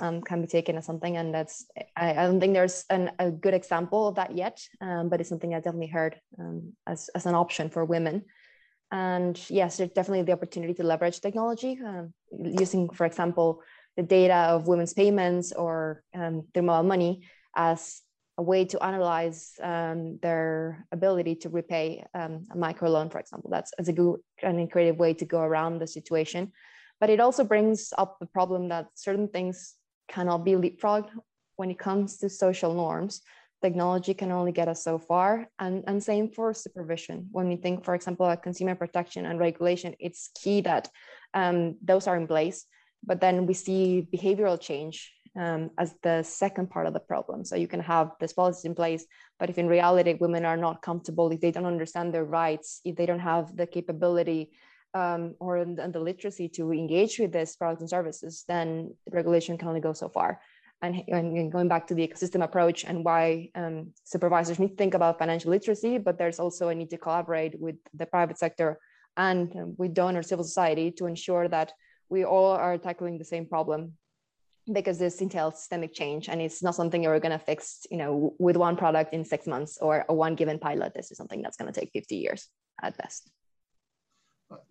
um, 0.00 0.22
can 0.22 0.40
be 0.40 0.46
taken 0.46 0.76
as 0.76 0.86
something. 0.86 1.16
And 1.16 1.32
that's, 1.32 1.66
I, 1.96 2.10
I 2.10 2.26
don't 2.26 2.40
think 2.40 2.54
there's 2.54 2.84
an, 2.90 3.12
a 3.18 3.30
good 3.30 3.54
example 3.54 4.08
of 4.08 4.16
that 4.16 4.36
yet, 4.36 4.60
um, 4.80 5.08
but 5.08 5.20
it's 5.20 5.28
something 5.28 5.54
I 5.54 5.60
definitely 5.60 5.88
heard 5.88 6.20
um, 6.38 6.72
as, 6.86 7.10
as 7.14 7.26
an 7.26 7.34
option 7.34 7.70
for 7.70 7.84
women. 7.84 8.24
And 8.90 9.38
yes, 9.48 9.76
there's 9.76 9.90
definitely 9.90 10.24
the 10.24 10.32
opportunity 10.32 10.74
to 10.74 10.82
leverage 10.82 11.20
technology 11.20 11.78
um, 11.86 12.12
using, 12.32 12.90
for 12.90 13.06
example, 13.06 13.62
the 13.96 14.02
data 14.02 14.34
of 14.34 14.66
women's 14.66 14.94
payments 14.94 15.52
or 15.52 16.02
um, 16.14 16.46
their 16.54 16.62
mobile 16.62 16.88
money 16.88 17.22
as 17.54 18.00
a 18.38 18.42
way 18.42 18.64
to 18.64 18.82
analyze 18.82 19.52
um, 19.62 20.18
their 20.22 20.86
ability 20.90 21.34
to 21.36 21.50
repay 21.50 22.04
um, 22.14 22.46
a 22.50 22.56
microloan, 22.56 23.12
for 23.12 23.20
example. 23.20 23.50
That's, 23.50 23.70
that's 23.76 23.90
a 23.90 23.92
good 23.92 24.16
and 24.42 24.70
creative 24.72 24.96
way 24.96 25.14
to 25.14 25.24
go 25.24 25.40
around 25.40 25.78
the 25.78 25.86
situation. 25.86 26.52
But 27.00 27.10
it 27.10 27.20
also 27.20 27.44
brings 27.44 27.92
up 27.96 28.18
the 28.18 28.26
problem 28.26 28.68
that 28.68 28.86
certain 28.94 29.28
things 29.28 29.74
cannot 30.10 30.44
be 30.44 30.52
leapfrogged 30.52 31.10
when 31.56 31.70
it 31.70 31.78
comes 31.78 32.18
to 32.18 32.28
social 32.28 32.74
norms. 32.74 33.22
Technology 33.62 34.14
can 34.14 34.32
only 34.32 34.52
get 34.52 34.68
us 34.68 34.82
so 34.82 34.98
far. 34.98 35.48
And, 35.58 35.84
and 35.86 36.02
same 36.02 36.30
for 36.30 36.52
supervision. 36.52 37.28
When 37.30 37.48
we 37.48 37.56
think, 37.56 37.84
for 37.84 37.94
example, 37.94 38.26
at 38.26 38.42
consumer 38.42 38.74
protection 38.74 39.26
and 39.26 39.38
regulation, 39.38 39.94
it's 39.98 40.30
key 40.42 40.62
that 40.62 40.88
um, 41.34 41.76
those 41.82 42.06
are 42.06 42.16
in 42.16 42.26
place. 42.26 42.66
But 43.04 43.20
then 43.20 43.46
we 43.46 43.54
see 43.54 44.08
behavioral 44.12 44.60
change 44.60 45.12
um, 45.36 45.70
as 45.78 45.94
the 46.02 46.22
second 46.22 46.70
part 46.70 46.86
of 46.86 46.92
the 46.92 47.00
problem. 47.00 47.44
So 47.44 47.56
you 47.56 47.68
can 47.68 47.80
have 47.80 48.12
this 48.20 48.32
policies 48.32 48.64
in 48.64 48.74
place, 48.74 49.04
but 49.38 49.50
if 49.50 49.58
in 49.58 49.68
reality 49.68 50.16
women 50.20 50.44
are 50.44 50.56
not 50.56 50.82
comfortable, 50.82 51.30
if 51.30 51.40
they 51.40 51.52
don't 51.52 51.66
understand 51.66 52.12
their 52.12 52.24
rights, 52.24 52.80
if 52.84 52.96
they 52.96 53.06
don't 53.06 53.20
have 53.20 53.56
the 53.56 53.66
capability 53.66 54.50
um, 54.94 55.34
or 55.40 55.64
the, 55.64 55.88
the 55.92 56.00
literacy 56.00 56.48
to 56.48 56.72
engage 56.72 57.18
with 57.18 57.32
these 57.32 57.56
products 57.56 57.80
and 57.80 57.90
services, 57.90 58.44
then 58.48 58.94
regulation 59.10 59.56
can 59.58 59.68
only 59.68 59.80
go 59.80 59.92
so 59.92 60.08
far. 60.08 60.40
And, 60.82 61.02
and 61.08 61.52
going 61.52 61.68
back 61.68 61.86
to 61.88 61.94
the 61.94 62.06
ecosystem 62.06 62.42
approach 62.42 62.84
and 62.84 63.04
why 63.04 63.50
um, 63.54 63.92
supervisors 64.04 64.58
need 64.58 64.70
to 64.70 64.76
think 64.76 64.94
about 64.94 65.18
financial 65.18 65.50
literacy, 65.50 65.98
but 65.98 66.16
there's 66.16 66.40
also 66.40 66.68
a 66.68 66.74
need 66.74 66.88
to 66.90 66.96
collaborate 66.96 67.60
with 67.60 67.76
the 67.92 68.06
private 68.06 68.38
sector 68.38 68.78
and 69.16 69.54
um, 69.56 69.74
with 69.76 69.92
donor 69.92 70.22
civil 70.22 70.44
society 70.44 70.90
to 70.92 71.06
ensure 71.06 71.48
that 71.48 71.72
we 72.08 72.24
all 72.24 72.52
are 72.52 72.78
tackling 72.78 73.18
the 73.18 73.24
same 73.24 73.46
problem 73.46 73.92
because 74.72 74.98
this 74.98 75.20
entails 75.20 75.58
systemic 75.58 75.92
change 75.92 76.28
and 76.28 76.40
it's 76.40 76.62
not 76.62 76.74
something 76.74 77.02
you're 77.02 77.20
going 77.20 77.38
to 77.38 77.44
fix 77.44 77.86
you 77.90 77.96
know 77.96 78.34
with 78.38 78.56
one 78.56 78.76
product 78.76 79.12
in 79.12 79.24
six 79.24 79.46
months 79.46 79.78
or 79.80 80.04
a 80.08 80.14
one 80.14 80.34
given 80.34 80.58
pilot 80.58 80.92
this 80.94 81.10
is 81.10 81.16
something 81.16 81.42
that's 81.42 81.56
going 81.56 81.72
to 81.72 81.80
take 81.80 81.90
50 81.92 82.16
years 82.16 82.48
at 82.82 82.96
best 82.96 83.30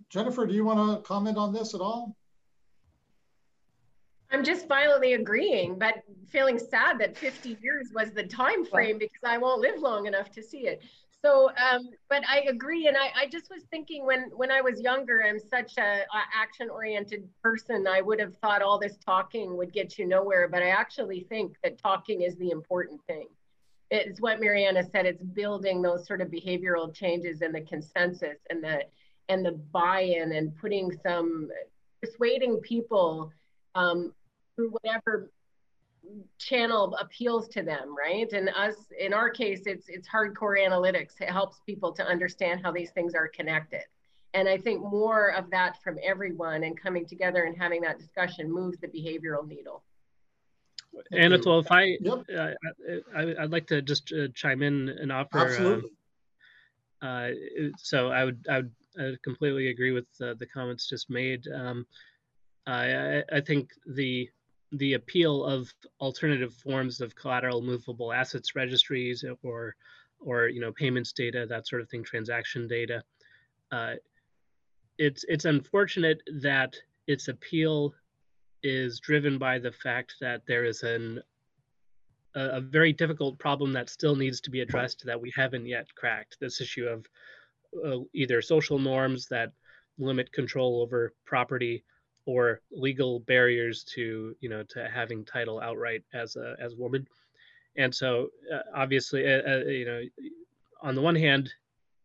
Jennifer, 0.09 0.45
do 0.45 0.53
you 0.53 0.65
want 0.65 1.03
to 1.03 1.07
comment 1.07 1.37
on 1.37 1.53
this 1.53 1.73
at 1.73 1.81
all? 1.81 2.15
I'm 4.31 4.43
just 4.43 4.67
violently 4.67 5.13
agreeing, 5.13 5.79
but 5.79 6.03
feeling 6.27 6.59
sad 6.59 6.99
that 6.99 7.17
50 7.17 7.57
years 7.61 7.89
was 7.93 8.11
the 8.11 8.23
time 8.23 8.63
frame 8.63 8.99
because 8.99 9.21
I 9.23 9.37
won't 9.39 9.61
live 9.61 9.79
long 9.79 10.05
enough 10.05 10.31
to 10.31 10.43
see 10.43 10.67
it. 10.67 10.83
So, 11.21 11.49
um, 11.57 11.89
but 12.09 12.23
I 12.29 12.41
agree, 12.41 12.87
and 12.87 12.95
I, 12.95 13.23
I 13.23 13.27
just 13.27 13.49
was 13.49 13.63
thinking 13.71 14.05
when 14.05 14.29
when 14.35 14.51
I 14.51 14.61
was 14.61 14.79
younger, 14.79 15.21
I'm 15.25 15.37
such 15.39 15.77
a, 15.77 15.81
a 15.81 16.21
action-oriented 16.33 17.27
person. 17.43 17.87
I 17.87 17.99
would 18.01 18.21
have 18.21 18.37
thought 18.37 18.61
all 18.61 18.79
this 18.79 18.97
talking 19.05 19.57
would 19.57 19.73
get 19.73 19.97
you 19.97 20.07
nowhere, 20.07 20.47
but 20.47 20.63
I 20.63 20.69
actually 20.69 21.25
think 21.27 21.57
that 21.63 21.77
talking 21.77 22.21
is 22.21 22.37
the 22.37 22.51
important 22.51 23.01
thing. 23.05 23.27
it's 23.91 24.21
what 24.21 24.39
Mariana 24.39 24.83
said, 24.83 25.05
it's 25.05 25.23
building 25.23 25.81
those 25.81 26.07
sort 26.07 26.21
of 26.21 26.29
behavioral 26.29 26.93
changes 26.93 27.41
and 27.41 27.53
the 27.53 27.61
consensus 27.61 28.37
and 28.49 28.63
the 28.63 28.83
and 29.29 29.45
the 29.45 29.51
buy-in 29.51 30.33
and 30.33 30.55
putting 30.57 30.91
some 31.03 31.49
persuading 32.01 32.57
people 32.57 33.31
um, 33.75 34.13
through 34.55 34.71
whatever 34.71 35.31
channel 36.37 36.95
appeals 36.99 37.47
to 37.49 37.61
them, 37.61 37.95
right? 37.95 38.31
And 38.33 38.49
us, 38.49 38.75
in 38.99 39.13
our 39.13 39.29
case, 39.29 39.61
it's 39.65 39.87
it's 39.87 40.07
hardcore 40.07 40.59
analytics. 40.59 41.21
It 41.21 41.29
helps 41.29 41.59
people 41.65 41.91
to 41.93 42.03
understand 42.05 42.61
how 42.63 42.71
these 42.71 42.91
things 42.91 43.13
are 43.13 43.27
connected. 43.27 43.83
And 44.33 44.47
I 44.47 44.57
think 44.57 44.81
more 44.81 45.33
of 45.33 45.49
that 45.51 45.81
from 45.83 45.97
everyone 46.03 46.63
and 46.63 46.79
coming 46.79 47.05
together 47.05 47.43
and 47.45 47.57
having 47.57 47.81
that 47.81 47.97
discussion 47.97 48.51
moves 48.51 48.77
the 48.79 48.87
behavioral 48.87 49.47
needle. 49.47 49.83
Anatol, 51.13 51.61
if 51.61 51.71
I, 51.71 51.97
yep. 52.01 52.25
uh, 52.35 53.15
I, 53.15 53.25
would 53.41 53.51
like 53.51 53.67
to 53.67 53.81
just 53.81 54.11
uh, 54.11 54.27
chime 54.33 54.61
in 54.61 54.89
and 54.89 55.11
offer. 55.11 55.39
Absolutely. 55.39 55.91
Uh, 57.01 57.29
so 57.77 58.09
I 58.09 58.25
would, 58.25 58.45
I 58.49 58.57
would 58.57 58.71
I 58.97 59.13
completely 59.23 59.67
agree 59.67 59.91
with 59.91 60.07
the 60.17 60.47
comments 60.53 60.89
just 60.89 61.09
made. 61.09 61.47
Um, 61.47 61.85
I, 62.65 63.23
I 63.31 63.41
think 63.41 63.71
the 63.85 64.29
the 64.71 64.93
appeal 64.93 65.43
of 65.43 65.73
alternative 65.99 66.53
forms 66.53 67.01
of 67.01 67.15
collateral 67.15 67.61
movable 67.61 68.13
assets 68.13 68.55
registries 68.55 69.25
or 69.43 69.75
or 70.19 70.47
you 70.47 70.61
know 70.61 70.71
payments 70.71 71.11
data 71.11 71.45
that 71.49 71.67
sort 71.67 71.81
of 71.81 71.89
thing 71.89 72.03
transaction 72.03 72.67
data 72.67 73.01
uh, 73.71 73.93
it's 74.97 75.25
it's 75.27 75.45
unfortunate 75.45 76.21
that 76.41 76.75
its 77.07 77.27
appeal 77.29 77.93
is 78.61 78.99
driven 78.99 79.37
by 79.37 79.57
the 79.57 79.71
fact 79.71 80.15
that 80.21 80.41
there 80.45 80.65
is 80.65 80.83
an 80.83 81.21
a, 82.35 82.41
a 82.57 82.61
very 82.61 82.93
difficult 82.93 83.39
problem 83.39 83.73
that 83.73 83.89
still 83.89 84.15
needs 84.15 84.41
to 84.41 84.51
be 84.51 84.61
addressed 84.61 85.03
that 85.05 85.19
we 85.19 85.31
haven't 85.35 85.65
yet 85.65 85.87
cracked 85.95 86.37
this 86.39 86.61
issue 86.61 86.85
of 86.85 87.05
uh, 87.85 87.99
either 88.13 88.41
social 88.41 88.79
norms 88.79 89.27
that 89.27 89.51
limit 89.97 90.31
control 90.31 90.81
over 90.81 91.13
property 91.25 91.83
or 92.25 92.61
legal 92.71 93.19
barriers 93.21 93.83
to 93.83 94.35
you 94.39 94.49
know 94.49 94.63
to 94.63 94.87
having 94.89 95.25
title 95.25 95.59
outright 95.59 96.03
as 96.13 96.35
a 96.35 96.55
as 96.59 96.73
a 96.73 96.77
woman. 96.77 97.07
And 97.75 97.93
so 97.93 98.29
uh, 98.53 98.59
obviously 98.75 99.25
uh, 99.25 99.41
uh, 99.47 99.57
you 99.65 99.85
know 99.85 100.01
on 100.81 100.95
the 100.95 101.01
one 101.01 101.15
hand 101.15 101.49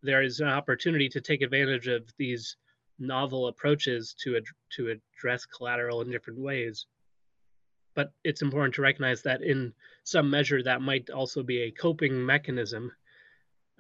there 0.03 0.23
is 0.23 0.41
an 0.41 0.49
opportunity 0.49 1.09
to 1.09 1.21
take 1.21 1.43
advantage 1.43 1.89
of 1.89 2.03
these 2.19 2.57
novel 2.99 3.49
approaches 3.49 4.15
to 4.23 4.37
ad- 4.37 4.45
to 4.77 4.89
address 4.91 5.47
collateral 5.47 6.01
in 6.03 6.11
different 6.11 6.39
ways. 6.39 6.87
But 7.95 8.13
it's 8.25 8.43
important 8.43 8.75
to 8.75 8.83
recognize 8.83 9.23
that 9.23 9.43
in 9.43 9.73
some 10.03 10.29
measure 10.29 10.63
that 10.63 10.83
might 10.83 11.11
also 11.11 11.43
be 11.43 11.63
a 11.63 11.71
coping 11.71 12.25
mechanism 12.25 12.93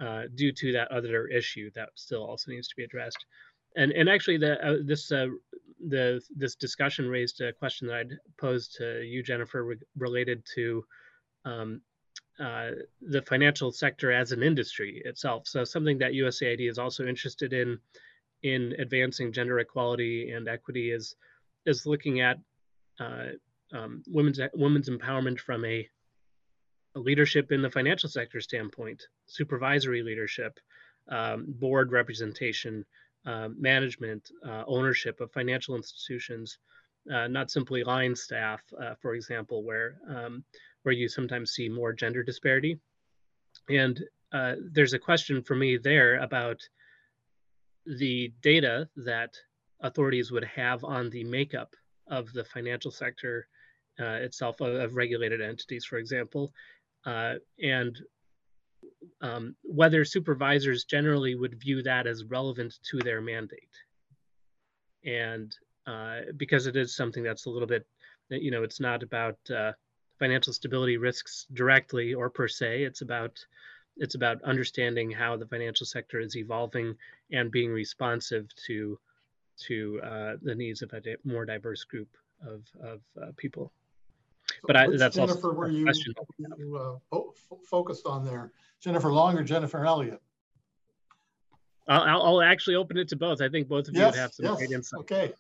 uh, 0.00 0.22
due 0.34 0.52
to 0.52 0.72
that 0.72 0.90
other 0.90 1.26
issue 1.28 1.70
that 1.74 1.88
still 1.94 2.24
also 2.24 2.50
needs 2.50 2.68
to 2.68 2.76
be 2.76 2.84
addressed 2.84 3.24
and 3.76 3.92
and 3.92 4.08
actually 4.08 4.36
the 4.36 4.64
uh, 4.66 4.76
this 4.84 5.10
uh, 5.10 5.26
the 5.88 6.20
this 6.34 6.54
discussion 6.54 7.08
raised 7.08 7.40
a 7.40 7.52
question 7.52 7.88
that 7.88 7.96
I'd 7.96 8.18
posed 8.38 8.76
to 8.76 9.02
you, 9.02 9.22
Jennifer, 9.22 9.64
re- 9.64 9.76
related 9.98 10.46
to 10.54 10.84
um, 11.44 11.80
uh, 12.40 12.70
the 13.00 13.22
financial 13.22 13.70
sector 13.72 14.12
as 14.12 14.32
an 14.32 14.42
industry 14.42 15.02
itself. 15.04 15.46
So 15.46 15.64
something 15.64 15.98
that 15.98 16.12
USAID 16.12 16.68
is 16.68 16.78
also 16.78 17.06
interested 17.06 17.52
in 17.52 17.78
in 18.42 18.74
advancing 18.78 19.32
gender 19.32 19.58
equality 19.58 20.30
and 20.30 20.48
equity 20.48 20.90
is 20.90 21.16
is 21.66 21.86
looking 21.86 22.20
at 22.20 22.38
uh, 23.00 23.28
um, 23.72 24.02
women's 24.06 24.40
women's 24.54 24.88
empowerment 24.88 25.40
from 25.40 25.64
a, 25.64 25.68
a, 25.70 25.88
leadership 26.94 27.52
in 27.52 27.62
the 27.62 27.70
financial 27.70 28.08
sector 28.08 28.40
standpoint, 28.40 29.02
supervisory 29.26 30.02
leadership, 30.02 30.58
um, 31.08 31.44
board 31.48 31.92
representation, 31.92 32.84
uh, 33.26 33.48
management, 33.56 34.30
uh, 34.46 34.64
ownership 34.66 35.20
of 35.20 35.32
financial 35.32 35.76
institutions, 35.76 36.58
uh, 37.12 37.26
not 37.26 37.50
simply 37.50 37.84
line 37.84 38.14
staff, 38.14 38.60
uh, 38.80 38.94
for 39.00 39.14
example, 39.14 39.62
where 39.62 39.96
um, 40.08 40.44
where 40.82 40.94
you 40.94 41.08
sometimes 41.08 41.52
see 41.52 41.68
more 41.68 41.92
gender 41.92 42.22
disparity. 42.22 42.78
And 43.68 44.02
uh, 44.32 44.56
there's 44.72 44.92
a 44.92 44.98
question 44.98 45.42
for 45.42 45.54
me 45.54 45.78
there 45.78 46.20
about 46.20 46.60
the 47.86 48.32
data 48.42 48.88
that 48.96 49.34
authorities 49.80 50.30
would 50.30 50.44
have 50.44 50.84
on 50.84 51.08
the 51.10 51.24
makeup 51.24 51.74
of 52.08 52.32
the 52.32 52.44
financial 52.44 52.90
sector 52.90 53.48
itself, 53.96 54.60
of, 54.60 54.74
of, 54.74 54.96
regulated 54.96 55.40
entities, 55.40 55.84
for 55.84 55.98
example, 55.98 56.52
and 57.06 57.98
um, 59.20 59.56
whether 59.62 60.04
supervisors 60.04 60.84
generally 60.84 61.34
would 61.34 61.60
view 61.60 61.82
that 61.82 62.06
as 62.06 62.24
relevant 62.24 62.78
to 62.90 62.98
their 62.98 63.20
mandate. 63.20 63.76
And 65.04 65.54
uh, 65.86 66.20
because 66.36 66.66
it 66.66 66.76
is 66.76 66.96
something 66.96 67.22
that's 67.22 67.46
a 67.46 67.50
little 67.50 67.68
bit, 67.68 67.86
you 68.30 68.50
know, 68.50 68.62
it's 68.62 68.80
not 68.80 69.02
about 69.02 69.38
uh, 69.54 69.72
financial 70.18 70.52
stability 70.52 70.96
risks 70.96 71.46
directly 71.52 72.14
or 72.14 72.30
per 72.30 72.48
se. 72.48 72.84
It's 72.84 73.02
about 73.02 73.38
it's 73.96 74.16
about 74.16 74.42
understanding 74.42 75.10
how 75.10 75.36
the 75.36 75.46
financial 75.46 75.86
sector 75.86 76.18
is 76.18 76.36
evolving 76.36 76.96
and 77.30 77.50
being 77.50 77.70
responsive 77.70 78.48
to 78.66 78.98
to 79.66 80.00
uh, 80.02 80.32
the 80.42 80.54
needs 80.54 80.82
of 80.82 80.92
a 80.92 81.00
more 81.24 81.44
diverse 81.44 81.84
group 81.84 82.08
of 82.46 82.62
of 82.82 83.00
uh, 83.22 83.30
people. 84.54 84.66
But 84.66 84.76
I, 84.76 84.86
that's 84.96 85.16
Jennifer, 85.16 85.48
also 85.48 85.52
were 85.52 85.68
you, 85.68 85.86
you 86.56 86.76
uh, 86.76 86.96
fo 87.10 87.34
focused 87.68 88.06
on 88.06 88.24
there? 88.24 88.52
Jennifer 88.80 89.12
Long 89.12 89.38
or 89.38 89.42
Jennifer 89.42 89.84
Elliott? 89.84 90.20
I'll, 91.86 92.22
I'll, 92.22 92.42
actually 92.42 92.76
open 92.76 92.96
it 92.96 93.08
to 93.08 93.16
both. 93.16 93.40
I 93.40 93.48
think 93.48 93.68
both 93.68 93.88
of 93.88 93.94
yes, 93.94 94.14
you 94.14 94.20
have 94.20 94.32
some 94.32 94.46
yes. 94.46 94.56
great 94.56 94.70
insight. 94.70 95.00
Okay. 95.00 95.32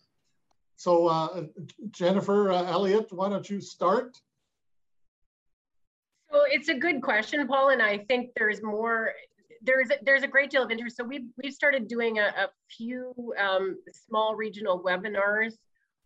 So 0.76 1.06
uh, 1.06 1.44
Jennifer 1.90 2.52
uh, 2.52 2.64
Elliott, 2.64 3.12
why 3.12 3.28
don't 3.28 3.48
you 3.48 3.60
start? 3.60 4.18
So 6.30 6.40
it's 6.50 6.68
a 6.68 6.74
good 6.74 7.00
question, 7.00 7.46
Paul, 7.46 7.70
and 7.70 7.80
I 7.80 7.98
think 7.98 8.30
there's 8.36 8.62
more. 8.62 9.12
There's 9.62 9.90
a, 9.90 9.94
there's 10.02 10.22
a 10.22 10.28
great 10.28 10.50
deal 10.50 10.62
of 10.62 10.70
interest. 10.70 10.96
So 10.96 11.04
we've 11.04 11.26
we've 11.42 11.54
started 11.54 11.88
doing 11.88 12.18
a, 12.18 12.24
a 12.24 12.48
few 12.68 13.34
um, 13.40 13.78
small 14.08 14.34
regional 14.34 14.82
webinars 14.82 15.54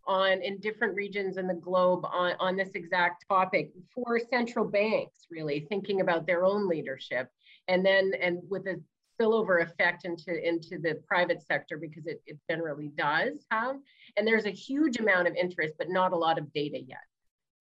on 0.09 0.43
in 0.43 0.59
different 0.59 0.95
regions 0.95 1.37
in 1.37 1.47
the 1.47 1.55
globe 1.55 2.05
on, 2.07 2.33
on 2.41 2.57
this 2.57 2.71
exact 2.75 3.25
topic 3.29 3.71
for 3.95 4.19
central 4.19 4.65
banks, 4.65 5.27
really 5.31 5.67
thinking 5.69 6.01
about 6.01 6.27
their 6.27 6.45
own 6.45 6.67
leadership. 6.67 7.29
And 7.69 7.85
then, 7.85 8.13
and 8.21 8.39
with 8.49 8.67
a 8.67 8.81
spillover 9.21 9.63
effect 9.63 10.07
into, 10.07 10.49
into 10.49 10.79
the 10.79 11.01
private 11.07 11.43
sector, 11.43 11.77
because 11.77 12.07
it, 12.07 12.23
it 12.27 12.39
generally 12.51 12.91
does 12.97 13.45
have. 13.51 13.77
And 14.17 14.27
there's 14.27 14.47
a 14.47 14.51
huge 14.51 14.99
amount 14.99 15.29
of 15.29 15.35
interest, 15.35 15.75
but 15.79 15.91
not 15.91 16.13
a 16.13 16.17
lot 16.17 16.39
of 16.39 16.53
data 16.53 16.79
yet. 16.81 16.99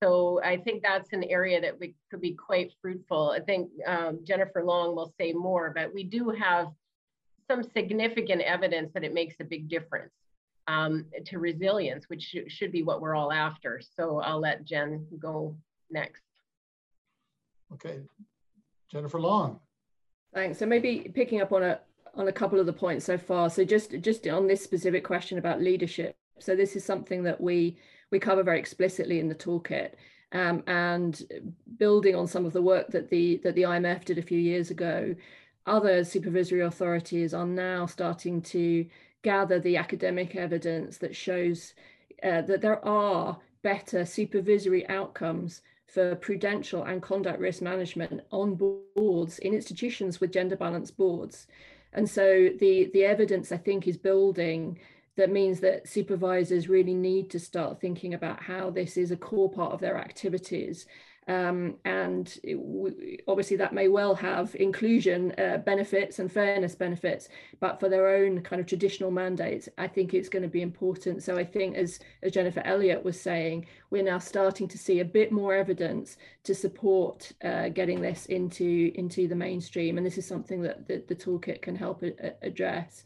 So 0.01 0.39
I 0.43 0.57
think 0.57 0.83
that's 0.83 1.11
an 1.11 1.23
area 1.23 1.59
that 1.59 1.77
we 1.79 1.95
could 2.09 2.21
be 2.21 2.33
quite 2.33 2.71
fruitful. 2.81 3.31
I 3.31 3.39
think 3.39 3.69
um, 3.85 4.19
Jennifer 4.23 4.63
Long 4.63 4.95
will 4.95 5.11
say 5.19 5.33
more, 5.33 5.73
but 5.75 5.93
we 5.93 6.03
do 6.03 6.29
have 6.29 6.67
some 7.49 7.63
significant 7.63 8.41
evidence 8.41 8.91
that 8.93 9.03
it 9.03 9.13
makes 9.13 9.35
a 9.39 9.43
big 9.43 9.67
difference 9.67 10.11
um, 10.67 11.05
to 11.25 11.39
resilience, 11.39 12.09
which 12.09 12.23
sh 12.23 12.37
should 12.47 12.71
be 12.71 12.83
what 12.83 13.01
we're 13.01 13.15
all 13.15 13.31
after. 13.31 13.81
So 13.97 14.19
I'll 14.19 14.39
let 14.39 14.65
Jen 14.65 15.05
go 15.19 15.55
next. 15.89 16.23
Okay, 17.73 17.99
Jennifer 18.91 19.19
Long. 19.19 19.59
Thanks. 20.33 20.59
So 20.59 20.65
maybe 20.65 21.11
picking 21.13 21.41
up 21.41 21.51
on 21.51 21.63
a 21.63 21.79
on 22.15 22.27
a 22.27 22.33
couple 22.33 22.59
of 22.59 22.65
the 22.65 22.73
points 22.73 23.05
so 23.05 23.17
far. 23.17 23.49
So 23.49 23.63
just 23.63 23.91
just 24.01 24.27
on 24.27 24.47
this 24.47 24.63
specific 24.63 25.03
question 25.03 25.37
about 25.37 25.61
leadership. 25.61 26.15
So 26.39 26.55
this 26.55 26.75
is 26.75 26.83
something 26.83 27.23
that 27.23 27.39
we 27.39 27.77
we 28.11 28.19
cover 28.19 28.43
very 28.43 28.59
explicitly 28.59 29.19
in 29.19 29.27
the 29.27 29.35
toolkit. 29.35 29.91
Um, 30.33 30.61
and 30.67 31.21
building 31.77 32.13
on 32.13 32.27
some 32.27 32.45
of 32.45 32.51
the 32.51 32.61
work 32.61 32.89
that 32.89 33.09
the 33.09 33.37
that 33.43 33.55
the 33.55 33.63
IMF 33.63 34.03
did 34.03 34.17
a 34.17 34.23
few 34.23 34.39
years 34.39 34.71
ago, 34.71 35.15
other 35.65 36.03
supervisory 36.03 36.61
authorities 36.61 37.33
are 37.33 37.45
now 37.45 37.85
starting 37.85 38.41
to 38.41 38.85
gather 39.27 39.59
the 39.59 39.75
academic 39.75 40.37
evidence 40.37 40.97
that 40.99 41.13
shows 41.13 41.73
uh, 42.23 42.41
that 42.43 42.61
there 42.61 42.83
are 42.85 43.37
better 43.61 44.05
supervisory 44.05 44.87
outcomes 44.87 45.61
for 45.85 46.15
prudential 46.15 46.83
and 46.83 47.01
conduct 47.01 47.37
risk 47.37 47.61
management 47.61 48.21
on 48.31 48.55
boards 48.55 49.39
in 49.39 49.53
institutions 49.53 50.21
with 50.21 50.31
gender 50.31 50.55
balanced 50.55 50.95
boards. 50.95 51.47
And 51.91 52.09
so 52.09 52.49
the, 52.57 52.89
the 52.93 53.03
evidence, 53.03 53.51
I 53.51 53.57
think, 53.57 53.85
is 53.85 53.97
building 53.97 54.79
that 55.17 55.29
means 55.29 55.59
that 55.59 55.89
supervisors 55.89 56.69
really 56.69 56.93
need 56.93 57.29
to 57.31 57.39
start 57.39 57.81
thinking 57.81 58.13
about 58.13 58.41
how 58.41 58.69
this 58.69 58.95
is 58.95 59.11
a 59.11 59.17
core 59.17 59.51
part 59.51 59.73
of 59.73 59.81
their 59.81 59.97
activities 59.97 60.85
Um, 61.27 61.75
and 61.83 62.39
obviously 63.27 63.57
that 63.57 63.73
may 63.73 63.89
well 63.89 64.15
have 64.15 64.55
inclusion 64.55 65.33
uh, 65.37 65.57
benefits 65.57 66.19
and 66.19 66.31
fairness 66.31 66.73
benefits, 66.73 67.27
but 67.59 67.81
for 67.81 67.89
their 67.89 68.07
own 68.07 68.41
kind 68.41 68.61
of 68.61 68.65
traditional 68.65 69.11
mandates, 69.11 69.67
I 69.77 69.87
think 69.87 70.13
it's 70.13 70.29
going 70.29 70.43
to 70.43 70.49
be 70.49 70.61
important. 70.61 71.23
So 71.23 71.37
I 71.37 71.43
think, 71.43 71.75
as, 71.75 71.99
as 72.23 72.31
Jennifer 72.31 72.61
Elliott 72.63 73.03
was 73.03 73.19
saying, 73.19 73.65
we're 73.89 74.03
now 74.03 74.19
starting 74.19 74.69
to 74.69 74.77
see 74.77 75.01
a 75.01 75.05
bit 75.05 75.31
more 75.33 75.53
evidence 75.53 76.17
to 76.43 76.55
support 76.55 77.33
uh, 77.43 77.69
getting 77.69 78.01
this 78.01 78.27
into, 78.27 78.91
into 78.95 79.27
the 79.27 79.35
mainstream. 79.35 79.97
And 79.97 80.05
this 80.05 80.17
is 80.17 80.25
something 80.25 80.61
that 80.61 80.87
the, 80.87 81.03
the 81.07 81.15
toolkit 81.15 81.61
can 81.61 81.75
help 81.75 82.03
a, 82.03 82.33
address. 82.41 83.03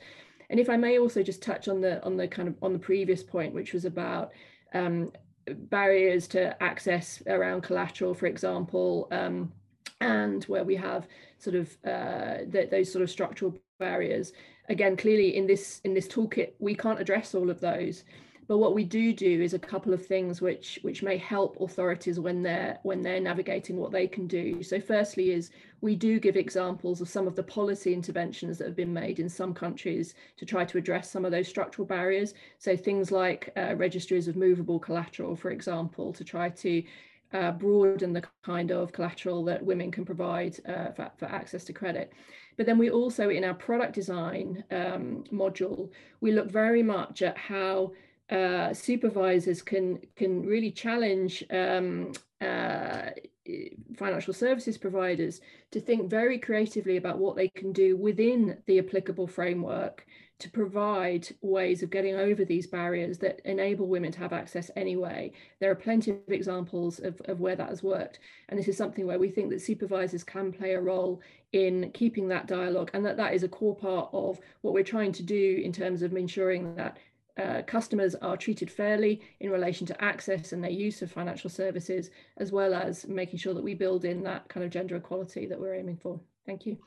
And 0.52 0.60
if 0.60 0.70
I 0.70 0.78
may 0.78 1.00
also 1.00 1.24
just 1.24 1.42
touch 1.42 1.68
on 1.70 1.80
the 1.80 2.04
on 2.04 2.18
the 2.18 2.28
kind 2.28 2.50
of 2.50 2.56
on 2.62 2.74
the 2.74 2.80
previous 2.80 3.24
point, 3.24 3.54
which 3.54 3.72
was 3.72 3.86
about 3.86 4.34
um, 4.74 5.14
barriers 5.48 6.28
to 6.30 6.62
access 6.62 7.22
around 7.28 7.62
collateral, 7.62 8.14
for 8.14 8.26
example, 8.26 9.08
um, 9.12 9.52
and 10.00 10.44
where 10.46 10.64
we 10.64 10.76
have 10.76 11.08
sort 11.38 11.56
of 11.56 11.78
uh, 11.86 12.38
those 12.48 12.92
sort 12.92 13.04
of 13.04 13.10
structural 13.10 13.56
barriers. 13.80 14.34
Again, 14.70 14.96
clearly 14.96 15.36
in 15.36 15.48
this 15.48 15.82
in 15.84 15.94
this 15.94 16.08
toolkit, 16.08 16.54
we 16.60 16.76
can't 16.76 17.00
address 17.00 17.36
all 17.36 17.50
of 17.50 17.60
those. 17.60 18.04
But 18.52 18.58
what 18.58 18.76
we 18.76 18.84
do 18.84 19.14
do 19.14 19.42
is 19.42 19.54
a 19.54 19.60
couple 19.60 19.94
of 19.94 20.06
things 20.06 20.42
which 20.42 20.78
which 20.82 21.02
may 21.02 21.16
help 21.16 21.62
authorities 21.62 22.20
when 22.20 22.44
they're 22.44 22.80
when 22.84 23.02
they're 23.02 23.22
navigating 23.22 23.78
what 23.78 23.94
they 23.94 24.10
can 24.10 24.28
do. 24.28 24.62
So 24.62 24.78
firstly 24.78 25.32
is 25.32 25.52
we 25.80 25.96
do 25.96 26.20
give 26.20 26.36
examples 26.36 27.00
of 27.00 27.08
some 27.08 27.28
of 27.28 27.38
the 27.38 27.44
policy 27.44 27.94
interventions 27.94 28.58
that 28.58 28.68
have 28.68 28.76
been 28.76 28.92
made 28.92 29.20
in 29.20 29.30
some 29.30 29.54
countries 29.54 30.16
to 30.36 30.46
try 30.46 30.66
to 30.66 30.78
address 30.78 31.10
some 31.10 31.24
of 31.24 31.32
those 31.32 31.48
structural 31.48 31.86
barriers. 31.86 32.34
So 32.60 32.76
things 32.76 33.10
like 33.10 33.54
uh, 33.56 33.76
registries 33.78 34.28
of 34.28 34.36
movable 34.36 34.80
collateral, 34.80 35.38
for 35.38 35.52
example, 35.52 36.12
to 36.12 36.26
try 36.26 36.50
to 36.50 36.84
uh, 37.32 37.52
broaden 37.54 38.12
the 38.12 38.24
kind 38.44 38.72
of 38.72 38.92
collateral 38.92 39.46
that 39.46 39.64
women 39.64 39.92
can 39.92 40.04
provide 40.04 40.60
uh, 40.68 40.92
for, 40.92 41.10
for, 41.16 41.28
access 41.28 41.64
to 41.64 41.72
credit. 41.72 42.12
But 42.58 42.66
then 42.66 42.78
we 42.78 42.90
also, 42.90 43.30
in 43.30 43.46
our 43.46 43.54
product 43.54 43.94
design 43.94 44.66
um, 44.72 45.24
module, 45.32 45.90
we 46.20 46.34
look 46.34 46.52
very 46.52 46.84
much 46.84 47.22
at 47.22 47.38
how 47.38 47.94
uh, 48.32 48.74
supervisors 48.74 49.62
can 49.62 50.00
can 50.16 50.46
really 50.46 50.72
challenge 50.72 51.44
um, 51.52 52.14
uh, 52.40 53.10
financial 53.98 54.34
services 54.34 54.78
providers 54.78 55.42
to 55.72 55.80
think 55.80 56.10
very 56.10 56.40
creatively 56.40 56.98
about 56.98 57.18
what 57.18 57.36
they 57.36 57.50
can 57.50 57.72
do 57.74 57.98
within 57.98 58.58
the 58.68 58.80
applicable 58.80 59.28
framework 59.28 60.06
to 60.42 60.50
provide 60.50 61.28
ways 61.42 61.84
of 61.84 61.92
getting 61.92 62.16
over 62.16 62.44
these 62.44 62.66
barriers 62.66 63.20
that 63.20 63.40
enable 63.46 63.88
women 63.88 64.12
to 64.12 64.18
have 64.18 64.34
access 64.34 64.72
anyway. 64.76 65.32
There 65.60 65.70
are 65.70 65.76
plenty 65.76 66.12
of 66.12 66.18
examples 66.30 67.00
of, 67.00 67.22
of 67.26 67.40
where 67.40 67.56
that 67.56 67.70
has 67.70 67.84
worked. 67.84 68.20
And 68.50 68.58
this 68.58 68.68
is 68.68 68.76
something 68.76 69.06
where 69.06 69.20
we 69.20 69.30
think 69.30 69.52
that 69.52 69.62
supervisors 69.62 70.24
can 70.24 70.52
play 70.52 70.74
a 70.74 70.82
role 70.82 71.22
in 71.54 71.92
keeping 71.92 72.28
that 72.30 72.48
dialogue 72.48 72.90
and 72.96 73.06
that 73.06 73.18
that 73.18 73.36
is 73.36 73.44
a 73.44 73.48
core 73.48 73.76
part 73.76 74.10
of 74.14 74.40
what 74.62 74.74
we're 74.74 74.84
trying 74.84 75.12
to 75.12 75.24
do 75.24 75.62
in 75.64 75.72
terms 75.72 76.02
of 76.02 76.16
ensuring 76.16 76.74
that 76.74 76.98
uh, 77.38 77.62
customers 77.66 78.16
are 78.16 78.38
treated 78.38 78.70
fairly 78.70 79.22
in 79.40 79.50
relation 79.50 79.88
to 79.88 80.04
access 80.04 80.52
and 80.52 80.64
their 80.64 80.72
use 80.72 81.02
of 81.02 81.12
financial 81.12 81.50
services, 81.50 82.10
as 82.38 82.52
well 82.52 82.74
as 82.74 83.08
making 83.08 83.40
sure 83.40 83.54
that 83.54 83.64
we 83.64 83.74
build 83.74 84.06
in 84.06 84.24
that 84.24 84.48
kind 84.50 84.66
of 84.66 84.72
gender 84.72 84.96
equality 84.96 85.46
that 85.46 85.60
we're 85.60 85.76
aiming 85.76 85.98
for. 85.98 86.20
Thank 86.46 86.66
you. 86.66 86.78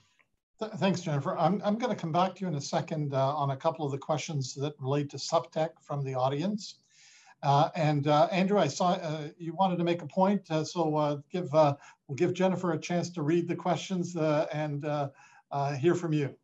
Thanks, 0.77 1.01
Jennifer. 1.01 1.37
I'm, 1.37 1.61
I'm 1.65 1.79
going 1.79 1.95
to 1.95 2.01
come 2.01 2.13
back 2.13 2.37
to 2.37 2.41
you 2.43 2.47
in 2.47 2.55
a 2.55 2.61
second 2.61 3.13
uh, 3.13 3.35
on 3.35 3.51
a 3.51 3.57
couple 3.57 3.85
of 3.85 3.93
the 3.93 3.99
questions 3.99 4.55
that 4.55 4.75
relate 4.79 5.11
to 5.11 5.17
SupTech 5.17 5.71
from 5.81 6.05
the 6.05 6.15
audience. 6.15 6.77
Uh, 7.43 7.69
and 7.75 8.07
uh, 8.07 8.29
Andrew, 8.33 8.59
I 8.59 8.69
saw 8.69 8.93
uh, 8.93 9.29
you 9.37 9.53
wanted 9.55 9.77
to 9.77 9.85
make 9.85 10.01
a 10.01 10.07
point, 10.07 10.51
uh, 10.51 10.65
so 10.65 11.23
give 11.31 11.53
we'll 11.53 12.17
give 12.17 12.33
Jennifer 12.33 12.73
a 12.73 12.79
chance 12.79 13.11
to 13.11 13.23
read 13.23 13.49
the 13.49 13.57
questions 13.57 14.17
and 14.17 14.85
hear 15.79 15.95
from 15.95 16.13
you. 16.13 16.35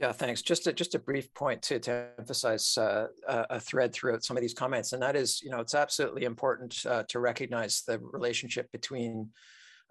Yeah, 0.00 0.10
thanks. 0.10 0.42
Just 0.42 0.66
a, 0.66 0.72
just 0.72 0.96
a 0.96 0.98
brief 0.98 1.32
point 1.34 1.62
to, 1.62 1.78
to 1.78 2.08
emphasize 2.18 2.76
uh, 2.76 3.06
a 3.28 3.60
thread 3.60 3.92
throughout 3.92 4.24
some 4.24 4.36
of 4.36 4.40
these 4.40 4.54
comments, 4.54 4.92
and 4.92 5.02
that 5.02 5.14
is, 5.14 5.40
you 5.40 5.50
know, 5.50 5.60
it's 5.60 5.74
absolutely 5.74 6.24
important 6.24 6.84
uh, 6.84 7.04
to 7.08 7.20
recognize 7.20 7.82
the 7.86 8.00
relationship 8.00 8.70
between 8.72 9.30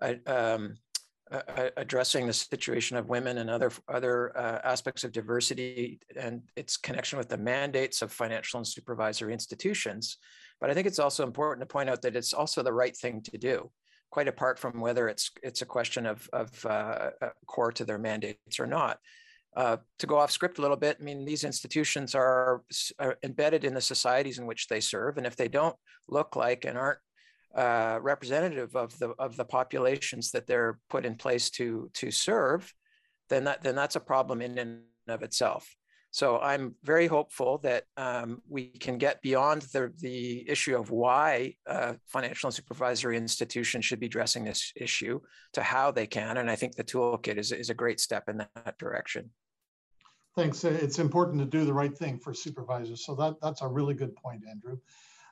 uh, 0.02 0.16
um, 0.28 0.76
addressing 1.78 2.28
the 2.28 2.34
situation 2.34 2.98
of 2.98 3.08
women 3.08 3.38
and 3.38 3.50
other 3.50 3.72
other 3.88 4.38
uh, 4.38 4.60
aspects 4.64 5.04
of 5.04 5.12
diversity 5.12 6.00
and 6.20 6.42
its 6.56 6.78
connection 6.78 7.18
with 7.18 7.30
the 7.30 7.38
mandates 7.38 8.02
of 8.02 8.12
financial 8.12 8.58
and 8.58 8.68
supervisory 8.68 9.34
institutions. 9.34 10.18
But 10.60 10.70
I 10.70 10.74
think 10.74 10.86
it's 10.86 11.00
also 11.00 11.24
important 11.24 11.68
to 11.68 11.74
point 11.74 11.90
out 11.90 12.02
that 12.02 12.16
it's 12.16 12.34
also 12.34 12.62
the 12.62 12.74
right 12.74 12.96
thing 12.96 13.22
to 13.24 13.38
do 13.38 13.72
quite 14.12 14.28
apart 14.28 14.60
from 14.60 14.80
whether 14.80 15.08
it's 15.08 15.32
it's 15.42 15.64
a 15.64 15.66
question 15.66 16.06
of, 16.06 16.30
of 16.34 16.66
uh, 16.66 17.10
uh 17.22 17.30
core 17.48 17.72
to 17.72 17.86
their 17.86 17.98
mandates 17.98 18.60
or 18.60 18.68
not. 18.68 19.00
Uh, 19.56 19.78
to 20.00 20.08
go 20.08 20.18
off 20.18 20.32
script 20.32 20.58
a 20.58 20.62
little 20.62 20.78
bit, 20.78 20.98
I 21.00 21.04
mean, 21.04 21.26
these 21.26 21.44
institutions 21.44 22.16
are, 22.16 22.64
are, 22.98 23.18
embedded 23.24 23.64
in 23.64 23.76
the 23.76 23.82
societies 23.82 24.40
in 24.40 24.48
which 24.48 24.68
they 24.68 24.80
serve. 24.80 25.18
And 25.18 25.28
if 25.28 25.36
they 25.36 25.48
don't 25.48 25.76
look 26.10 26.36
like 26.36 26.66
and 26.66 26.76
aren't 26.76 27.00
uh, 27.56 28.00
representative 28.02 28.76
of 28.76 28.98
the, 28.98 29.10
of 29.20 29.38
the 29.38 29.46
populations 29.46 30.32
that 30.32 30.48
they're 30.48 30.80
put 30.90 31.06
in 31.06 31.16
place 31.16 31.52
to, 31.52 31.92
to 31.94 32.10
serve, 32.10 32.74
then, 33.30 33.44
that, 33.44 33.62
then 33.62 33.76
that's 33.76 33.96
a 33.96 34.00
problem 34.00 34.42
in 34.42 34.58
and 34.58 34.82
of 35.08 35.22
itself. 35.22 35.68
So 36.14 36.40
I'm 36.40 36.76
very 36.84 37.08
hopeful 37.08 37.58
that 37.64 37.86
um, 37.98 38.44
we 38.48 38.68
can 38.68 39.00
get 39.00 39.20
beyond 39.24 39.64
the, 39.74 39.92
the 39.98 40.48
issue 40.48 40.78
of 40.78 40.92
why 40.92 41.56
uh, 41.68 41.94
financial 42.06 42.48
and 42.48 42.54
supervisory 42.54 43.18
institutions 43.18 43.86
should 43.86 44.00
be 44.00 44.06
addressing 44.06 44.44
this 44.44 44.72
issue 44.76 45.20
to 45.54 45.64
how 45.64 45.90
they 45.90 46.06
can. 46.06 46.38
And 46.38 46.52
I 46.52 46.56
think 46.56 46.76
the 46.76 46.84
toolkit 46.84 47.38
is, 47.38 47.52
is 47.52 47.72
a 47.72 47.74
great 47.74 48.00
step 48.00 48.30
in 48.30 48.38
that 48.38 48.78
direction. 48.78 49.32
Thanks. 50.36 50.64
It's 50.64 50.98
important 50.98 51.40
to 51.40 51.46
do 51.46 51.64
the 51.64 51.74
right 51.74 51.96
thing 51.96 52.18
for 52.18 52.34
supervisors. 52.34 53.06
So 53.06 53.14
that, 53.16 53.36
that's 53.42 53.62
a 53.62 53.68
really 53.68 53.94
good 53.94 54.16
point, 54.16 54.42
Andrew. 54.50 54.80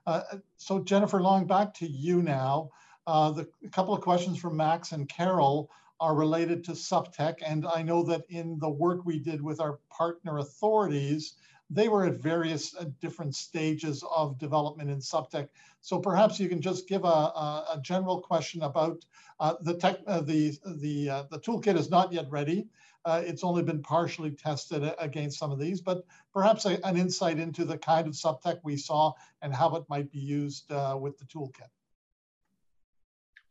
Uh, 0.06 0.22
so 0.58 0.80
Jennifer 0.84 1.22
Long, 1.22 1.48
back 1.48 1.74
to 1.76 1.88
you 1.88 2.22
now. 2.22 2.70
Uh, 3.08 3.32
the 3.32 3.50
a 3.66 3.70
couple 3.70 3.96
of 3.96 4.02
questions 4.02 4.38
from 4.38 4.56
Max 4.56 4.92
and 4.92 5.10
Carol 5.10 5.72
are 6.00 6.16
related 6.16 6.64
to 6.66 6.72
SupTech. 6.72 7.36
And 7.46 7.66
I 7.66 7.82
know 7.82 8.04
that 8.04 8.24
in 8.30 8.60
the 8.60 8.70
work 8.70 9.04
we 9.04 9.20
did 9.20 9.42
with 9.42 9.60
our 9.60 9.80
partner 9.90 10.38
authorities, 10.38 11.34
they 11.70 11.88
were 11.88 12.06
at 12.06 12.16
various 12.16 12.76
uh, 12.76 12.86
different 13.00 13.36
stages 13.36 14.04
of 14.16 14.38
development 14.38 14.90
in 14.90 15.00
SupTech. 15.00 15.48
So 15.82 16.00
perhaps 16.00 16.40
you 16.40 16.50
can 16.50 16.62
just 16.62 16.88
give 16.88 17.06
a, 17.06 17.08
a, 17.08 17.66
a 17.76 17.82
general 17.82 18.20
question 18.22 18.64
about 18.64 19.04
uh, 19.40 19.56
the 19.62 19.76
tech, 19.76 20.00
uh, 20.06 20.22
the 20.22 20.58
the 20.66 21.10
uh, 21.10 21.24
the 21.32 21.40
toolkit 21.40 21.76
is 21.76 21.90
not 21.90 22.14
yet 22.14 22.30
ready. 22.30 22.68
Uh, 23.04 23.22
it's 23.26 23.44
only 23.44 23.64
been 23.64 23.82
partially 23.82 24.32
tested 24.32 24.94
against 25.00 25.40
some 25.40 25.52
of 25.52 25.60
these, 25.60 25.82
but 25.82 26.06
perhaps 26.34 26.66
a, 26.66 26.84
an 26.86 26.98
insight 26.98 27.40
into 27.40 27.66
the 27.66 27.78
kind 27.78 28.08
of 28.08 28.14
SupTech 28.14 28.60
we 28.64 28.78
saw 28.78 29.12
and 29.42 29.54
how 29.54 29.76
it 29.76 29.84
might 29.90 30.12
be 30.12 30.20
used 30.20 30.72
uh, 30.72 30.96
with 31.00 31.18
the 31.18 31.26
toolkit. 31.26 31.70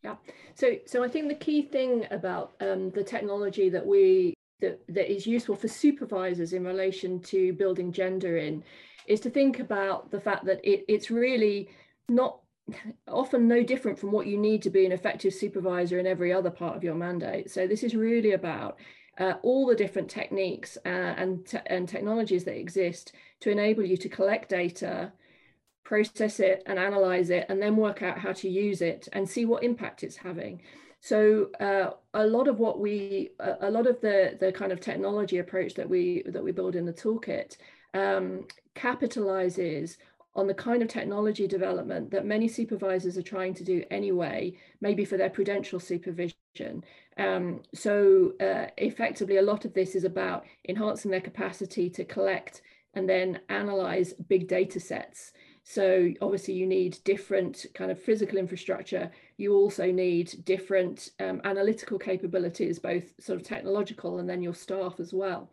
Yeah, 0.02 0.16
so 0.54 0.76
so 0.86 1.04
I 1.04 1.08
think 1.08 1.28
the 1.28 1.34
key 1.34 1.62
thing 1.62 2.06
about 2.10 2.52
um, 2.60 2.90
the 2.90 3.04
technology 3.04 3.68
that 3.68 3.84
we 3.84 4.34
that, 4.60 4.80
that 4.88 5.12
is 5.12 5.26
useful 5.26 5.56
for 5.56 5.68
supervisors 5.68 6.52
in 6.52 6.64
relation 6.64 7.20
to 7.20 7.52
building 7.54 7.92
gender 7.92 8.38
in 8.38 8.62
is 9.06 9.20
to 9.20 9.30
think 9.30 9.58
about 9.58 10.10
the 10.10 10.20
fact 10.20 10.44
that 10.44 10.60
it, 10.62 10.84
it's 10.88 11.10
really 11.10 11.68
not 12.08 12.40
often 13.08 13.48
no 13.48 13.62
different 13.62 13.98
from 13.98 14.12
what 14.12 14.26
you 14.26 14.38
need 14.38 14.62
to 14.62 14.70
be 14.70 14.86
an 14.86 14.92
effective 14.92 15.34
supervisor 15.34 15.98
in 15.98 16.06
every 16.06 16.32
other 16.32 16.50
part 16.50 16.76
of 16.76 16.84
your 16.84 16.94
mandate. 16.94 17.50
So 17.50 17.66
this 17.66 17.82
is 17.82 17.94
really 17.94 18.32
about 18.32 18.78
uh, 19.20 19.34
all 19.42 19.66
the 19.66 19.74
different 19.74 20.10
techniques 20.10 20.78
uh, 20.84 20.88
and, 20.88 21.46
te 21.46 21.58
and 21.66 21.88
technologies 21.88 22.44
that 22.44 22.58
exist 22.58 23.12
to 23.40 23.50
enable 23.50 23.84
you 23.84 23.96
to 23.98 24.08
collect 24.08 24.48
data, 24.48 25.12
process 25.84 26.40
it 26.40 26.62
and 26.66 26.78
analyze 26.78 27.30
it, 27.30 27.46
and 27.48 27.60
then 27.62 27.76
work 27.76 28.02
out 28.02 28.18
how 28.18 28.32
to 28.32 28.48
use 28.48 28.80
it 28.80 29.08
and 29.12 29.28
see 29.28 29.44
what 29.44 29.62
impact 29.62 30.02
it's 30.02 30.16
having. 30.16 30.62
So 31.00 31.50
uh, 31.60 31.90
a 32.14 32.26
lot 32.26 32.48
of 32.48 32.58
what 32.58 32.80
we, 32.80 33.30
a 33.38 33.70
lot 33.70 33.86
of 33.86 34.00
the 34.00 34.36
the 34.40 34.52
kind 34.52 34.72
of 34.72 34.80
technology 34.80 35.38
approach 35.38 35.74
that 35.74 35.88
we 35.88 36.22
that 36.26 36.42
we 36.42 36.52
build 36.52 36.74
in 36.74 36.86
the 36.86 36.92
toolkit 36.92 37.56
um, 37.94 38.46
capitalizes 38.74 39.96
on 40.34 40.46
the 40.46 40.54
kind 40.54 40.82
of 40.82 40.88
technology 40.88 41.46
development 41.46 42.10
that 42.10 42.24
many 42.24 42.46
supervisors 42.46 43.18
are 43.18 43.22
trying 43.22 43.54
to 43.54 43.64
do 43.64 43.84
anyway, 43.90 44.52
maybe 44.80 45.04
for 45.04 45.16
their 45.16 45.30
prudential 45.30 45.80
supervision. 45.80 46.84
Um, 47.16 47.62
so 47.74 48.32
uh, 48.40 48.66
effectively, 48.78 49.38
a 49.38 49.42
lot 49.42 49.64
of 49.64 49.74
this 49.74 49.94
is 49.94 50.04
about 50.04 50.44
enhancing 50.68 51.10
their 51.10 51.20
capacity 51.20 51.90
to 51.90 52.04
collect 52.04 52.62
and 52.94 53.08
then 53.08 53.40
analyze 53.48 54.12
big 54.12 54.48
data 54.48 54.80
sets. 54.80 55.32
So 55.62 56.10
obviously 56.20 56.54
you 56.54 56.66
need 56.66 56.98
different 57.04 57.66
kind 57.74 57.90
of 57.90 58.02
physical 58.02 58.38
infrastructure. 58.38 59.10
You 59.36 59.54
also 59.54 59.92
need 59.92 60.44
different 60.44 61.10
um, 61.20 61.40
analytical 61.44 61.98
capabilities, 61.98 62.78
both 62.78 63.12
sort 63.20 63.40
of 63.40 63.46
technological 63.46 64.18
and 64.18 64.28
then 64.28 64.42
your 64.42 64.54
staff 64.54 64.98
as 64.98 65.12
well. 65.12 65.50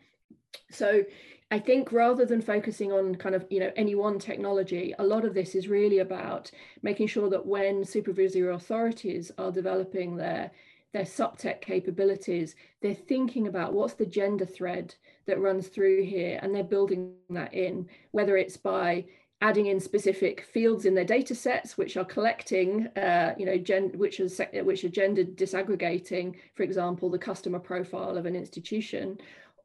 So 0.72 1.04
I 1.50 1.60
think 1.60 1.94
rather 1.94 2.26
than 2.26 2.42
focusing 2.42 2.92
on 2.92 3.16
kind 3.16 3.34
of 3.34 3.46
you 3.50 3.60
know 3.60 3.72
any 3.76 3.96
one 3.96 4.20
technology, 4.20 4.94
a 5.00 5.06
lot 5.06 5.24
of 5.24 5.34
this 5.34 5.56
is 5.56 5.68
really 5.70 6.00
about 6.00 6.52
making 6.82 7.08
sure 7.08 7.30
that 7.30 7.46
when 7.46 7.86
supervisory 7.86 8.54
authorities 8.54 9.32
are 9.38 9.52
developing 9.52 10.18
their 10.18 10.52
their 10.94 11.04
SupTech 11.04 11.62
capabilities, 11.62 12.56
they're 12.82 12.94
thinking 12.94 13.48
about 13.48 13.74
what's 13.74 13.94
the 13.94 14.06
gender 14.06 14.46
thread 14.46 14.96
that 15.26 15.40
runs 15.40 15.68
through 15.68 16.04
here, 16.04 16.40
and 16.42 16.54
they're 16.54 16.64
building 16.64 17.14
that 17.30 17.54
in, 17.54 17.88
whether 18.12 18.38
it's 18.38 18.58
by 18.58 19.06
adding 19.42 19.68
in 19.68 19.80
specific 19.80 20.42
fields 20.42 20.86
in 20.86 20.96
their 20.96 21.06
data 21.06 21.36
sets 21.36 21.78
which 21.78 21.96
are 21.96 22.06
collecting 22.06 22.88
uh, 22.98 23.36
you 23.38 23.46
know 23.46 23.58
gen 23.58 23.90
which 23.96 24.20
is 24.20 24.42
which 24.64 24.84
are 24.84 24.90
gender 24.90 25.24
disaggregating 25.24 26.36
for 26.56 26.64
example 26.64 27.10
the 27.10 27.20
customer 27.20 27.60
profile 27.60 28.18
of 28.18 28.26
an 28.26 28.36
institution 28.36 29.18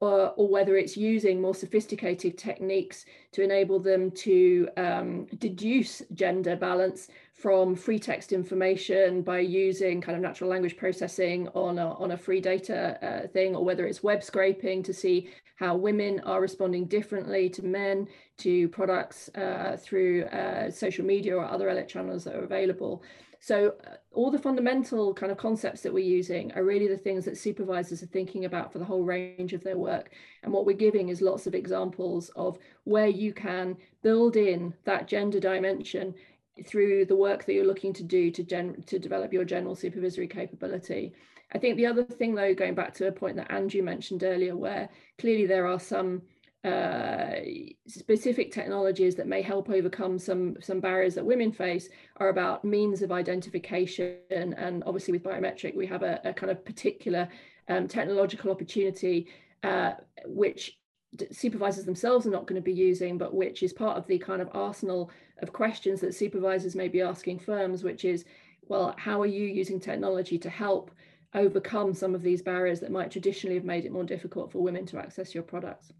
or, 0.03 0.30
or 0.36 0.48
whether 0.48 0.76
it's 0.76 0.96
using 0.96 1.40
more 1.40 1.55
sophisticated 1.55 2.36
techniques 2.36 3.07
to 3.30 3.40
enable 3.40 3.78
them 3.78 4.11
to 4.11 4.68
um, 4.76 5.26
deduce 5.38 6.03
gender 6.12 6.57
balance 6.57 7.07
from 7.32 7.76
free 7.76 8.00
text 8.00 8.32
information 8.32 9.22
by 9.22 9.38
using 9.38 10.00
kind 10.00 10.16
of 10.16 10.22
natural 10.22 10.50
language 10.50 10.76
processing 10.76 11.46
on 11.55 11.78
a, 11.78 11.92
on 11.94 12.11
a 12.11 12.16
free 12.16 12.40
data 12.40 12.98
uh, 13.00 13.28
thing, 13.28 13.55
or 13.55 13.64
whether 13.64 13.86
it's 13.86 14.03
web 14.03 14.24
scraping 14.24 14.82
to 14.82 14.92
see 14.92 15.28
how 15.55 15.76
women 15.76 16.18
are 16.24 16.40
responding 16.40 16.86
differently 16.86 17.48
to 17.48 17.62
men 17.62 18.09
to 18.38 18.68
products 18.70 19.30
uh, 19.36 19.76
through 19.80 20.24
uh, 20.24 20.68
social 20.68 21.05
media 21.05 21.36
or 21.36 21.44
other 21.44 21.80
channels 21.84 22.24
that 22.24 22.34
are 22.34 22.42
available. 22.42 23.05
So 23.43 23.74
uh, 23.84 23.97
all 24.12 24.30
the 24.30 24.38
fundamental 24.38 25.12
kind 25.12 25.32
of 25.32 25.36
concepts 25.36 25.80
that 25.80 25.93
we're 25.93 26.05
using 26.05 26.53
are 26.53 26.62
really 26.62 26.86
the 26.86 26.97
things 26.97 27.24
that 27.24 27.36
supervisors 27.36 28.01
are 28.01 28.07
thinking 28.07 28.45
about 28.45 28.72
for 28.72 28.78
the 28.78 28.84
whole 28.84 29.03
range 29.03 29.53
of 29.53 29.64
their 29.64 29.76
work. 29.76 30.12
And 30.45 30.53
what 30.53 30.64
we're 30.64 30.76
giving 30.76 31.09
is 31.09 31.20
lots 31.20 31.49
of 31.49 31.55
examples 31.55 32.28
of 32.36 32.57
where 32.84 33.09
you 33.09 33.32
can 33.32 33.76
build 34.01 34.36
in 34.36 34.72
that 34.84 35.09
gender 35.09 35.40
dimension 35.40 36.14
through 36.64 37.07
the 37.07 37.16
work 37.16 37.45
that 37.45 37.55
you're 37.55 37.66
looking 37.66 37.93
to 37.95 38.05
do 38.05 38.30
to, 38.30 38.45
gen- 38.45 38.80
to 38.86 39.01
develop 39.01 39.32
your 39.32 39.45
general 39.45 39.74
supervisory 39.74 40.28
capability. 40.28 41.12
I 41.53 41.59
think 41.59 41.76
the 41.76 41.86
other 41.86 42.05
thing, 42.05 42.36
though, 42.36 42.55
going 42.55 42.76
back 42.76 42.95
to 42.95 43.09
a 43.09 43.12
point 43.12 43.34
that 43.38 43.51
Andrew 43.51 43.82
mentioned 43.82 44.22
earlier, 44.22 44.57
where 44.57 44.88
clearly 45.18 45.47
there 45.47 45.66
are 45.66 45.80
some 45.80 46.22
uh, 46.64 47.34
specific 47.88 48.52
technologies 48.52 49.16
that 49.16 49.26
may 49.26 49.42
help 49.42 49.68
overcome 49.68 50.18
some 50.18 50.56
some 50.60 50.78
barriers 50.78 51.14
that 51.16 51.24
women 51.24 51.50
face 51.50 51.88
are 52.18 52.28
about 52.28 52.64
means 52.64 53.02
of 53.02 53.10
identification. 53.10 54.16
And 54.30 54.82
obviously 54.86 55.12
with 55.12 55.24
biometric 55.24 55.74
we 55.74 55.86
have 55.86 56.02
a, 56.02 56.20
a 56.24 56.32
kind 56.32 56.52
of 56.52 56.64
particular 56.64 57.28
um, 57.68 57.88
technological 57.88 58.50
opportunity 58.50 59.28
uh, 59.62 59.92
which 60.26 60.78
supervisors 61.30 61.84
themselves 61.84 62.26
are 62.26 62.30
not 62.30 62.46
going 62.46 62.60
to 62.60 62.64
be 62.64 62.72
using 62.72 63.18
but 63.18 63.34
which 63.34 63.62
is 63.62 63.72
part 63.72 63.98
of 63.98 64.06
the 64.06 64.18
kind 64.18 64.40
of 64.40 64.48
arsenal 64.52 65.10
of 65.42 65.52
questions 65.52 66.00
that 66.00 66.14
supervisors 66.14 66.74
may 66.74 66.88
be 66.88 67.02
asking 67.02 67.38
firms 67.38 67.84
which 67.84 68.04
is 68.04 68.24
well 68.68 68.94
how 68.96 69.20
are 69.20 69.26
you 69.26 69.44
using 69.44 69.78
technology 69.78 70.38
to 70.38 70.48
help 70.48 70.90
overcome 71.34 71.92
some 71.92 72.14
of 72.14 72.22
these 72.22 72.40
barriers 72.40 72.80
that 72.80 72.90
might 72.90 73.10
traditionally 73.10 73.56
have 73.56 73.64
made 73.64 73.84
it 73.84 73.92
more 73.92 74.04
difficult 74.04 74.50
for 74.50 74.62
women 74.62 74.86
to 74.86 74.98
access 74.98 75.34
your 75.34 75.42
products 75.42 75.92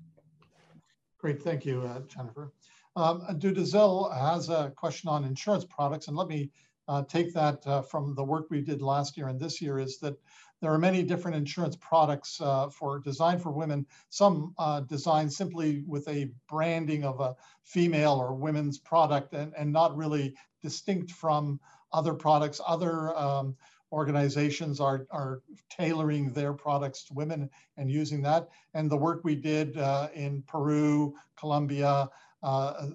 Great, 1.23 1.41
thank 1.41 1.65
you, 1.65 1.83
uh, 1.83 2.01
Jennifer. 2.09 2.53
Um, 2.97 3.23
Dudazil 3.39 4.13
has 4.13 4.49
a 4.49 4.73
question 4.77 5.09
on 5.09 5.25
insurance 5.25 5.65
products, 5.65 6.09
and 6.09 6.17
let 6.17 6.27
me 6.27 6.51
uh, 6.89 7.05
take 7.05 7.33
that 7.33 7.65
uh, 7.65 7.81
from 7.81 8.17
the 8.17 8.25
work 8.25 8.49
we 8.51 8.61
did 8.61 8.83
last 8.83 9.17
year 9.17 9.29
and 9.29 9.39
this 9.39 9.63
year 9.63 9.79
is 9.79 9.99
that 9.99 10.17
there 10.61 10.73
are 10.73 10.79
many 10.79 11.05
different 11.05 11.37
insurance 11.37 11.77
products 11.77 12.41
uh, 12.41 12.69
for 12.71 12.99
designed 12.99 13.41
for 13.41 13.53
women, 13.53 13.87
some 14.09 14.53
uh, 14.59 14.81
designed 14.81 15.33
simply 15.33 15.85
with 15.87 16.09
a 16.09 16.29
branding 16.49 17.05
of 17.05 17.21
a 17.21 17.37
female 17.63 18.15
or 18.15 18.35
women's 18.35 18.79
product 18.79 19.33
and, 19.33 19.53
and 19.57 19.73
not 19.73 19.97
really 19.97 20.35
distinct 20.61 21.13
from 21.13 21.61
other 21.93 22.15
products. 22.15 22.61
Other 22.67 23.17
um, 23.17 23.55
organizations 23.93 24.81
are, 24.81 25.07
are 25.11 25.43
tailoring 25.71 26.33
their 26.33 26.53
products 26.53 27.05
to 27.05 27.15
women 27.15 27.49
and 27.77 27.91
using 27.91 28.23
that. 28.23 28.49
And 28.75 28.91
the 28.91 28.97
work 28.97 29.21
we 29.23 29.37
did 29.37 29.77
uh, 29.77 30.09
in 30.15 30.43
Peru, 30.43 31.15
Colombia, 31.39 32.09
uh, 32.43 32.87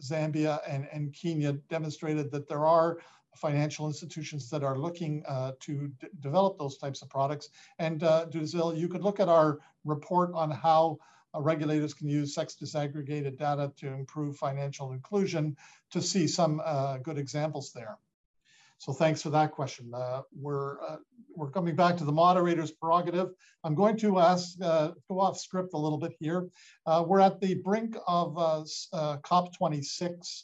Zambia, 0.00 0.60
and, 0.68 0.88
and 0.92 1.12
Kenya 1.12 1.52
demonstrated 1.68 2.30
that 2.30 2.48
there 2.48 2.64
are 2.64 2.98
financial 3.34 3.86
institutions 3.86 4.48
that 4.50 4.62
are 4.62 4.78
looking 4.78 5.22
uh, 5.28 5.52
to 5.60 5.92
develop 6.20 6.58
those 6.58 6.78
types 6.78 7.02
of 7.02 7.10
products. 7.10 7.50
And 7.78 8.02
uh, 8.02 8.26
Duzil, 8.30 8.78
you 8.78 8.88
could 8.88 9.02
look 9.02 9.20
at 9.20 9.28
our 9.28 9.58
report 9.84 10.30
on 10.34 10.50
how 10.50 10.98
uh, 11.34 11.42
regulators 11.42 11.92
can 11.92 12.08
use 12.08 12.34
sex 12.34 12.56
disaggregated 12.60 13.36
data 13.38 13.72
to 13.76 13.88
improve 13.88 14.36
financial 14.36 14.92
inclusion 14.92 15.56
to 15.90 16.00
see 16.00 16.26
some 16.26 16.62
uh, 16.64 16.96
good 16.98 17.18
examples 17.18 17.72
there. 17.72 17.98
So 18.78 18.92
thanks 18.92 19.22
for 19.22 19.30
that 19.30 19.52
question. 19.52 19.90
Uh, 19.94 20.22
we're, 20.34 20.80
uh, 20.82 20.96
we're 21.34 21.50
coming 21.50 21.74
back 21.74 21.96
to 21.96 22.04
the 22.04 22.12
moderator's 22.12 22.70
prerogative. 22.70 23.30
I'm 23.64 23.74
going 23.74 23.96
to 23.98 24.18
ask, 24.18 24.56
uh, 24.62 24.90
go 25.08 25.20
off 25.20 25.38
script 25.38 25.72
a 25.74 25.78
little 25.78 25.98
bit 25.98 26.12
here. 26.20 26.48
Uh, 26.84 27.04
we're 27.06 27.20
at 27.20 27.40
the 27.40 27.54
brink 27.54 27.96
of 28.06 28.36
uh, 28.38 28.64
uh, 28.92 29.16
COP26, 29.18 30.42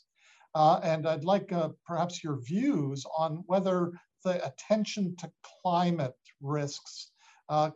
and 0.54 1.06
I'd 1.06 1.24
like 1.24 1.52
perhaps 1.86 2.24
your 2.24 2.40
views 2.42 3.04
on 3.16 3.44
whether 3.46 3.92
the 4.24 4.44
attention 4.44 5.14
to 5.16 5.30
climate 5.62 6.14
risks 6.40 7.10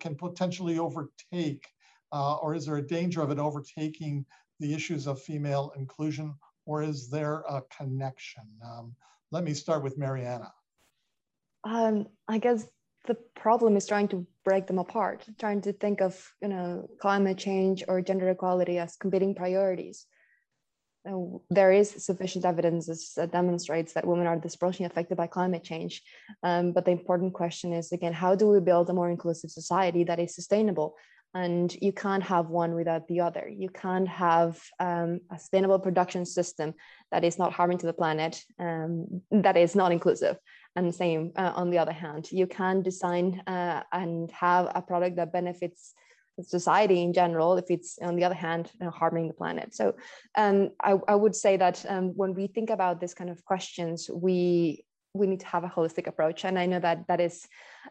can 0.00 0.14
potentially 0.14 0.78
overtake, 0.78 1.66
or 2.12 2.54
is 2.54 2.66
there 2.66 2.76
a 2.76 2.86
danger 2.86 3.20
of 3.20 3.30
it 3.30 3.38
overtaking 3.38 4.24
the 4.58 4.72
issues 4.72 5.06
of 5.06 5.20
female 5.20 5.72
inclusion, 5.76 6.34
or 6.64 6.82
is 6.82 7.10
there 7.10 7.44
a 7.48 7.62
connection? 7.76 8.44
Um, 8.64 8.96
let 9.30 9.44
me 9.44 9.54
start 9.54 9.82
with 9.82 9.98
Mariana. 9.98 10.52
Um, 11.64 12.06
I 12.28 12.38
guess 12.38 12.66
the 13.06 13.16
problem 13.34 13.76
is 13.76 13.86
trying 13.86 14.08
to 14.08 14.26
break 14.44 14.66
them 14.66 14.78
apart, 14.78 15.24
trying 15.38 15.60
to 15.62 15.72
think 15.72 16.00
of 16.00 16.14
you 16.40 16.48
know 16.48 16.88
climate 17.00 17.38
change 17.38 17.84
or 17.88 18.00
gender 18.02 18.28
equality 18.30 18.78
as 18.78 18.96
competing 18.96 19.34
priorities. 19.34 20.06
Uh, 21.08 21.38
there 21.50 21.70
is 21.70 22.04
sufficient 22.04 22.44
evidence 22.44 23.14
that 23.14 23.30
demonstrates 23.30 23.92
that 23.92 24.06
women 24.06 24.26
are 24.26 24.36
disproportionately 24.36 24.92
affected 24.92 25.16
by 25.16 25.28
climate 25.28 25.62
change. 25.62 26.02
Um, 26.42 26.72
but 26.72 26.84
the 26.84 26.90
important 26.90 27.32
question 27.32 27.72
is 27.72 27.92
again, 27.92 28.12
how 28.12 28.34
do 28.34 28.48
we 28.48 28.60
build 28.60 28.90
a 28.90 28.92
more 28.92 29.10
inclusive 29.10 29.50
society 29.50 30.04
that 30.04 30.18
is 30.18 30.34
sustainable? 30.34 30.96
And 31.36 31.76
you 31.82 31.92
can't 31.92 32.22
have 32.22 32.46
one 32.48 32.74
without 32.74 33.06
the 33.08 33.20
other. 33.20 33.46
You 33.64 33.68
can't 33.68 34.08
have 34.08 34.58
um, 34.80 35.20
a 35.30 35.38
sustainable 35.38 35.78
production 35.78 36.24
system 36.24 36.72
that 37.12 37.24
is 37.24 37.38
not 37.38 37.52
harming 37.52 37.78
to 37.78 37.86
the 37.86 37.92
planet, 37.92 38.42
um, 38.58 39.20
that 39.30 39.56
is 39.56 39.76
not 39.76 39.92
inclusive. 39.92 40.36
And 40.76 40.94
same 40.94 41.32
uh, 41.36 41.52
on 41.54 41.68
the 41.70 41.78
other 41.78 41.92
hand, 41.92 42.32
you 42.32 42.46
can 42.46 42.82
design 42.82 43.42
uh, 43.46 43.82
and 43.92 44.30
have 44.32 44.72
a 44.74 44.80
product 44.80 45.16
that 45.16 45.32
benefits 45.32 45.92
society 46.42 47.02
in 47.02 47.12
general 47.12 47.56
if 47.56 47.66
it's 47.70 47.98
on 48.00 48.16
the 48.16 48.24
other 48.24 48.34
hand 48.34 48.70
you 48.78 48.84
know, 48.84 48.90
harming 48.90 49.26
the 49.26 49.32
planet 49.32 49.74
so 49.74 49.94
um, 50.36 50.68
I, 50.82 50.92
I 51.08 51.14
would 51.14 51.34
say 51.34 51.56
that 51.56 51.82
um, 51.88 52.12
when 52.14 52.34
we 52.34 52.46
think 52.46 52.68
about 52.68 53.00
this 53.00 53.14
kind 53.14 53.30
of 53.30 53.42
questions 53.46 54.10
we 54.12 54.84
we 55.16 55.26
need 55.26 55.40
to 55.40 55.46
have 55.46 55.64
a 55.64 55.68
holistic 55.68 56.06
approach. 56.06 56.44
And 56.44 56.58
I 56.58 56.66
know 56.66 56.80
that 56.80 57.06
that 57.08 57.20
is 57.20 57.46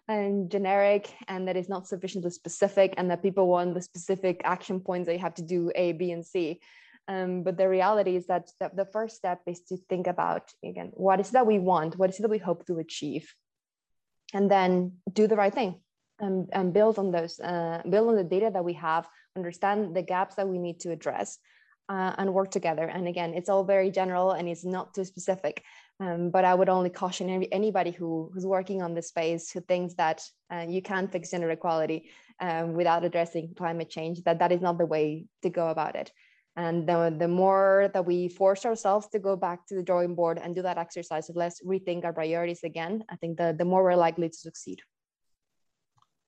um, 0.07 0.49
generic 0.49 1.13
and 1.27 1.47
that 1.47 1.57
is 1.57 1.69
not 1.69 1.87
sufficiently 1.87 2.31
specific, 2.31 2.93
and 2.97 3.09
that 3.09 3.21
people 3.21 3.47
want 3.47 3.73
the 3.73 3.81
specific 3.81 4.41
action 4.43 4.79
points 4.79 5.07
that 5.07 5.13
you 5.13 5.19
have 5.19 5.35
to 5.35 5.43
do 5.43 5.71
A, 5.75 5.93
B, 5.93 6.11
and 6.11 6.25
C. 6.25 6.59
Um, 7.07 7.43
but 7.43 7.57
the 7.57 7.69
reality 7.69 8.15
is 8.15 8.25
that, 8.27 8.49
that 8.59 8.75
the 8.75 8.85
first 8.85 9.15
step 9.15 9.41
is 9.45 9.61
to 9.69 9.77
think 9.89 10.07
about 10.07 10.51
again 10.63 10.89
what 10.93 11.19
is 11.19 11.29
it 11.29 11.33
that 11.33 11.45
we 11.45 11.59
want, 11.59 11.97
what 11.97 12.09
is 12.09 12.19
it 12.19 12.23
that 12.23 12.31
we 12.31 12.39
hope 12.39 12.65
to 12.65 12.79
achieve, 12.79 13.33
and 14.33 14.49
then 14.49 14.93
do 15.13 15.27
the 15.27 15.35
right 15.35 15.53
thing 15.53 15.81
and, 16.19 16.49
and 16.51 16.73
build 16.73 16.97
on 16.97 17.11
those, 17.11 17.39
uh, 17.39 17.81
build 17.89 18.09
on 18.09 18.15
the 18.15 18.23
data 18.23 18.49
that 18.51 18.65
we 18.65 18.73
have, 18.73 19.07
understand 19.35 19.95
the 19.95 20.01
gaps 20.01 20.35
that 20.35 20.47
we 20.47 20.57
need 20.57 20.79
to 20.81 20.91
address, 20.91 21.37
uh, 21.89 22.13
and 22.17 22.33
work 22.33 22.51
together. 22.51 22.87
And 22.87 23.07
again, 23.07 23.33
it's 23.33 23.49
all 23.49 23.63
very 23.63 23.91
general 23.91 24.31
and 24.31 24.47
it's 24.47 24.65
not 24.65 24.93
too 24.93 25.05
specific. 25.05 25.63
Um, 25.99 26.29
but 26.29 26.43
I 26.43 26.53
would 26.53 26.67
only 26.67 26.89
caution 26.89 27.29
any, 27.29 27.51
anybody 27.53 27.91
who, 27.91 28.29
who's 28.33 28.45
working 28.45 28.81
on 28.81 28.93
this 28.93 29.07
space 29.07 29.49
who 29.51 29.61
thinks 29.61 29.93
that 29.93 30.21
uh, 30.53 30.65
you 30.67 30.81
can't 30.81 31.09
fix 31.09 31.31
gender 31.31 31.49
equality 31.51 32.09
um, 32.41 32.73
without 32.73 33.05
addressing 33.05 33.53
climate 33.55 33.89
change, 33.89 34.21
that 34.23 34.39
that 34.39 34.51
is 34.51 34.61
not 34.61 34.77
the 34.77 34.85
way 34.85 35.25
to 35.41 35.49
go 35.49 35.69
about 35.69 35.95
it. 35.95 36.11
And 36.57 36.87
the, 36.87 37.15
the 37.17 37.27
more 37.27 37.89
that 37.93 38.05
we 38.05 38.27
force 38.27 38.65
ourselves 38.65 39.07
to 39.09 39.19
go 39.19 39.35
back 39.35 39.67
to 39.67 39.75
the 39.75 39.83
drawing 39.83 40.15
board 40.15 40.37
and 40.41 40.55
do 40.55 40.61
that 40.61 40.77
exercise 40.77 41.29
of 41.29 41.35
let's 41.35 41.61
rethink 41.63 42.05
our 42.05 42.13
priorities 42.13 42.63
again, 42.63 43.03
I 43.09 43.15
think 43.15 43.37
the, 43.37 43.55
the 43.57 43.65
more 43.65 43.83
we're 43.83 43.95
likely 43.95 44.29
to 44.29 44.37
succeed. 44.37 44.81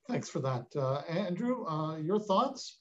Thanks 0.09 0.29
for 0.29 0.39
that. 0.39 0.65
Uh, 0.75 1.01
Andrew, 1.09 1.65
uh, 1.65 1.97
your 1.97 2.19
thoughts? 2.19 2.79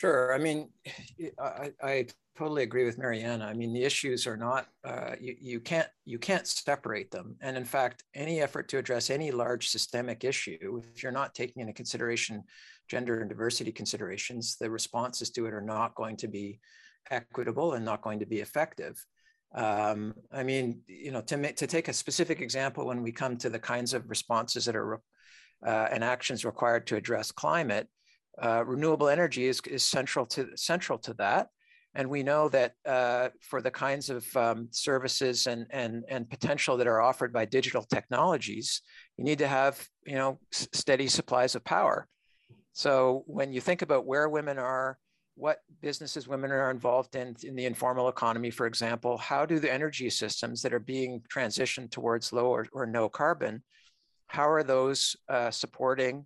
Sure. 0.00 0.32
I 0.32 0.38
mean, 0.38 0.70
I, 1.38 1.72
I 1.82 2.06
totally 2.38 2.62
agree 2.62 2.86
with 2.86 2.96
Mariana. 2.96 3.44
I 3.44 3.52
mean, 3.52 3.72
the 3.74 3.84
issues 3.84 4.26
are 4.26 4.36
not 4.36 4.66
uh, 4.82 5.14
you, 5.20 5.36
you 5.38 5.60
can't 5.60 5.88
you 6.06 6.18
can't 6.18 6.46
separate 6.46 7.10
them. 7.10 7.36
And 7.42 7.56
in 7.56 7.64
fact, 7.64 8.04
any 8.14 8.40
effort 8.40 8.68
to 8.70 8.78
address 8.78 9.10
any 9.10 9.30
large 9.30 9.68
systemic 9.68 10.24
issue, 10.24 10.80
if 10.94 11.02
you're 11.02 11.12
not 11.12 11.34
taking 11.34 11.60
into 11.60 11.74
consideration 11.74 12.42
gender 12.88 13.20
and 13.20 13.28
diversity 13.28 13.72
considerations, 13.72 14.56
the 14.58 14.70
responses 14.70 15.30
to 15.32 15.46
it 15.46 15.52
are 15.52 15.60
not 15.60 15.94
going 15.94 16.16
to 16.16 16.28
be 16.28 16.60
equitable 17.10 17.74
and 17.74 17.84
not 17.84 18.02
going 18.02 18.20
to 18.20 18.26
be 18.26 18.40
effective. 18.40 19.04
Um, 19.54 20.14
I 20.32 20.44
mean, 20.44 20.80
you 20.86 21.10
know, 21.10 21.20
to 21.22 21.36
make, 21.36 21.56
to 21.56 21.66
take 21.66 21.88
a 21.88 21.92
specific 21.92 22.40
example, 22.40 22.86
when 22.86 23.02
we 23.02 23.12
come 23.12 23.36
to 23.38 23.50
the 23.50 23.58
kinds 23.58 23.94
of 23.94 24.08
responses 24.08 24.64
that 24.64 24.76
are 24.76 25.00
uh, 25.66 25.88
and 25.92 26.02
actions 26.02 26.44
required 26.44 26.86
to 26.86 26.96
address 26.96 27.30
climate, 27.32 27.86
uh, 28.42 28.64
renewable 28.64 29.08
energy 29.08 29.46
is, 29.46 29.60
is 29.66 29.84
central 29.84 30.26
to 30.26 30.48
central 30.56 30.98
to 30.98 31.14
that. 31.14 31.48
And 31.94 32.08
we 32.08 32.22
know 32.22 32.48
that 32.50 32.74
uh, 32.86 33.30
for 33.40 33.60
the 33.60 33.70
kinds 33.70 34.10
of 34.10 34.24
um, 34.36 34.68
services 34.70 35.48
and, 35.48 35.66
and, 35.70 36.04
and 36.08 36.30
potential 36.30 36.76
that 36.76 36.86
are 36.86 37.00
offered 37.00 37.32
by 37.32 37.46
digital 37.46 37.82
technologies, 37.82 38.82
you 39.16 39.24
need 39.24 39.38
to 39.38 39.48
have 39.48 39.84
you 40.06 40.14
know 40.14 40.38
steady 40.52 41.08
supplies 41.08 41.54
of 41.54 41.64
power. 41.64 42.06
So 42.72 43.24
when 43.26 43.52
you 43.52 43.60
think 43.60 43.82
about 43.82 44.06
where 44.06 44.28
women 44.28 44.58
are, 44.58 44.98
what 45.34 45.58
businesses 45.80 46.28
women 46.28 46.52
are 46.52 46.70
involved 46.70 47.16
in 47.16 47.34
in 47.42 47.56
the 47.56 47.66
informal 47.66 48.08
economy, 48.08 48.50
for 48.50 48.66
example, 48.66 49.18
how 49.18 49.44
do 49.44 49.58
the 49.58 49.72
energy 49.72 50.10
systems 50.10 50.62
that 50.62 50.72
are 50.72 50.78
being 50.78 51.22
transitioned 51.34 51.90
towards 51.90 52.32
low 52.32 52.46
or, 52.46 52.66
or 52.72 52.86
no 52.86 53.08
carbon, 53.08 53.62
how 54.28 54.48
are 54.48 54.62
those 54.62 55.16
uh, 55.28 55.50
supporting 55.50 56.24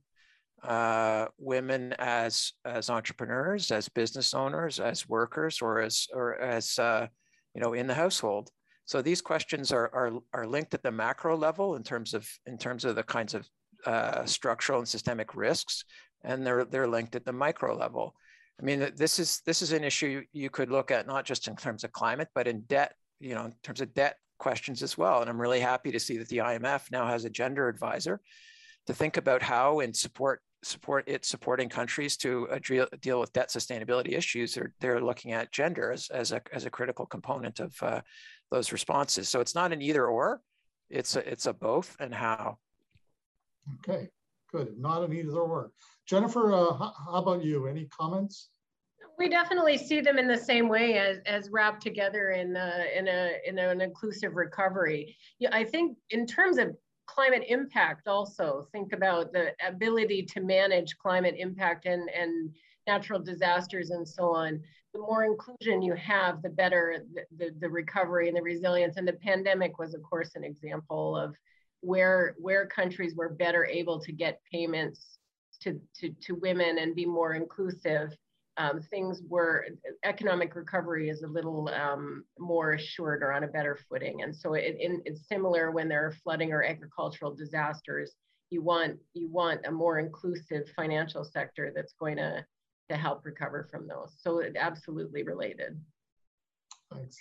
uh, 0.64 1.26
women 1.38 1.94
as 1.98 2.52
as 2.64 2.90
entrepreneurs, 2.90 3.70
as 3.70 3.88
business 3.88 4.34
owners, 4.34 4.80
as 4.80 5.08
workers, 5.08 5.60
or 5.60 5.80
as 5.80 6.08
or 6.12 6.36
as 6.40 6.78
uh, 6.78 7.06
you 7.54 7.60
know 7.60 7.74
in 7.74 7.86
the 7.86 7.94
household. 7.94 8.50
So 8.86 9.00
these 9.00 9.20
questions 9.20 9.72
are, 9.72 9.90
are 9.94 10.12
are 10.32 10.46
linked 10.46 10.74
at 10.74 10.82
the 10.82 10.90
macro 10.90 11.36
level 11.36 11.76
in 11.76 11.82
terms 11.82 12.14
of 12.14 12.28
in 12.46 12.58
terms 12.58 12.84
of 12.84 12.96
the 12.96 13.02
kinds 13.02 13.34
of 13.34 13.48
uh, 13.86 14.24
structural 14.24 14.78
and 14.78 14.88
systemic 14.88 15.34
risks, 15.34 15.84
and 16.22 16.46
they're 16.46 16.64
they're 16.64 16.88
linked 16.88 17.14
at 17.14 17.24
the 17.24 17.32
micro 17.32 17.76
level. 17.76 18.14
I 18.60 18.64
mean, 18.64 18.90
this 18.96 19.18
is 19.18 19.42
this 19.44 19.62
is 19.62 19.72
an 19.72 19.84
issue 19.84 20.22
you 20.32 20.50
could 20.50 20.70
look 20.70 20.90
at 20.90 21.06
not 21.06 21.24
just 21.24 21.48
in 21.48 21.56
terms 21.56 21.84
of 21.84 21.92
climate, 21.92 22.28
but 22.34 22.48
in 22.48 22.62
debt. 22.62 22.94
You 23.20 23.34
know, 23.34 23.46
in 23.46 23.54
terms 23.62 23.80
of 23.80 23.94
debt 23.94 24.16
questions 24.38 24.82
as 24.82 24.98
well. 24.98 25.20
And 25.20 25.30
I'm 25.30 25.40
really 25.40 25.60
happy 25.60 25.92
to 25.92 26.00
see 26.00 26.18
that 26.18 26.28
the 26.28 26.38
IMF 26.38 26.90
now 26.90 27.06
has 27.06 27.24
a 27.24 27.30
gender 27.30 27.68
advisor 27.68 28.20
to 28.86 28.94
think 28.94 29.16
about 29.16 29.42
how 29.42 29.80
and 29.80 29.96
support 29.96 30.42
support 30.64 31.04
it 31.08 31.24
supporting 31.24 31.68
countries 31.68 32.16
to 32.18 32.48
deal, 32.66 32.86
deal 33.00 33.20
with 33.20 33.32
debt 33.32 33.48
sustainability 33.48 34.12
issues, 34.12 34.54
they're, 34.54 34.72
they're 34.80 35.00
looking 35.00 35.32
at 35.32 35.52
gender 35.52 35.92
as, 35.92 36.08
as, 36.10 36.32
a, 36.32 36.40
as 36.52 36.64
a 36.64 36.70
critical 36.70 37.06
component 37.06 37.60
of 37.60 37.74
uh, 37.82 38.00
those 38.50 38.72
responses. 38.72 39.28
So 39.28 39.40
it's 39.40 39.54
not 39.54 39.72
an 39.72 39.82
either 39.82 40.06
or, 40.06 40.40
it's 40.90 41.16
a, 41.16 41.30
it's 41.30 41.46
a 41.46 41.52
both 41.52 41.96
and 42.00 42.14
how. 42.14 42.58
Okay, 43.78 44.08
good. 44.52 44.78
Not 44.78 45.02
an 45.02 45.12
either 45.12 45.38
or. 45.38 45.70
Jennifer, 46.06 46.52
uh, 46.52 46.72
how, 46.74 46.92
how 47.06 47.14
about 47.14 47.44
you? 47.44 47.66
Any 47.66 47.86
comments? 47.86 48.50
we 49.18 49.28
definitely 49.28 49.78
see 49.78 50.00
them 50.00 50.18
in 50.18 50.26
the 50.26 50.36
same 50.36 50.68
way 50.68 50.98
as 50.98 51.18
as 51.26 51.50
wrapped 51.50 51.82
together 51.82 52.30
in 52.30 52.56
a, 52.56 52.86
in 52.96 53.08
a 53.08 53.38
in 53.46 53.58
an 53.58 53.80
inclusive 53.80 54.34
recovery. 54.34 55.16
Yeah, 55.38 55.50
I 55.52 55.64
think 55.64 55.96
in 56.10 56.26
terms 56.26 56.58
of 56.58 56.76
climate 57.06 57.44
impact 57.48 58.08
also. 58.08 58.66
Think 58.72 58.92
about 58.92 59.32
the 59.32 59.52
ability 59.66 60.22
to 60.26 60.40
manage 60.40 60.96
climate 60.98 61.34
impact 61.38 61.86
and, 61.86 62.08
and 62.10 62.50
natural 62.86 63.20
disasters 63.20 63.90
and 63.90 64.06
so 64.06 64.30
on. 64.30 64.60
The 64.92 65.00
more 65.00 65.24
inclusion 65.24 65.82
you 65.82 65.94
have 65.94 66.42
the 66.42 66.50
better 66.50 67.04
the, 67.14 67.22
the, 67.36 67.50
the, 67.60 67.68
recovery 67.68 68.28
and 68.28 68.36
the 68.36 68.42
resilience. 68.42 68.96
And 68.96 69.08
the 69.08 69.14
pandemic 69.14 69.78
was 69.78 69.94
of 69.94 70.02
course 70.02 70.32
an 70.34 70.44
example 70.44 71.16
of 71.16 71.34
where 71.80 72.34
where 72.38 72.66
countries 72.66 73.14
were 73.14 73.28
better 73.28 73.64
able 73.64 74.00
to 74.00 74.12
get 74.12 74.40
payments 74.50 75.18
to, 75.62 75.80
to, 76.00 76.10
to 76.22 76.34
women 76.34 76.78
and 76.78 76.94
be 76.94 77.06
more 77.06 77.34
inclusive 77.34 78.10
um, 78.56 78.80
things 78.80 79.20
were 79.28 79.66
economic 80.04 80.54
recovery 80.54 81.08
is 81.08 81.22
a 81.22 81.26
little 81.26 81.68
um, 81.70 82.24
more 82.38 82.72
assured 82.72 83.22
or 83.22 83.32
on 83.32 83.44
a 83.44 83.48
better 83.48 83.78
footing. 83.88 84.22
And 84.22 84.34
so 84.34 84.54
it, 84.54 84.76
it, 84.78 85.00
it's 85.04 85.26
similar 85.28 85.70
when 85.70 85.88
there 85.88 86.06
are 86.06 86.12
flooding 86.22 86.52
or 86.52 86.62
agricultural 86.62 87.34
disasters. 87.34 88.12
You 88.50 88.62
want 88.62 88.98
you 89.14 89.28
want 89.28 89.66
a 89.66 89.72
more 89.72 89.98
inclusive 89.98 90.68
financial 90.76 91.24
sector 91.24 91.72
that's 91.74 91.94
going 91.94 92.16
to 92.18 92.44
to 92.90 92.96
help 92.96 93.24
recover 93.24 93.66
from 93.70 93.88
those. 93.88 94.14
So 94.20 94.38
it 94.38 94.56
absolutely 94.58 95.22
related. 95.22 95.80
Thanks. 96.92 97.16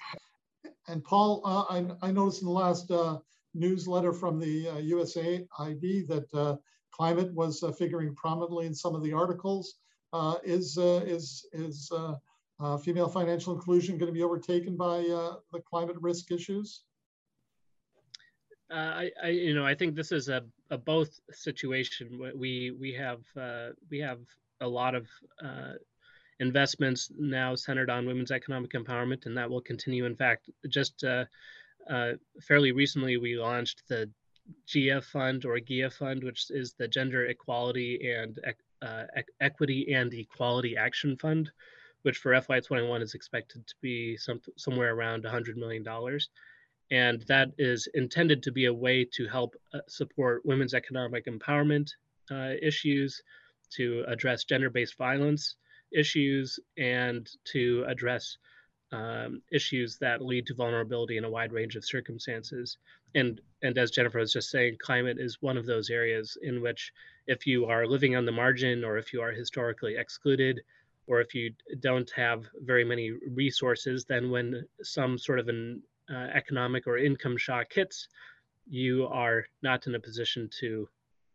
And 0.87 1.03
Paul, 1.03 1.41
uh, 1.45 1.63
I, 1.69 2.07
I, 2.07 2.11
noticed 2.11 2.41
in 2.41 2.47
the 2.47 2.53
last 2.53 2.91
uh, 2.91 3.19
newsletter 3.53 4.11
from 4.11 4.39
the 4.39 4.67
uh, 4.67 4.75
USAID 4.75 6.07
that 6.07 6.27
uh, 6.33 6.57
climate 6.91 7.33
was 7.33 7.63
uh, 7.63 7.71
figuring 7.71 8.13
prominently 8.15 8.65
in 8.65 8.75
some 8.75 8.93
of 8.93 9.01
the 9.03 9.13
articles. 9.13 9.75
Uh, 10.13 10.35
is 10.43 10.77
uh, 10.77 11.01
is 11.05 11.47
is 11.53 11.91
uh, 11.91 12.77
female 12.77 13.09
financial 13.09 13.53
inclusion 13.53 13.97
going 13.97 14.07
to 14.07 14.13
be 14.13 14.23
overtaken 14.23 14.77
by 14.77 14.99
the 14.99 15.59
climate 15.67 15.97
risk 15.99 16.31
issues? 16.31 16.83
I, 18.71 19.11
I, 19.23 19.27
you 19.29 19.53
know, 19.53 19.65
I 19.65 19.75
think 19.75 19.95
this 19.95 20.11
is 20.11 20.29
a, 20.29 20.43
a 20.69 20.77
both 20.77 21.19
situation. 21.31 22.31
We 22.35 22.71
we 22.79 22.93
have 22.93 23.21
we 23.89 23.99
have 23.99 24.19
a 24.61 24.67
lot 24.67 24.93
of 24.93 25.07
investments 26.39 27.11
now 27.17 27.55
centered 27.55 27.89
on 27.89 28.05
women's 28.05 28.31
economic 28.31 28.73
empowerment, 28.73 29.25
and 29.25 29.35
that 29.37 29.49
will 29.49 29.61
continue. 29.61 30.05
In 30.05 30.15
fact, 30.15 30.49
just 30.69 31.03
uh, 31.03 31.25
uh, 31.89 32.13
fairly 32.47 32.71
recently, 32.71 33.17
we 33.17 33.35
launched 33.35 33.81
the 33.87 34.09
GIA 34.67 35.01
Fund 35.01 35.45
or 35.45 35.59
GIA 35.59 35.89
Fund, 35.89 36.23
which 36.23 36.51
is 36.51 36.73
the 36.73 36.87
Gender 36.87 37.25
Equality 37.25 38.11
and 38.15 38.39
uh, 38.83 39.03
Equity 39.39 39.93
and 39.93 40.13
Equality 40.13 40.75
Action 40.77 41.17
Fund, 41.17 41.51
which 42.01 42.17
for 42.17 42.31
FY21 42.33 43.01
is 43.01 43.13
expected 43.13 43.65
to 43.65 43.75
be 43.81 44.17
some, 44.17 44.41
somewhere 44.57 44.93
around 44.93 45.23
$100 45.23 45.55
million. 45.55 45.85
And 46.91 47.21
that 47.27 47.49
is 47.57 47.87
intended 47.93 48.43
to 48.43 48.51
be 48.51 48.65
a 48.65 48.73
way 48.73 49.05
to 49.13 49.27
help 49.27 49.55
uh, 49.73 49.79
support 49.87 50.45
women's 50.45 50.73
economic 50.73 51.25
empowerment 51.25 51.89
uh, 52.29 52.53
issues, 52.61 53.21
to 53.71 54.03
address 54.07 54.43
gender 54.43 54.69
based 54.69 54.97
violence 54.97 55.55
issues, 55.91 56.59
and 56.77 57.29
to 57.45 57.85
address 57.87 58.37
um, 58.91 59.41
issues 59.51 59.97
that 59.97 60.21
lead 60.21 60.45
to 60.45 60.53
vulnerability 60.53 61.17
in 61.17 61.23
a 61.23 61.29
wide 61.29 61.51
range 61.51 61.75
of 61.75 61.83
circumstances. 61.83 62.77
And, 63.15 63.39
and 63.61 63.77
as 63.77 63.91
Jennifer 63.91 64.19
was 64.19 64.33
just 64.33 64.49
saying, 64.49 64.77
climate 64.81 65.17
is 65.19 65.41
one 65.41 65.57
of 65.57 65.65
those 65.65 65.89
areas 65.89 66.37
in 66.41 66.61
which 66.61 66.91
if 67.27 67.45
you 67.45 67.65
are 67.65 67.87
living 67.87 68.15
on 68.15 68.25
the 68.25 68.31
margin 68.31 68.83
or 68.83 68.97
if 68.97 69.13
you 69.13 69.21
are 69.21 69.31
historically 69.31 69.95
excluded 69.97 70.61
or 71.07 71.21
if 71.21 71.35
you 71.35 71.53
don't 71.79 72.09
have 72.11 72.45
very 72.61 72.83
many 72.83 73.11
resources, 73.11 74.05
then 74.05 74.31
when 74.31 74.65
some 74.81 75.17
sort 75.17 75.39
of 75.39 75.47
an 75.47 75.81
uh, 76.09 76.27
economic 76.33 76.87
or 76.87 76.97
income 76.97 77.37
shock 77.37 77.71
hits, 77.71 78.07
you 78.67 79.07
are 79.07 79.45
not 79.61 79.87
in 79.87 79.95
a 79.95 79.99
position 79.99 80.49
to 80.59 80.87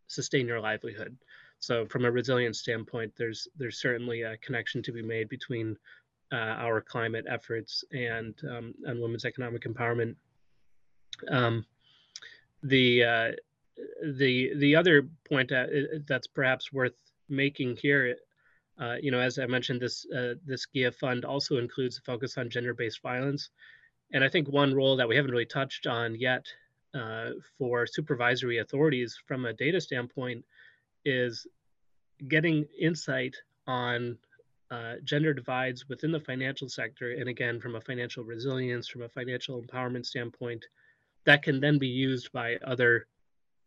sustain 0.07 0.47
your 0.47 0.61
livelihood. 0.61 1.16
So, 1.61 1.87
from 1.87 2.05
a 2.05 2.11
resilience 2.11 2.59
standpoint, 2.61 3.12
there's 3.16 3.49
there's 3.57 3.81
certainly 3.81 4.22
a 4.22 4.37
connection 4.39 4.83
to 4.85 4.93
be 4.93 5.03
made 5.03 5.29
between 5.29 5.76
uh, 6.33 6.37
our 6.37 6.81
climate 6.81 7.26
efforts 7.29 7.85
and 7.93 8.35
um, 8.49 8.74
and 8.85 9.01
women's 9.01 9.24
economic 9.24 9.64
empowerment. 9.64 10.14
Um, 11.28 11.64
the 12.62 13.04
uh, 13.04 13.30
the 14.02 14.52
the 14.56 14.76
other 14.76 15.08
point 15.28 15.52
uh, 15.52 15.66
that's 16.06 16.26
perhaps 16.26 16.72
worth 16.72 16.94
making 17.28 17.76
here, 17.76 18.16
uh, 18.80 18.96
you 19.00 19.10
know, 19.10 19.20
as 19.20 19.38
I 19.38 19.46
mentioned, 19.46 19.80
this 19.80 20.06
uh, 20.14 20.34
this 20.44 20.66
GIA 20.74 20.92
fund 20.92 21.24
also 21.24 21.58
includes 21.58 21.98
a 21.98 22.02
focus 22.02 22.38
on 22.38 22.50
gender-based 22.50 23.02
violence, 23.02 23.50
and 24.12 24.24
I 24.24 24.28
think 24.28 24.48
one 24.48 24.74
role 24.74 24.96
that 24.96 25.08
we 25.08 25.16
haven't 25.16 25.30
really 25.30 25.46
touched 25.46 25.86
on 25.86 26.14
yet 26.14 26.46
uh, 26.94 27.30
for 27.58 27.86
supervisory 27.86 28.58
authorities 28.58 29.18
from 29.26 29.44
a 29.44 29.52
data 29.52 29.80
standpoint 29.80 30.44
is 31.04 31.46
getting 32.28 32.66
insight 32.78 33.36
on 33.66 34.18
uh, 34.70 34.94
gender 35.04 35.32
divides 35.32 35.88
within 35.88 36.12
the 36.12 36.20
financial 36.20 36.68
sector, 36.68 37.12
and 37.12 37.28
again, 37.28 37.60
from 37.60 37.76
a 37.76 37.80
financial 37.80 38.24
resilience, 38.24 38.88
from 38.88 39.02
a 39.02 39.08
financial 39.08 39.62
empowerment 39.62 40.04
standpoint, 40.04 40.64
that 41.24 41.42
can 41.42 41.60
then 41.60 41.78
be 41.78 41.88
used 41.88 42.32
by 42.32 42.56
other 42.64 43.06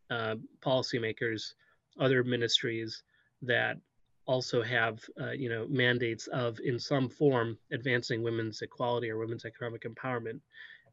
uh, 0.09 0.35
policymakers, 0.61 1.53
other 1.99 2.23
ministries 2.23 3.03
that 3.41 3.77
also 4.25 4.61
have 4.61 4.99
uh, 5.19 5.31
you 5.31 5.49
know 5.49 5.65
mandates 5.69 6.27
of 6.27 6.59
in 6.63 6.79
some 6.79 7.09
form 7.09 7.57
advancing 7.71 8.21
women's 8.23 8.61
equality 8.61 9.09
or 9.09 9.17
women's 9.17 9.45
economic 9.45 9.83
empowerment. 9.83 10.39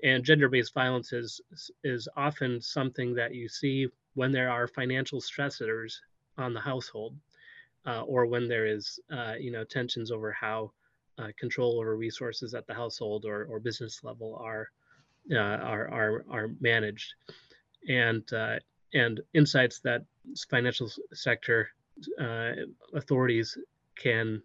And 0.05 0.25
gender-based 0.25 0.75
violence 0.75 1.13
is 1.13 1.41
is 1.83 2.09
often 2.17 2.61
something 2.61 3.15
that 3.15 3.35
you 3.35 3.49
see 3.49 3.89
when 4.15 4.33
there 4.33 4.51
are 4.51 4.67
financial 4.67 5.21
stressors 5.21 5.95
on 6.37 6.55
the 6.55 6.61
household 6.61 7.17
uh, 7.87 8.03
or 8.03 8.27
when 8.27 8.49
there 8.49 8.67
is, 8.67 9.01
uh, 9.11 9.35
you 9.39 9.51
know, 9.51 9.65
tensions 9.65 10.11
over 10.11 10.33
how 10.33 10.71
uh, 11.19 11.29
control 11.39 11.81
over 11.81 11.97
resources 11.97 12.55
at 12.55 12.67
the 12.67 12.75
household 12.75 13.25
or, 13.25 13.45
or 13.45 13.59
business 13.59 14.05
level 14.05 14.37
are, 14.41 14.69
are, 15.33 15.89
are, 15.89 16.25
are 16.31 16.51
managed. 16.61 17.15
And, 17.89 18.25
and 18.95 19.21
insights 19.35 19.81
that 19.81 20.05
financial 20.51 20.91
sector 21.13 21.69
authorities 22.95 23.57
can, 23.97 24.43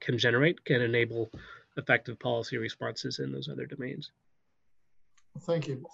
can 0.00 0.18
generate 0.18 0.64
can 0.64 0.82
enable 0.82 1.30
effective 1.76 2.18
policy 2.18 2.56
responses 2.56 3.18
in 3.18 3.32
those 3.32 3.48
other 3.48 3.66
domains. 3.66 4.10
Thank 5.40 5.66
you. 5.66 5.84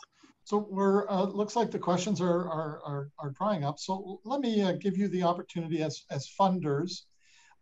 So 0.45 0.67
we're 0.69 1.09
uh, 1.09 1.25
looks 1.25 1.57
like 1.57 1.71
the 1.71 1.79
questions 1.79 2.21
are 2.21 2.49
are 2.51 2.81
are, 2.85 3.11
are 3.19 3.31
drying 3.31 3.65
up. 3.65 3.79
So 3.79 4.21
let 4.25 4.41
me 4.41 4.63
uh, 4.63 4.73
give 4.73 4.97
you 4.97 5.09
the 5.09 5.23
opportunity 5.23 5.83
as 5.83 6.05
as 6.11 6.29
funders, 6.39 7.03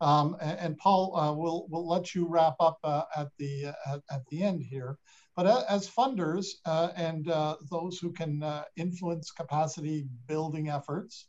um, 0.00 0.36
and, 0.40 0.58
and, 0.58 0.78
Paul 0.78 1.14
uh, 1.16 1.32
will 1.32 1.66
will 1.68 1.86
let 1.86 2.14
you 2.14 2.26
wrap 2.26 2.54
up 2.60 2.78
uh, 2.84 3.02
at 3.16 3.28
the 3.38 3.66
uh, 3.66 3.94
at, 3.94 4.00
at, 4.10 4.26
the 4.30 4.42
end 4.42 4.62
here. 4.62 4.96
But 5.38 5.46
as 5.70 5.88
funders 5.88 6.46
uh, 6.66 6.88
and 6.96 7.26
those 7.70 8.00
who 8.00 8.10
can 8.10 8.42
influence 8.76 9.30
capacity 9.30 10.08
building 10.26 10.68
efforts, 10.68 11.28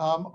um, 0.00 0.32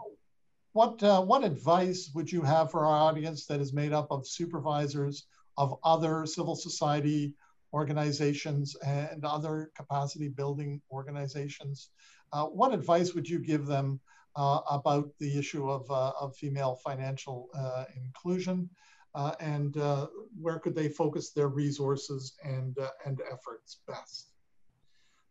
what 0.72 1.01
what 1.28 1.43
advice 1.43 2.09
would 2.16 2.32
you 2.32 2.41
have 2.41 2.72
for 2.72 2.86
our 2.86 2.99
audience 3.09 3.45
that 3.47 3.59
is 3.59 3.74
made 3.74 3.91
up 3.91 4.07
of 4.12 4.26
supervisors 4.26 5.26
of 5.57 5.76
other 5.84 6.26
civil 6.26 6.55
society 6.55 7.36
organizations 7.74 8.76
and 8.86 9.24
other 9.24 9.72
capacity 9.76 10.28
building 10.28 10.82
organizations. 10.91 11.89
Uh, 12.34 12.45
what 12.45 12.74
advice 12.74 13.14
would 13.14 13.28
you 13.28 13.39
give 13.39 13.66
them 13.66 13.99
uh, 14.36 14.59
about 14.70 15.09
the 15.20 15.38
issue 15.38 15.70
of, 15.70 15.89
uh, 15.91 16.12
of 16.20 16.36
female 16.36 16.80
financial 16.84 17.49
uh, 17.53 17.86
inclusion 17.95 18.70
uh, 18.70 19.01
Uh, 19.14 19.34
and 19.39 19.78
uh, 19.78 20.07
where 20.39 20.59
could 20.59 20.74
they 20.74 20.88
focus 20.88 21.32
their 21.32 21.49
resources 21.49 22.36
and, 22.43 22.78
uh, 22.80 22.89
and 23.05 23.22
efforts 23.32 23.82
best? 23.88 24.32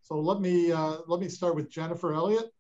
So 0.03 0.19
let 0.21 0.41
me, 0.41 0.71
uh, 0.71 0.99
let 1.07 1.21
me 1.21 1.29
start 1.29 1.55
with 1.55 1.71
Jennifer 1.71 2.13
Elliott. 2.13 2.53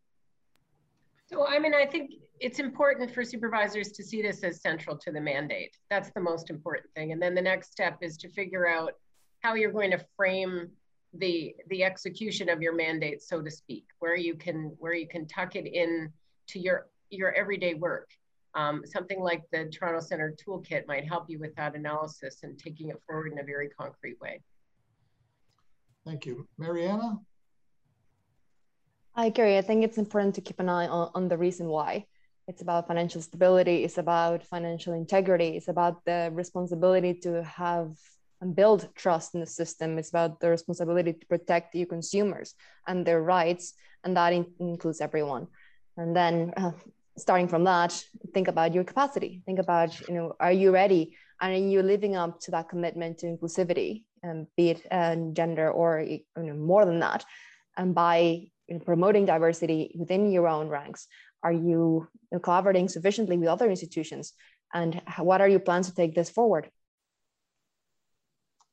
So, 1.26 1.46
I 1.46 1.58
mean, 1.58 1.74
I 1.74 1.86
think 1.86 2.12
it's 2.40 2.58
important 2.58 3.12
for 3.14 3.22
supervisors 3.22 3.92
to 3.92 4.02
see 4.02 4.22
this 4.22 4.42
as 4.42 4.62
central 4.62 4.96
to 4.98 5.12
the 5.12 5.20
mandate. 5.20 5.76
That's 5.90 6.10
the 6.14 6.20
most 6.20 6.50
important 6.50 6.92
thing. 6.94 7.12
And 7.12 7.20
then 7.20 7.34
the 7.34 7.42
next 7.42 7.70
step 7.70 7.98
is 8.00 8.16
to 8.18 8.28
figure 8.28 8.66
out 8.66 8.94
how 9.40 9.54
you're 9.54 9.72
going 9.72 9.90
to 9.90 10.04
frame 10.16 10.70
the 11.14 11.54
the 11.68 11.82
execution 11.82 12.48
of 12.48 12.62
your 12.62 12.74
mandate 12.74 13.20
so 13.20 13.42
to 13.42 13.50
speak 13.50 13.84
where 13.98 14.16
you 14.16 14.34
can 14.34 14.72
where 14.78 14.94
you 14.94 15.08
can 15.08 15.26
tuck 15.26 15.56
it 15.56 15.66
in 15.66 16.08
to 16.46 16.60
your 16.60 16.86
your 17.10 17.32
everyday 17.32 17.74
work 17.74 18.10
um, 18.54 18.82
something 18.84 19.20
like 19.20 19.42
the 19.52 19.66
toronto 19.66 20.00
center 20.00 20.34
toolkit 20.42 20.86
might 20.86 21.06
help 21.06 21.24
you 21.28 21.38
with 21.38 21.54
that 21.56 21.74
analysis 21.74 22.38
and 22.42 22.58
taking 22.58 22.88
it 22.88 23.00
forward 23.06 23.32
in 23.32 23.38
a 23.38 23.44
very 23.44 23.68
concrete 23.68 24.20
way 24.20 24.40
thank 26.04 26.26
you 26.26 26.46
mariana 26.58 27.18
i 29.14 29.26
agree 29.26 29.56
i 29.58 29.62
think 29.62 29.84
it's 29.84 29.98
important 29.98 30.34
to 30.34 30.40
keep 30.40 30.60
an 30.60 30.68
eye 30.68 30.86
on, 30.86 31.10
on 31.14 31.28
the 31.28 31.36
reason 31.36 31.68
why 31.68 32.04
it's 32.48 32.62
about 32.62 32.88
financial 32.88 33.22
stability 33.22 33.84
it's 33.84 33.98
about 33.98 34.42
financial 34.42 34.92
integrity 34.94 35.56
it's 35.56 35.68
about 35.68 36.04
the 36.04 36.30
responsibility 36.32 37.14
to 37.14 37.42
have 37.44 37.96
and 38.40 38.56
build 38.56 38.88
trust 38.94 39.34
in 39.34 39.40
the 39.40 39.46
system. 39.46 39.98
It's 39.98 40.08
about 40.08 40.40
the 40.40 40.50
responsibility 40.50 41.12
to 41.12 41.26
protect 41.26 41.74
your 41.74 41.86
consumers 41.86 42.54
and 42.86 43.06
their 43.06 43.22
rights, 43.22 43.74
and 44.04 44.16
that 44.16 44.32
in- 44.32 44.52
includes 44.58 45.00
everyone. 45.00 45.48
And 45.96 46.16
then, 46.16 46.52
uh, 46.56 46.72
starting 47.20 47.48
from 47.48 47.64
that, 47.64 48.02
think 48.34 48.48
about 48.48 48.74
your 48.74 48.84
capacity. 48.84 49.42
Think 49.46 49.58
about, 49.58 50.08
you 50.08 50.14
know, 50.14 50.34
are 50.40 50.52
you 50.52 50.72
ready? 50.72 51.16
And 51.40 51.52
are 51.54 51.68
you 51.68 51.82
living 51.82 52.16
up 52.16 52.40
to 52.40 52.50
that 52.52 52.68
commitment 52.68 53.18
to 53.18 53.26
inclusivity, 53.26 54.04
um, 54.24 54.46
be 54.56 54.70
it 54.70 54.86
uh, 54.90 55.16
gender 55.32 55.70
or 55.70 56.00
you 56.00 56.20
know, 56.36 56.54
more 56.54 56.84
than 56.84 57.00
that? 57.00 57.24
And 57.76 57.94
by 57.94 58.18
you 58.68 58.74
know, 58.74 58.80
promoting 58.80 59.26
diversity 59.26 59.94
within 59.98 60.30
your 60.30 60.48
own 60.48 60.68
ranks, 60.68 61.06
are 61.42 61.52
you, 61.52 62.06
you 62.12 62.32
know, 62.32 62.38
collaborating 62.40 62.88
sufficiently 62.88 63.38
with 63.38 63.48
other 63.48 63.70
institutions? 63.70 64.32
And 64.72 65.00
what 65.18 65.40
are 65.40 65.48
your 65.48 65.60
plans 65.60 65.88
to 65.88 65.94
take 65.94 66.14
this 66.14 66.30
forward? 66.30 66.70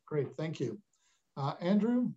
Great, 0.06 0.36
thank 0.38 0.60
you. 0.60 0.80
Uh, 1.36 1.54
Andrew? 1.60 2.12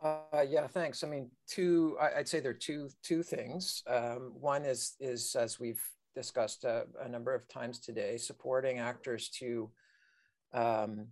Uh, 0.00 0.44
yeah, 0.48 0.66
thanks. 0.66 1.02
I 1.02 1.08
mean, 1.08 1.30
two. 1.48 1.96
I, 2.00 2.18
would 2.18 2.28
say 2.28 2.38
there 2.38 2.52
are 2.52 2.54
two 2.54 2.88
two 3.02 3.22
things. 3.22 3.82
Um, 3.88 4.32
one 4.38 4.64
is 4.64 4.94
is 5.00 5.34
as 5.34 5.58
we've 5.58 5.82
discussed 6.14 6.64
a, 6.64 6.68
uh, 6.68 6.84
a, 7.04 7.08
number 7.08 7.34
of 7.34 7.48
times 7.48 7.80
today, 7.80 8.16
supporting 8.16 8.78
actors 8.78 9.28
to 9.40 9.70
um, 10.52 11.08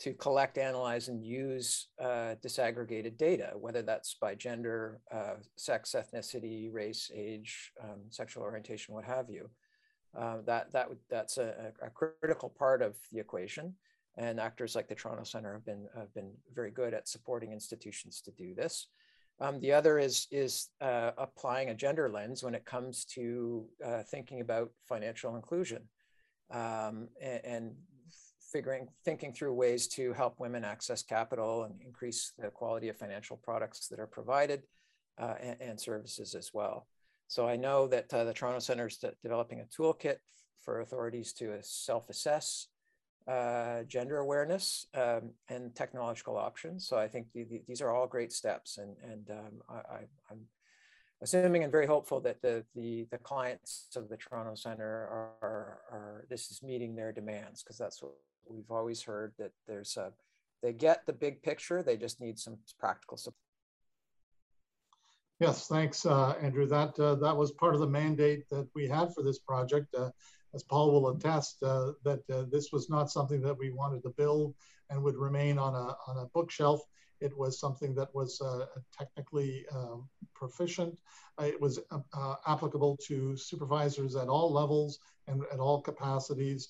to 0.00 0.14
collect, 0.14 0.56
analyze, 0.56 1.08
and 1.08 1.22
use 1.22 1.88
uh, 2.00 2.34
disaggregated 2.42 3.18
data, 3.18 3.52
whether 3.56 3.82
that's 3.82 4.14
by 4.14 4.34
gender, 4.34 5.00
uh, 5.12 5.34
sex, 5.56 5.94
ethnicity, 5.96 6.72
race, 6.72 7.10
age, 7.14 7.72
um, 7.82 8.00
sexual 8.10 8.42
orientation, 8.42 8.94
what 8.94 9.04
have 9.04 9.28
you. 9.28 9.50
Uh, 10.16 10.38
that 10.46 10.72
that 10.72 10.88
that's 11.10 11.38
a, 11.38 11.72
a, 11.82 11.90
critical 11.90 12.48
part 12.48 12.80
of 12.82 12.94
the 13.12 13.18
equation. 13.18 13.74
And 14.16 14.38
actors 14.38 14.76
like 14.76 14.88
the 14.88 14.94
Toronto 14.94 15.24
Centre 15.24 15.54
have 15.54 15.64
been, 15.64 15.88
have 15.96 16.14
been 16.14 16.30
very 16.54 16.70
good 16.70 16.94
at 16.94 17.08
supporting 17.08 17.52
institutions 17.52 18.20
to 18.22 18.30
do 18.32 18.54
this. 18.54 18.88
Um, 19.40 19.58
the 19.58 19.72
other 19.72 19.98
is, 19.98 20.28
is 20.30 20.68
uh, 20.80 21.10
applying 21.18 21.70
a 21.70 21.74
gender 21.74 22.08
lens 22.08 22.44
when 22.44 22.54
it 22.54 22.64
comes 22.64 23.04
to 23.06 23.66
uh, 23.84 24.02
thinking 24.04 24.40
about 24.40 24.70
financial 24.88 25.34
inclusion 25.34 25.82
um, 26.52 27.08
and, 27.20 27.44
and, 27.44 27.72
figuring, 28.54 28.86
thinking 29.04 29.32
through 29.32 29.52
ways 29.52 29.88
to 29.88 30.12
help 30.12 30.38
women 30.38 30.64
access 30.64 31.02
capital 31.02 31.64
and 31.64 31.74
increase 31.84 32.32
the 32.38 32.48
quality 32.48 32.88
of 32.88 32.96
financial 32.96 33.36
products 33.36 33.88
that 33.88 33.98
are 33.98 34.06
provided 34.06 34.62
uh, 35.18 35.34
and, 35.40 35.56
and, 35.60 35.80
services 35.80 36.36
as 36.36 36.52
well. 36.54 36.86
So 37.26 37.48
I 37.48 37.56
know 37.56 37.88
that 37.88 38.14
uh, 38.14 38.22
the 38.22 38.32
Toronto 38.32 38.60
Centre 38.60 38.86
is 38.86 39.04
developing 39.24 39.60
a 39.60 39.64
toolkit 39.64 40.18
for 40.60 40.80
authorities 40.80 41.32
to 41.34 41.58
self-assess 41.62 42.68
uh, 43.26 43.82
gender 43.84 44.18
awareness 44.18 44.86
um, 44.94 45.30
and 45.48 45.74
technological 45.74 46.36
options. 46.36 46.86
So 46.86 46.98
I 46.98 47.08
think 47.08 47.26
the, 47.34 47.44
the, 47.44 47.62
these 47.66 47.80
are 47.80 47.90
all 47.90 48.06
great 48.06 48.32
steps, 48.32 48.78
and 48.78 48.96
and 49.02 49.30
um, 49.30 49.62
I, 49.68 50.00
am 50.30 50.40
assuming 51.22 51.62
and 51.62 51.72
very 51.72 51.86
hopeful 51.86 52.20
that 52.20 52.42
the, 52.42 52.64
the 52.74 53.06
the 53.10 53.18
clients 53.18 53.88
of 53.96 54.08
the 54.08 54.16
Toronto 54.16 54.54
Center 54.54 54.84
are, 54.84 55.32
are, 55.42 55.78
are 55.90 56.26
this 56.28 56.50
is 56.50 56.62
meeting 56.62 56.94
their 56.94 57.12
demands 57.12 57.62
because 57.62 57.78
that's 57.78 58.02
what 58.02 58.12
we've 58.46 58.70
always 58.70 59.02
heard 59.02 59.32
that 59.38 59.52
there's 59.66 59.96
a 59.96 60.12
they 60.62 60.72
get 60.72 61.04
the 61.06 61.12
big 61.12 61.42
picture, 61.42 61.82
they 61.82 61.96
just 61.96 62.20
need 62.20 62.38
some 62.38 62.56
practical 62.78 63.16
support. 63.18 63.36
Yes, 65.40 65.66
thanks, 65.66 66.06
uh, 66.06 66.34
Andrew. 66.40 66.66
That 66.66 66.98
uh, 66.98 67.16
that 67.16 67.36
was 67.36 67.52
part 67.52 67.74
of 67.74 67.80
the 67.80 67.86
mandate 67.86 68.48
that 68.50 68.68
we 68.74 68.86
had 68.86 69.12
for 69.14 69.22
this 69.22 69.38
project. 69.38 69.94
Uh, 69.94 70.10
as 70.54 70.62
Paul 70.62 70.92
will 70.92 71.08
attest, 71.08 71.62
uh, 71.62 71.92
that 72.04 72.20
uh, 72.30 72.44
this 72.50 72.70
was 72.72 72.88
not 72.88 73.10
something 73.10 73.40
that 73.42 73.58
we 73.58 73.70
wanted 73.70 74.02
to 74.04 74.10
build 74.10 74.54
and 74.90 75.02
would 75.02 75.16
remain 75.16 75.58
on 75.58 75.74
a, 75.74 75.96
on 76.08 76.18
a 76.18 76.26
bookshelf. 76.26 76.80
It 77.20 77.36
was 77.36 77.58
something 77.58 77.94
that 77.94 78.14
was 78.14 78.40
uh, 78.40 78.66
technically 78.96 79.64
um, 79.72 80.08
proficient. 80.34 80.96
Uh, 81.40 81.44
it 81.44 81.60
was 81.60 81.80
uh, 81.90 81.98
uh, 82.12 82.34
applicable 82.46 82.98
to 83.08 83.36
supervisors 83.36 84.14
at 84.14 84.28
all 84.28 84.52
levels 84.52 84.98
and 85.26 85.42
at 85.52 85.58
all 85.58 85.80
capacities. 85.80 86.68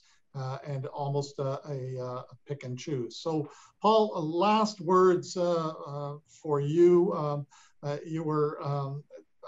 and 0.66 0.87
almost 0.87 1.39
a, 1.39 1.61
a, 1.68 2.24
pick 2.47 2.64
and 2.64 2.78
choose. 2.78 3.18
So, 3.18 3.49
Paul, 3.80 4.11
last 4.20 4.80
words 4.80 5.35
for 5.35 6.61
you. 6.61 7.12
Um, 7.12 7.47
you 8.05 8.22
were 8.24 8.62
um, 8.62 9.05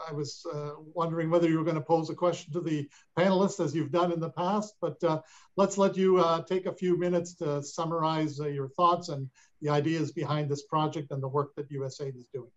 I 0.09 0.13
was 0.13 0.45
uh, 0.53 0.73
wondering 0.95 1.31
whether 1.31 1.49
you 1.49 1.59
were 1.59 1.65
going 1.65 1.77
to 1.77 1.83
pose 1.83 2.11
a 2.11 2.15
question 2.15 2.53
to 2.53 2.61
the 2.61 2.89
panelists 3.19 3.65
as 3.65 3.75
you've 3.75 3.93
done 3.93 4.13
in 4.13 4.21
the 4.21 4.31
past, 4.31 4.75
but 4.81 5.03
uh, 5.03 5.21
let's 5.57 5.79
let 5.79 5.97
you 5.97 6.19
uh, 6.19 6.43
take 6.43 6.67
a 6.67 6.75
few 6.75 6.99
minutes 6.99 7.35
to 7.37 7.63
summarize 7.63 8.41
uh, 8.41 8.47
your 8.47 8.69
thoughts 8.69 9.09
and 9.09 9.29
the 9.61 9.69
ideas 9.69 10.13
behind 10.13 10.51
this 10.51 10.65
project 10.65 11.11
and 11.11 11.23
the 11.23 11.29
work 11.29 11.55
that 11.57 11.71
USAID 11.71 12.17
is 12.17 12.27
doing. 12.33 12.51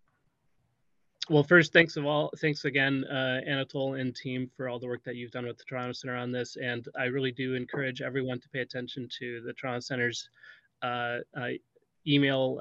Well, 1.28 1.44
first, 1.44 1.72
thanks 1.72 1.96
of 1.96 2.06
all, 2.06 2.32
thanks 2.38 2.64
again, 2.64 3.04
uh, 3.04 3.40
Anatole 3.46 3.94
and 3.94 4.14
team 4.14 4.50
for 4.56 4.68
all 4.68 4.80
the 4.80 4.88
work 4.88 5.04
that 5.04 5.14
you've 5.14 5.30
done 5.30 5.46
with 5.46 5.58
the 5.58 5.64
Toronto 5.64 5.92
Center 5.92 6.16
on 6.16 6.32
this. 6.32 6.56
And 6.56 6.88
I 6.98 7.04
really 7.04 7.30
do 7.30 7.54
encourage 7.54 8.02
everyone 8.02 8.40
to 8.40 8.48
pay 8.48 8.60
attention 8.60 9.08
to 9.20 9.40
the 9.46 9.52
Toronto 9.52 9.80
Center's 9.80 10.28
uh, 10.82 11.18
email 12.06 12.58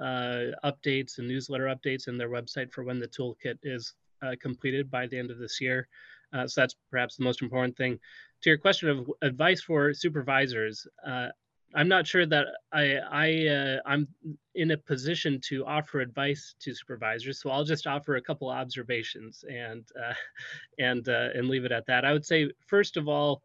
updates 0.64 1.18
and 1.18 1.28
newsletter 1.28 1.66
updates 1.66 2.08
and 2.08 2.20
their 2.20 2.30
website 2.30 2.72
for 2.72 2.84
when 2.84 3.00
the 3.00 3.08
toolkit 3.08 3.58
is 3.64 3.96
uh, 4.22 4.36
completed 4.42 4.90
by 4.90 5.08
the 5.08 5.18
end 5.18 5.32
of 5.32 5.38
this 5.38 5.60
year. 5.62 5.88
Uh, 6.34 6.48
so 6.48 6.62
that's 6.62 6.76
perhaps 6.92 7.16
the 7.16 7.24
most 7.24 7.42
important 7.42 7.76
thing. 7.76 8.00
To 8.42 8.50
your 8.50 8.58
question 8.58 8.90
of 8.90 9.10
advice 9.22 9.62
for 9.62 9.94
supervisors, 9.94 10.88
uh, 11.06 11.28
I'm 11.76 11.88
not 11.88 12.08
sure 12.08 12.26
that 12.26 12.48
I 12.72 12.98
I 13.12 13.48
uh, 13.48 13.78
I'm 13.86 14.08
in 14.56 14.72
a 14.72 14.78
position 14.78 15.40
to 15.50 15.66
offer 15.66 16.00
advice 16.00 16.56
to 16.62 16.74
supervisors, 16.74 17.42
so 17.42 17.52
I'll 17.52 17.64
just 17.64 17.86
offer 17.86 18.16
a 18.16 18.22
couple 18.22 18.50
observations 18.50 19.44
and 19.50 19.86
uh, 20.00 20.14
and 20.80 21.08
uh, 21.08 21.30
and 21.36 21.48
leave 21.48 21.66
it 21.66 21.72
at 21.72 21.86
that. 21.88 22.06
I 22.06 22.14
would 22.14 22.26
say 22.26 22.50
first 22.66 22.98
of 22.98 23.08
all, 23.08 23.42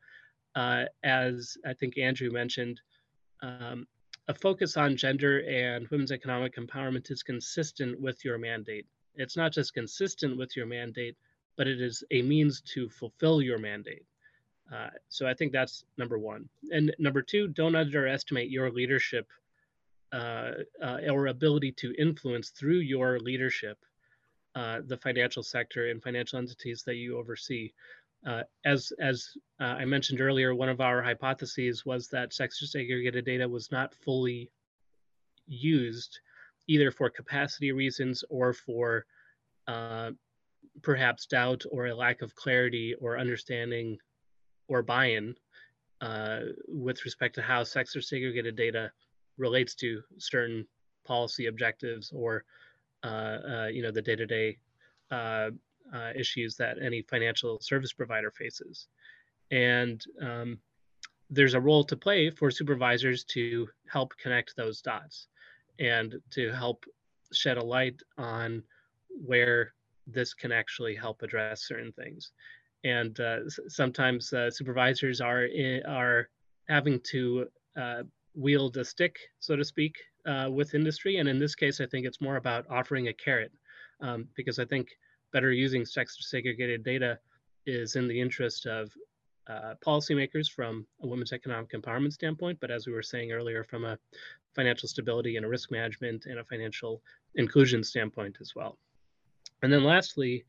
as 0.56 1.56
I 1.66 1.74
think 1.74 1.98
Andrew 1.98 2.30
mentioned, 2.30 2.80
um, 3.42 3.86
a 4.28 4.34
focus 4.34 4.76
on 4.76 4.96
gender 4.96 5.40
and 5.40 5.86
women's 5.88 6.12
economic 6.12 6.56
empowerment 6.56 7.10
is 7.10 7.22
consistent 7.22 8.00
with 8.00 8.24
your 8.24 8.38
mandate. 8.38 8.86
It's 9.16 9.36
not 9.36 9.52
just 9.52 9.74
consistent 9.74 10.36
with 10.36 10.56
your 10.56 10.66
mandate, 10.66 11.16
but 11.56 11.66
it 11.66 11.80
is 11.80 12.02
a 12.10 12.22
means 12.22 12.60
to 12.72 12.88
fulfill 12.88 13.40
your 13.40 13.58
mandate. 13.58 14.04
Uh, 14.72 14.90
so 15.08 15.26
I 15.26 15.34
think 15.34 15.52
that's 15.52 15.84
number 15.98 16.18
one. 16.18 16.48
And 16.70 16.94
number 16.98 17.22
two, 17.22 17.48
don't 17.48 17.76
underestimate 17.76 18.50
your 18.50 18.70
leadership 18.70 19.28
uh, 20.12 20.52
uh, 20.82 20.98
or 21.10 21.26
ability 21.26 21.72
to 21.72 21.94
influence 21.98 22.50
through 22.50 22.78
your 22.78 23.18
leadership 23.18 23.78
uh, 24.54 24.80
the 24.86 24.96
financial 24.96 25.42
sector 25.42 25.90
and 25.90 26.02
financial 26.02 26.38
entities 26.38 26.82
that 26.84 26.94
you 26.94 27.18
oversee. 27.18 27.72
Uh, 28.26 28.42
as 28.64 28.92
as 29.00 29.36
uh, 29.60 29.64
I 29.64 29.84
mentioned 29.84 30.20
earlier, 30.20 30.54
one 30.54 30.68
of 30.68 30.80
our 30.80 31.02
hypotheses 31.02 31.84
was 31.84 32.08
that 32.08 32.32
sex 32.32 32.62
disaggregated 32.62 33.24
data 33.24 33.48
was 33.48 33.70
not 33.70 33.94
fully 33.94 34.50
used, 35.46 36.20
either 36.66 36.90
for 36.90 37.10
capacity 37.10 37.72
reasons 37.72 38.24
or 38.30 38.52
for 38.52 39.04
perhaps 40.82 41.26
doubt 41.26 41.62
or 41.70 41.86
a 41.86 41.94
lack 41.94 42.22
of 42.22 42.34
clarity 42.34 42.94
or 43.00 43.18
understanding 43.18 43.96
or 44.68 44.82
buy-in 44.82 45.34
uh, 46.00 46.40
with 46.68 47.04
respect 47.04 47.34
to 47.34 47.42
how 47.42 47.62
sex 47.62 47.94
disaggregated 47.96 48.56
data 48.56 48.90
relates 49.38 49.74
to 49.74 50.02
certain 50.18 50.66
policy 51.06 51.46
objectives 51.46 52.12
or 52.14 52.44
uh, 53.04 53.38
uh, 53.48 53.68
you 53.70 53.82
know 53.82 53.90
the 53.90 54.02
day-to-day 54.02 54.56
uh, 55.10 55.50
uh, 55.94 56.10
issues 56.16 56.56
that 56.56 56.76
any 56.82 57.02
financial 57.02 57.60
service 57.60 57.92
provider 57.92 58.30
faces. 58.30 58.88
And 59.50 60.02
um, 60.22 60.58
there's 61.30 61.54
a 61.54 61.60
role 61.60 61.84
to 61.84 61.96
play 61.96 62.30
for 62.30 62.50
supervisors 62.50 63.24
to 63.24 63.68
help 63.88 64.16
connect 64.16 64.56
those 64.56 64.80
dots 64.80 65.28
and 65.78 66.16
to 66.30 66.52
help 66.52 66.84
shed 67.32 67.56
a 67.56 67.64
light 67.64 68.00
on 68.18 68.62
where 69.08 69.74
this 70.06 70.34
can 70.34 70.52
actually 70.52 70.94
help 70.94 71.22
address 71.22 71.66
certain 71.66 71.92
things 71.92 72.32
and 72.84 73.18
uh, 73.20 73.38
sometimes 73.68 74.32
uh, 74.32 74.50
supervisors 74.50 75.20
are 75.20 75.48
are 75.88 76.28
having 76.68 77.00
to 77.00 77.46
uh, 77.76 78.02
wield 78.34 78.76
a 78.76 78.84
stick, 78.84 79.16
so 79.40 79.56
to 79.56 79.64
speak, 79.64 79.96
uh, 80.26 80.48
with 80.50 80.74
industry. 80.74 81.16
And 81.16 81.28
in 81.28 81.38
this 81.38 81.54
case, 81.54 81.80
I 81.80 81.86
think 81.86 82.06
it's 82.06 82.20
more 82.20 82.36
about 82.36 82.66
offering 82.70 83.08
a 83.08 83.12
carrot, 83.12 83.52
um, 84.00 84.28
because 84.36 84.58
I 84.58 84.64
think 84.64 84.88
better 85.32 85.50
using 85.50 85.84
sex 85.84 86.16
disaggregated 86.16 86.84
data 86.84 87.18
is 87.66 87.96
in 87.96 88.06
the 88.06 88.20
interest 88.20 88.66
of 88.66 88.92
uh, 89.48 89.74
policymakers 89.84 90.50
from 90.50 90.86
a 91.02 91.06
women's 91.06 91.32
economic 91.32 91.70
empowerment 91.72 92.12
standpoint, 92.12 92.58
but 92.60 92.70
as 92.70 92.86
we 92.86 92.92
were 92.92 93.02
saying 93.02 93.32
earlier, 93.32 93.64
from 93.64 93.84
a 93.84 93.98
financial 94.54 94.88
stability 94.88 95.36
and 95.36 95.44
a 95.44 95.48
risk 95.48 95.70
management 95.70 96.26
and 96.26 96.38
a 96.38 96.44
financial 96.44 97.02
inclusion 97.34 97.82
standpoint 97.82 98.36
as 98.40 98.54
well. 98.54 98.78
And 99.62 99.72
then 99.72 99.84
lastly, 99.84 100.44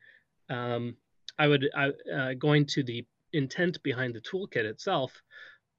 um, 0.50 0.96
I 1.38 1.48
would, 1.48 1.70
uh, 1.76 2.34
going 2.38 2.66
to 2.68 2.84
the 2.84 3.06
intent 3.34 3.82
behind 3.84 4.14
the 4.14 4.22
toolkit 4.22 4.64
itself, 4.64 5.22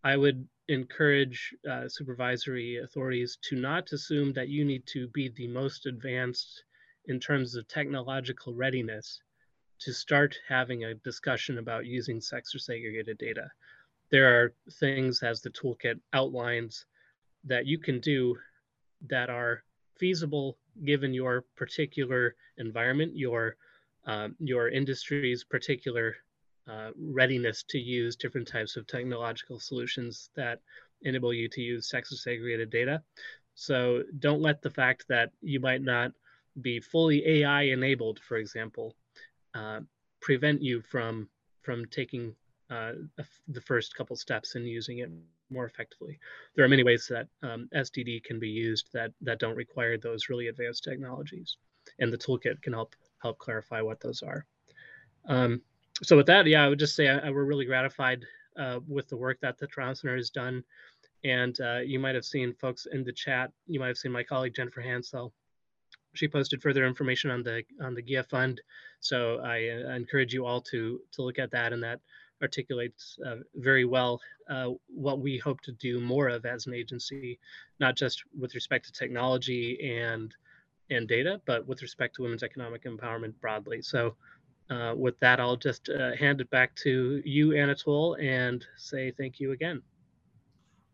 I 0.04 0.16
would 0.16 0.46
encourage 0.68 1.54
uh, 1.70 1.88
supervisory 1.88 2.78
authorities 2.78 3.38
to 3.48 3.56
not 3.56 3.92
assume 3.92 4.32
that 4.34 4.48
you 4.48 4.64
need 4.64 4.86
to 4.88 5.08
be 5.08 5.28
the 5.28 5.48
most 5.48 5.86
advanced 5.86 6.64
in 7.06 7.20
terms 7.20 7.54
of 7.54 7.66
technological 7.68 8.54
readiness 8.54 9.20
to 9.80 9.92
start 9.92 10.36
having 10.48 10.84
a 10.84 10.94
discussion 10.94 11.58
about 11.58 11.86
using 11.86 12.20
sex 12.20 12.54
disaggregated 12.54 13.18
data. 13.18 13.50
There 14.10 14.28
are 14.28 14.54
things, 14.72 15.22
as 15.22 15.40
the 15.40 15.50
toolkit 15.50 16.00
outlines, 16.12 16.86
that 17.44 17.66
you 17.66 17.78
can 17.78 18.00
do 18.00 18.36
that 19.08 19.30
are 19.30 19.62
feasible 19.98 20.58
given 20.84 21.12
your 21.14 21.44
particular 21.56 22.34
environment, 22.58 23.16
your 23.16 23.56
um, 24.06 24.36
your 24.38 24.68
industry's 24.68 25.42
particular 25.42 26.14
uh, 26.70 26.90
readiness 26.96 27.64
to 27.64 27.78
use 27.78 28.14
different 28.14 28.46
types 28.46 28.76
of 28.76 28.86
technological 28.86 29.58
solutions 29.58 30.30
that 30.36 30.60
enable 31.02 31.32
you 31.32 31.48
to 31.48 31.60
use 31.60 31.88
sex 31.88 32.14
disaggregated 32.14 32.70
data. 32.70 33.02
So 33.54 34.04
don't 34.20 34.42
let 34.42 34.62
the 34.62 34.70
fact 34.70 35.06
that 35.08 35.32
you 35.40 35.60
might 35.60 35.82
not 35.82 36.12
be 36.62 36.78
fully 36.80 37.26
AI 37.26 37.62
enabled, 37.62 38.20
for 38.20 38.36
example, 38.36 38.94
uh, 39.56 39.80
prevent 40.20 40.62
you 40.62 40.80
from 40.80 41.28
from 41.62 41.84
taking 41.86 42.34
uh, 42.70 42.92
the 43.48 43.60
first 43.60 43.96
couple 43.96 44.16
steps 44.16 44.54
and 44.54 44.66
using 44.66 44.98
it 44.98 45.10
more 45.50 45.66
effectively. 45.66 46.18
There 46.54 46.64
are 46.64 46.68
many 46.68 46.84
ways 46.84 47.10
that 47.10 47.28
um, 47.42 47.68
can 48.24 48.38
be 48.38 48.48
used 48.48 48.88
that 48.92 49.12
that 49.22 49.38
don't 49.38 49.56
require 49.56 49.96
those 49.96 50.28
really 50.28 50.48
advanced 50.48 50.84
technologies, 50.84 51.56
and 52.00 52.12
the 52.12 52.18
toolkit 52.18 52.60
can 52.62 52.72
help 52.72 52.94
help 53.22 53.38
clarify 53.38 53.80
what 53.80 54.00
those 54.00 54.22
are. 54.22 54.44
Um, 55.28 55.62
so 56.02 56.16
with 56.16 56.26
that, 56.26 56.46
yeah, 56.46 56.64
I 56.64 56.68
would 56.68 56.78
just 56.78 56.94
say 56.94 57.08
I, 57.08 57.18
I 57.18 57.30
we're 57.30 57.44
really 57.44 57.64
gratified 57.64 58.24
uh, 58.58 58.80
with 58.86 59.08
the 59.08 59.16
work 59.16 59.38
that 59.40 59.58
the 59.58 59.66
Toronto 59.66 59.94
Center 59.94 60.16
has 60.16 60.30
done. 60.30 60.62
And 61.24 61.58
uh, 61.60 61.80
you 61.84 61.98
might 61.98 62.14
have 62.14 62.24
seen 62.24 62.54
folks 62.54 62.86
in 62.92 63.02
the 63.02 63.12
chat. 63.12 63.50
You 63.66 63.80
might 63.80 63.88
have 63.88 63.98
seen 63.98 64.12
my 64.12 64.22
colleague 64.22 64.54
Jennifer 64.54 64.80
Hansel. 64.80 65.32
She 66.16 66.28
posted 66.28 66.62
further 66.62 66.86
information 66.86 67.30
on 67.30 67.42
the 67.42 67.62
on 67.82 67.94
the 67.94 68.02
GIA 68.02 68.24
fund. 68.24 68.60
So 69.00 69.40
I, 69.44 69.68
uh, 69.68 69.94
encourage 69.94 70.32
you 70.32 70.46
all 70.46 70.60
to 70.62 71.00
to 71.12 71.22
look 71.22 71.38
at 71.38 71.50
that, 71.52 71.72
and 71.72 71.82
that 71.82 72.00
articulates 72.42 73.18
uh, 73.26 73.36
very 73.54 73.84
well 73.84 74.20
uh, 74.50 74.70
what 74.88 75.20
we 75.20 75.38
hope 75.38 75.60
to 75.62 75.72
do 75.72 76.00
more 76.00 76.28
of 76.28 76.44
as 76.44 76.66
an 76.66 76.74
agency, 76.74 77.38
not 77.80 77.96
just 77.96 78.22
with 78.38 78.54
respect 78.54 78.86
to 78.86 78.92
technology 78.92 79.96
and 79.98 80.34
and 80.90 81.08
data, 81.08 81.40
but 81.46 81.66
with 81.66 81.82
respect 81.82 82.14
to 82.16 82.22
women's 82.22 82.42
economic 82.44 82.84
empowerment 82.84 83.34
broadly. 83.40 83.82
So 83.82 84.14
uh, 84.70 84.94
with 84.96 85.18
that, 85.20 85.40
I'll 85.40 85.56
just 85.56 85.88
uh, 85.88 86.14
hand 86.16 86.40
it 86.40 86.50
back 86.50 86.74
to 86.76 87.22
you, 87.24 87.56
Anatole, 87.56 88.16
and 88.20 88.64
say 88.76 89.12
thank 89.12 89.40
you 89.40 89.52
again. 89.52 89.82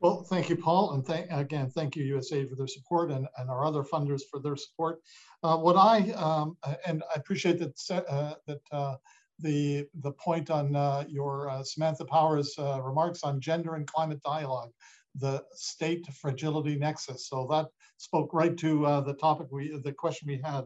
Well, 0.02 0.24
thank 0.24 0.48
you, 0.48 0.56
Paul, 0.56 0.94
and 0.94 1.06
thank, 1.06 1.30
again, 1.30 1.70
thank 1.70 1.94
you, 1.94 2.16
USAID, 2.16 2.50
for 2.50 2.56
their 2.56 2.66
support 2.66 3.12
and, 3.12 3.28
and 3.38 3.48
our 3.48 3.64
other 3.64 3.84
funders 3.84 4.22
for 4.28 4.40
their 4.40 4.56
support. 4.56 5.00
Uh, 5.44 5.56
what 5.56 5.76
I, 5.76 6.10
um, 6.12 6.56
and 6.84 7.04
I 7.08 7.14
appreciate 7.14 7.60
that, 7.60 8.04
uh, 8.08 8.34
that 8.48 8.60
uh, 8.72 8.96
the, 9.38 9.86
the 10.02 10.10
point 10.12 10.50
on 10.50 10.74
uh, 10.74 11.04
your 11.08 11.62
Samantha 11.62 12.04
Powers 12.04 12.54
remarks 12.58 13.22
on 13.22 13.40
gender 13.40 13.76
and 13.76 13.86
climate 13.86 14.20
dialogue 14.24 14.72
the 15.14 15.42
state 15.52 16.06
fragility 16.12 16.74
nexus. 16.74 17.28
So 17.28 17.46
that 17.50 17.66
spoke 17.98 18.32
right 18.32 18.56
to 18.58 18.86
uh, 18.86 19.00
the 19.02 19.14
topic 19.14 19.48
we, 19.50 19.78
the 19.84 19.92
question 19.92 20.28
we 20.28 20.40
had. 20.42 20.64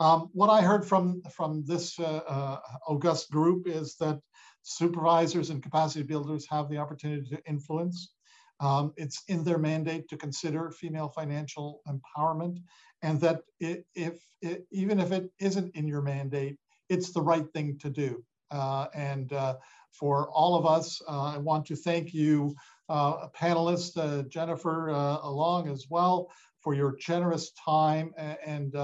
Um, 0.00 0.28
what 0.32 0.48
I 0.48 0.60
heard 0.60 0.84
from, 0.84 1.22
from 1.30 1.64
this 1.66 1.98
uh, 1.98 2.20
uh, 2.26 2.58
august 2.86 3.30
group 3.30 3.66
is 3.66 3.96
that 3.96 4.20
supervisors 4.62 5.50
and 5.50 5.62
capacity 5.62 6.04
builders 6.04 6.46
have 6.50 6.68
the 6.68 6.78
opportunity 6.78 7.28
to 7.30 7.42
influence. 7.46 8.14
Um, 8.60 8.92
it's 8.96 9.22
in 9.28 9.44
their 9.44 9.58
mandate 9.58 10.08
to 10.08 10.16
consider 10.16 10.70
female 10.70 11.08
financial 11.08 11.82
empowerment 11.86 12.58
and 13.02 13.20
that 13.20 13.42
it, 13.60 13.84
if 13.94 14.14
it, 14.40 14.66
even 14.70 14.98
if 14.98 15.12
it 15.12 15.30
isn't 15.38 15.74
in 15.74 15.86
your 15.86 16.02
mandate, 16.02 16.56
it's 16.88 17.12
the 17.12 17.20
right 17.20 17.46
thing 17.52 17.78
to 17.80 17.90
do. 17.90 18.24
Uh, 18.50 18.86
and 18.94 19.32
uh, 19.32 19.56
for 19.92 20.30
all 20.30 20.56
of 20.56 20.66
us, 20.66 21.00
uh, 21.08 21.34
I 21.34 21.38
want 21.38 21.66
to 21.66 21.76
thank 21.76 22.14
you 22.14 22.54
uh, 22.88 23.28
panelists, 23.28 23.96
uh, 23.96 24.22
Jennifer 24.28 24.90
uh, 24.90 25.18
along 25.22 25.68
as 25.68 25.86
well, 25.90 26.30
for 26.62 26.74
your 26.74 26.96
generous 26.96 27.52
time 27.52 28.12
and, 28.18 28.74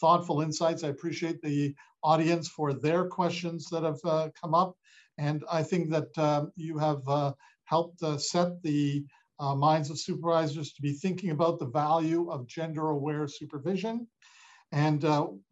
thoughtful 0.00 0.42
insights. 0.42 0.84
I 0.84 0.90
appreciate 0.90 1.42
the 1.42 1.74
audience 2.04 2.46
for 2.46 2.72
their 2.72 3.06
questions 3.06 3.68
that 3.72 3.82
have 3.82 4.00
come 4.40 4.54
up. 4.54 4.76
And 5.18 5.42
I 5.50 5.64
think 5.64 5.90
that 5.90 6.16
um, 6.16 6.52
you 6.54 6.78
have 6.78 7.02
uh, 7.70 7.74
helped 7.74 8.20
set 8.20 8.62
the 8.62 9.04
minds 9.56 9.90
of 9.90 9.98
supervisors 9.98 10.72
to 10.72 10.82
be 10.82 10.92
thinking 10.92 11.30
about 11.30 11.58
the 11.58 11.66
value 11.66 12.30
of 12.30 12.46
gender 12.46 12.88
aware 12.88 13.28
supervision. 13.28 14.06
And 14.72 15.04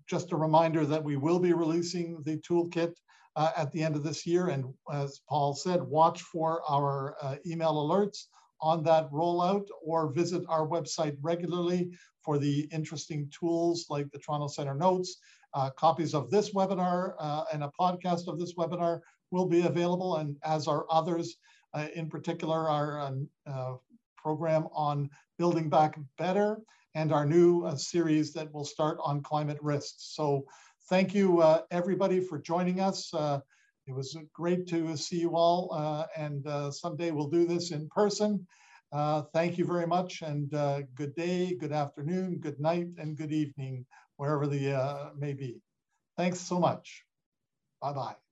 just 0.07 0.33
a 0.33 0.37
reminder 0.37 0.85
that 0.87 1.03
we 1.03 1.17
will 1.17 1.39
be 1.39 1.53
releasing 1.53 2.23
the 2.23 2.39
toolkit 2.39 2.95
uh, 3.35 3.51
at 3.57 3.71
the 3.73 3.83
end 3.83 3.97
of 3.97 4.03
this 4.03 4.27
year. 4.27 4.49
And 4.49 4.73
as 4.93 5.21
Paul 5.29 5.55
said, 5.55 5.83
watch 5.83 6.23
for 6.23 6.63
our 6.69 7.17
uh, 7.21 7.37
email 7.47 7.75
alerts 7.75 8.27
on 8.61 8.83
that 8.85 9.11
rollout 9.11 9.67
or 9.85 10.13
visit 10.13 10.43
our 10.49 10.67
website 10.67 11.17
regularly 11.21 11.91
for 12.25 12.39
the 12.39 12.69
interesting 12.73 13.31
tools 13.39 13.87
like 13.91 14.11
the 14.11 14.19
Toronto 14.19 14.49
Center 14.49 14.75
Notes. 14.75 15.19
Uh, 15.55 15.71
copies 15.71 16.15
of 16.15 16.31
this 16.31 16.55
webinar 16.55 17.15
uh, 17.19 17.45
and 17.53 17.63
a 17.63 17.71
podcast 17.79 18.29
of 18.29 18.39
this 18.39 18.55
webinar 18.55 19.01
will 19.31 19.47
be 19.47 19.63
available 19.63 20.17
and 20.17 20.37
as 20.45 20.67
are 20.67 20.87
others, 20.91 21.37
uh, 21.77 21.89
in 21.95 22.09
particular 22.09 22.69
our 22.69 23.01
um, 23.01 23.29
uh, 23.47 23.75
program 24.17 24.67
on 24.73 25.11
building 25.39 25.69
back 25.69 25.99
better 26.17 26.59
and 26.95 27.13
our 27.13 27.27
new 27.27 27.65
uh, 27.65 27.77
series 27.77 28.33
that 28.33 28.51
will 28.53 28.65
start 28.65 28.99
on 29.03 29.23
climate 29.23 29.59
risks. 29.61 30.15
So 30.15 30.47
thank 30.89 31.15
you 31.15 31.43
uh, 31.43 31.63
everybody 31.71 32.21
for 32.21 32.39
joining 32.39 32.81
us. 32.81 33.13
Uh, 33.13 33.41
it 33.87 33.93
was 33.93 34.17
great 34.33 34.67
to 34.69 34.97
see 34.97 35.21
you 35.21 35.37
all 35.37 36.09
and 36.17 36.45
someday 36.75 37.11
we'll 37.13 37.29
do 37.29 37.47
this 37.47 37.71
in 37.71 37.89
person. 37.89 38.45
Thank 39.33 39.59
you 39.59 39.65
very 39.65 39.87
much 39.87 40.23
and 40.23 40.51
good 40.97 41.15
day, 41.15 41.55
good 41.55 41.73
afternoon, 41.73 42.39
good 42.39 42.59
night, 42.59 42.89
and 42.99 43.17
good 43.17 43.33
evening, 43.33 43.87
wherever 44.17 44.49
the 44.49 45.13
may 45.17 45.35
be. 45.35 45.61
Thanks 46.17 46.41
so 46.41 46.59
much. 46.59 47.05
Bye-bye. 47.81 48.26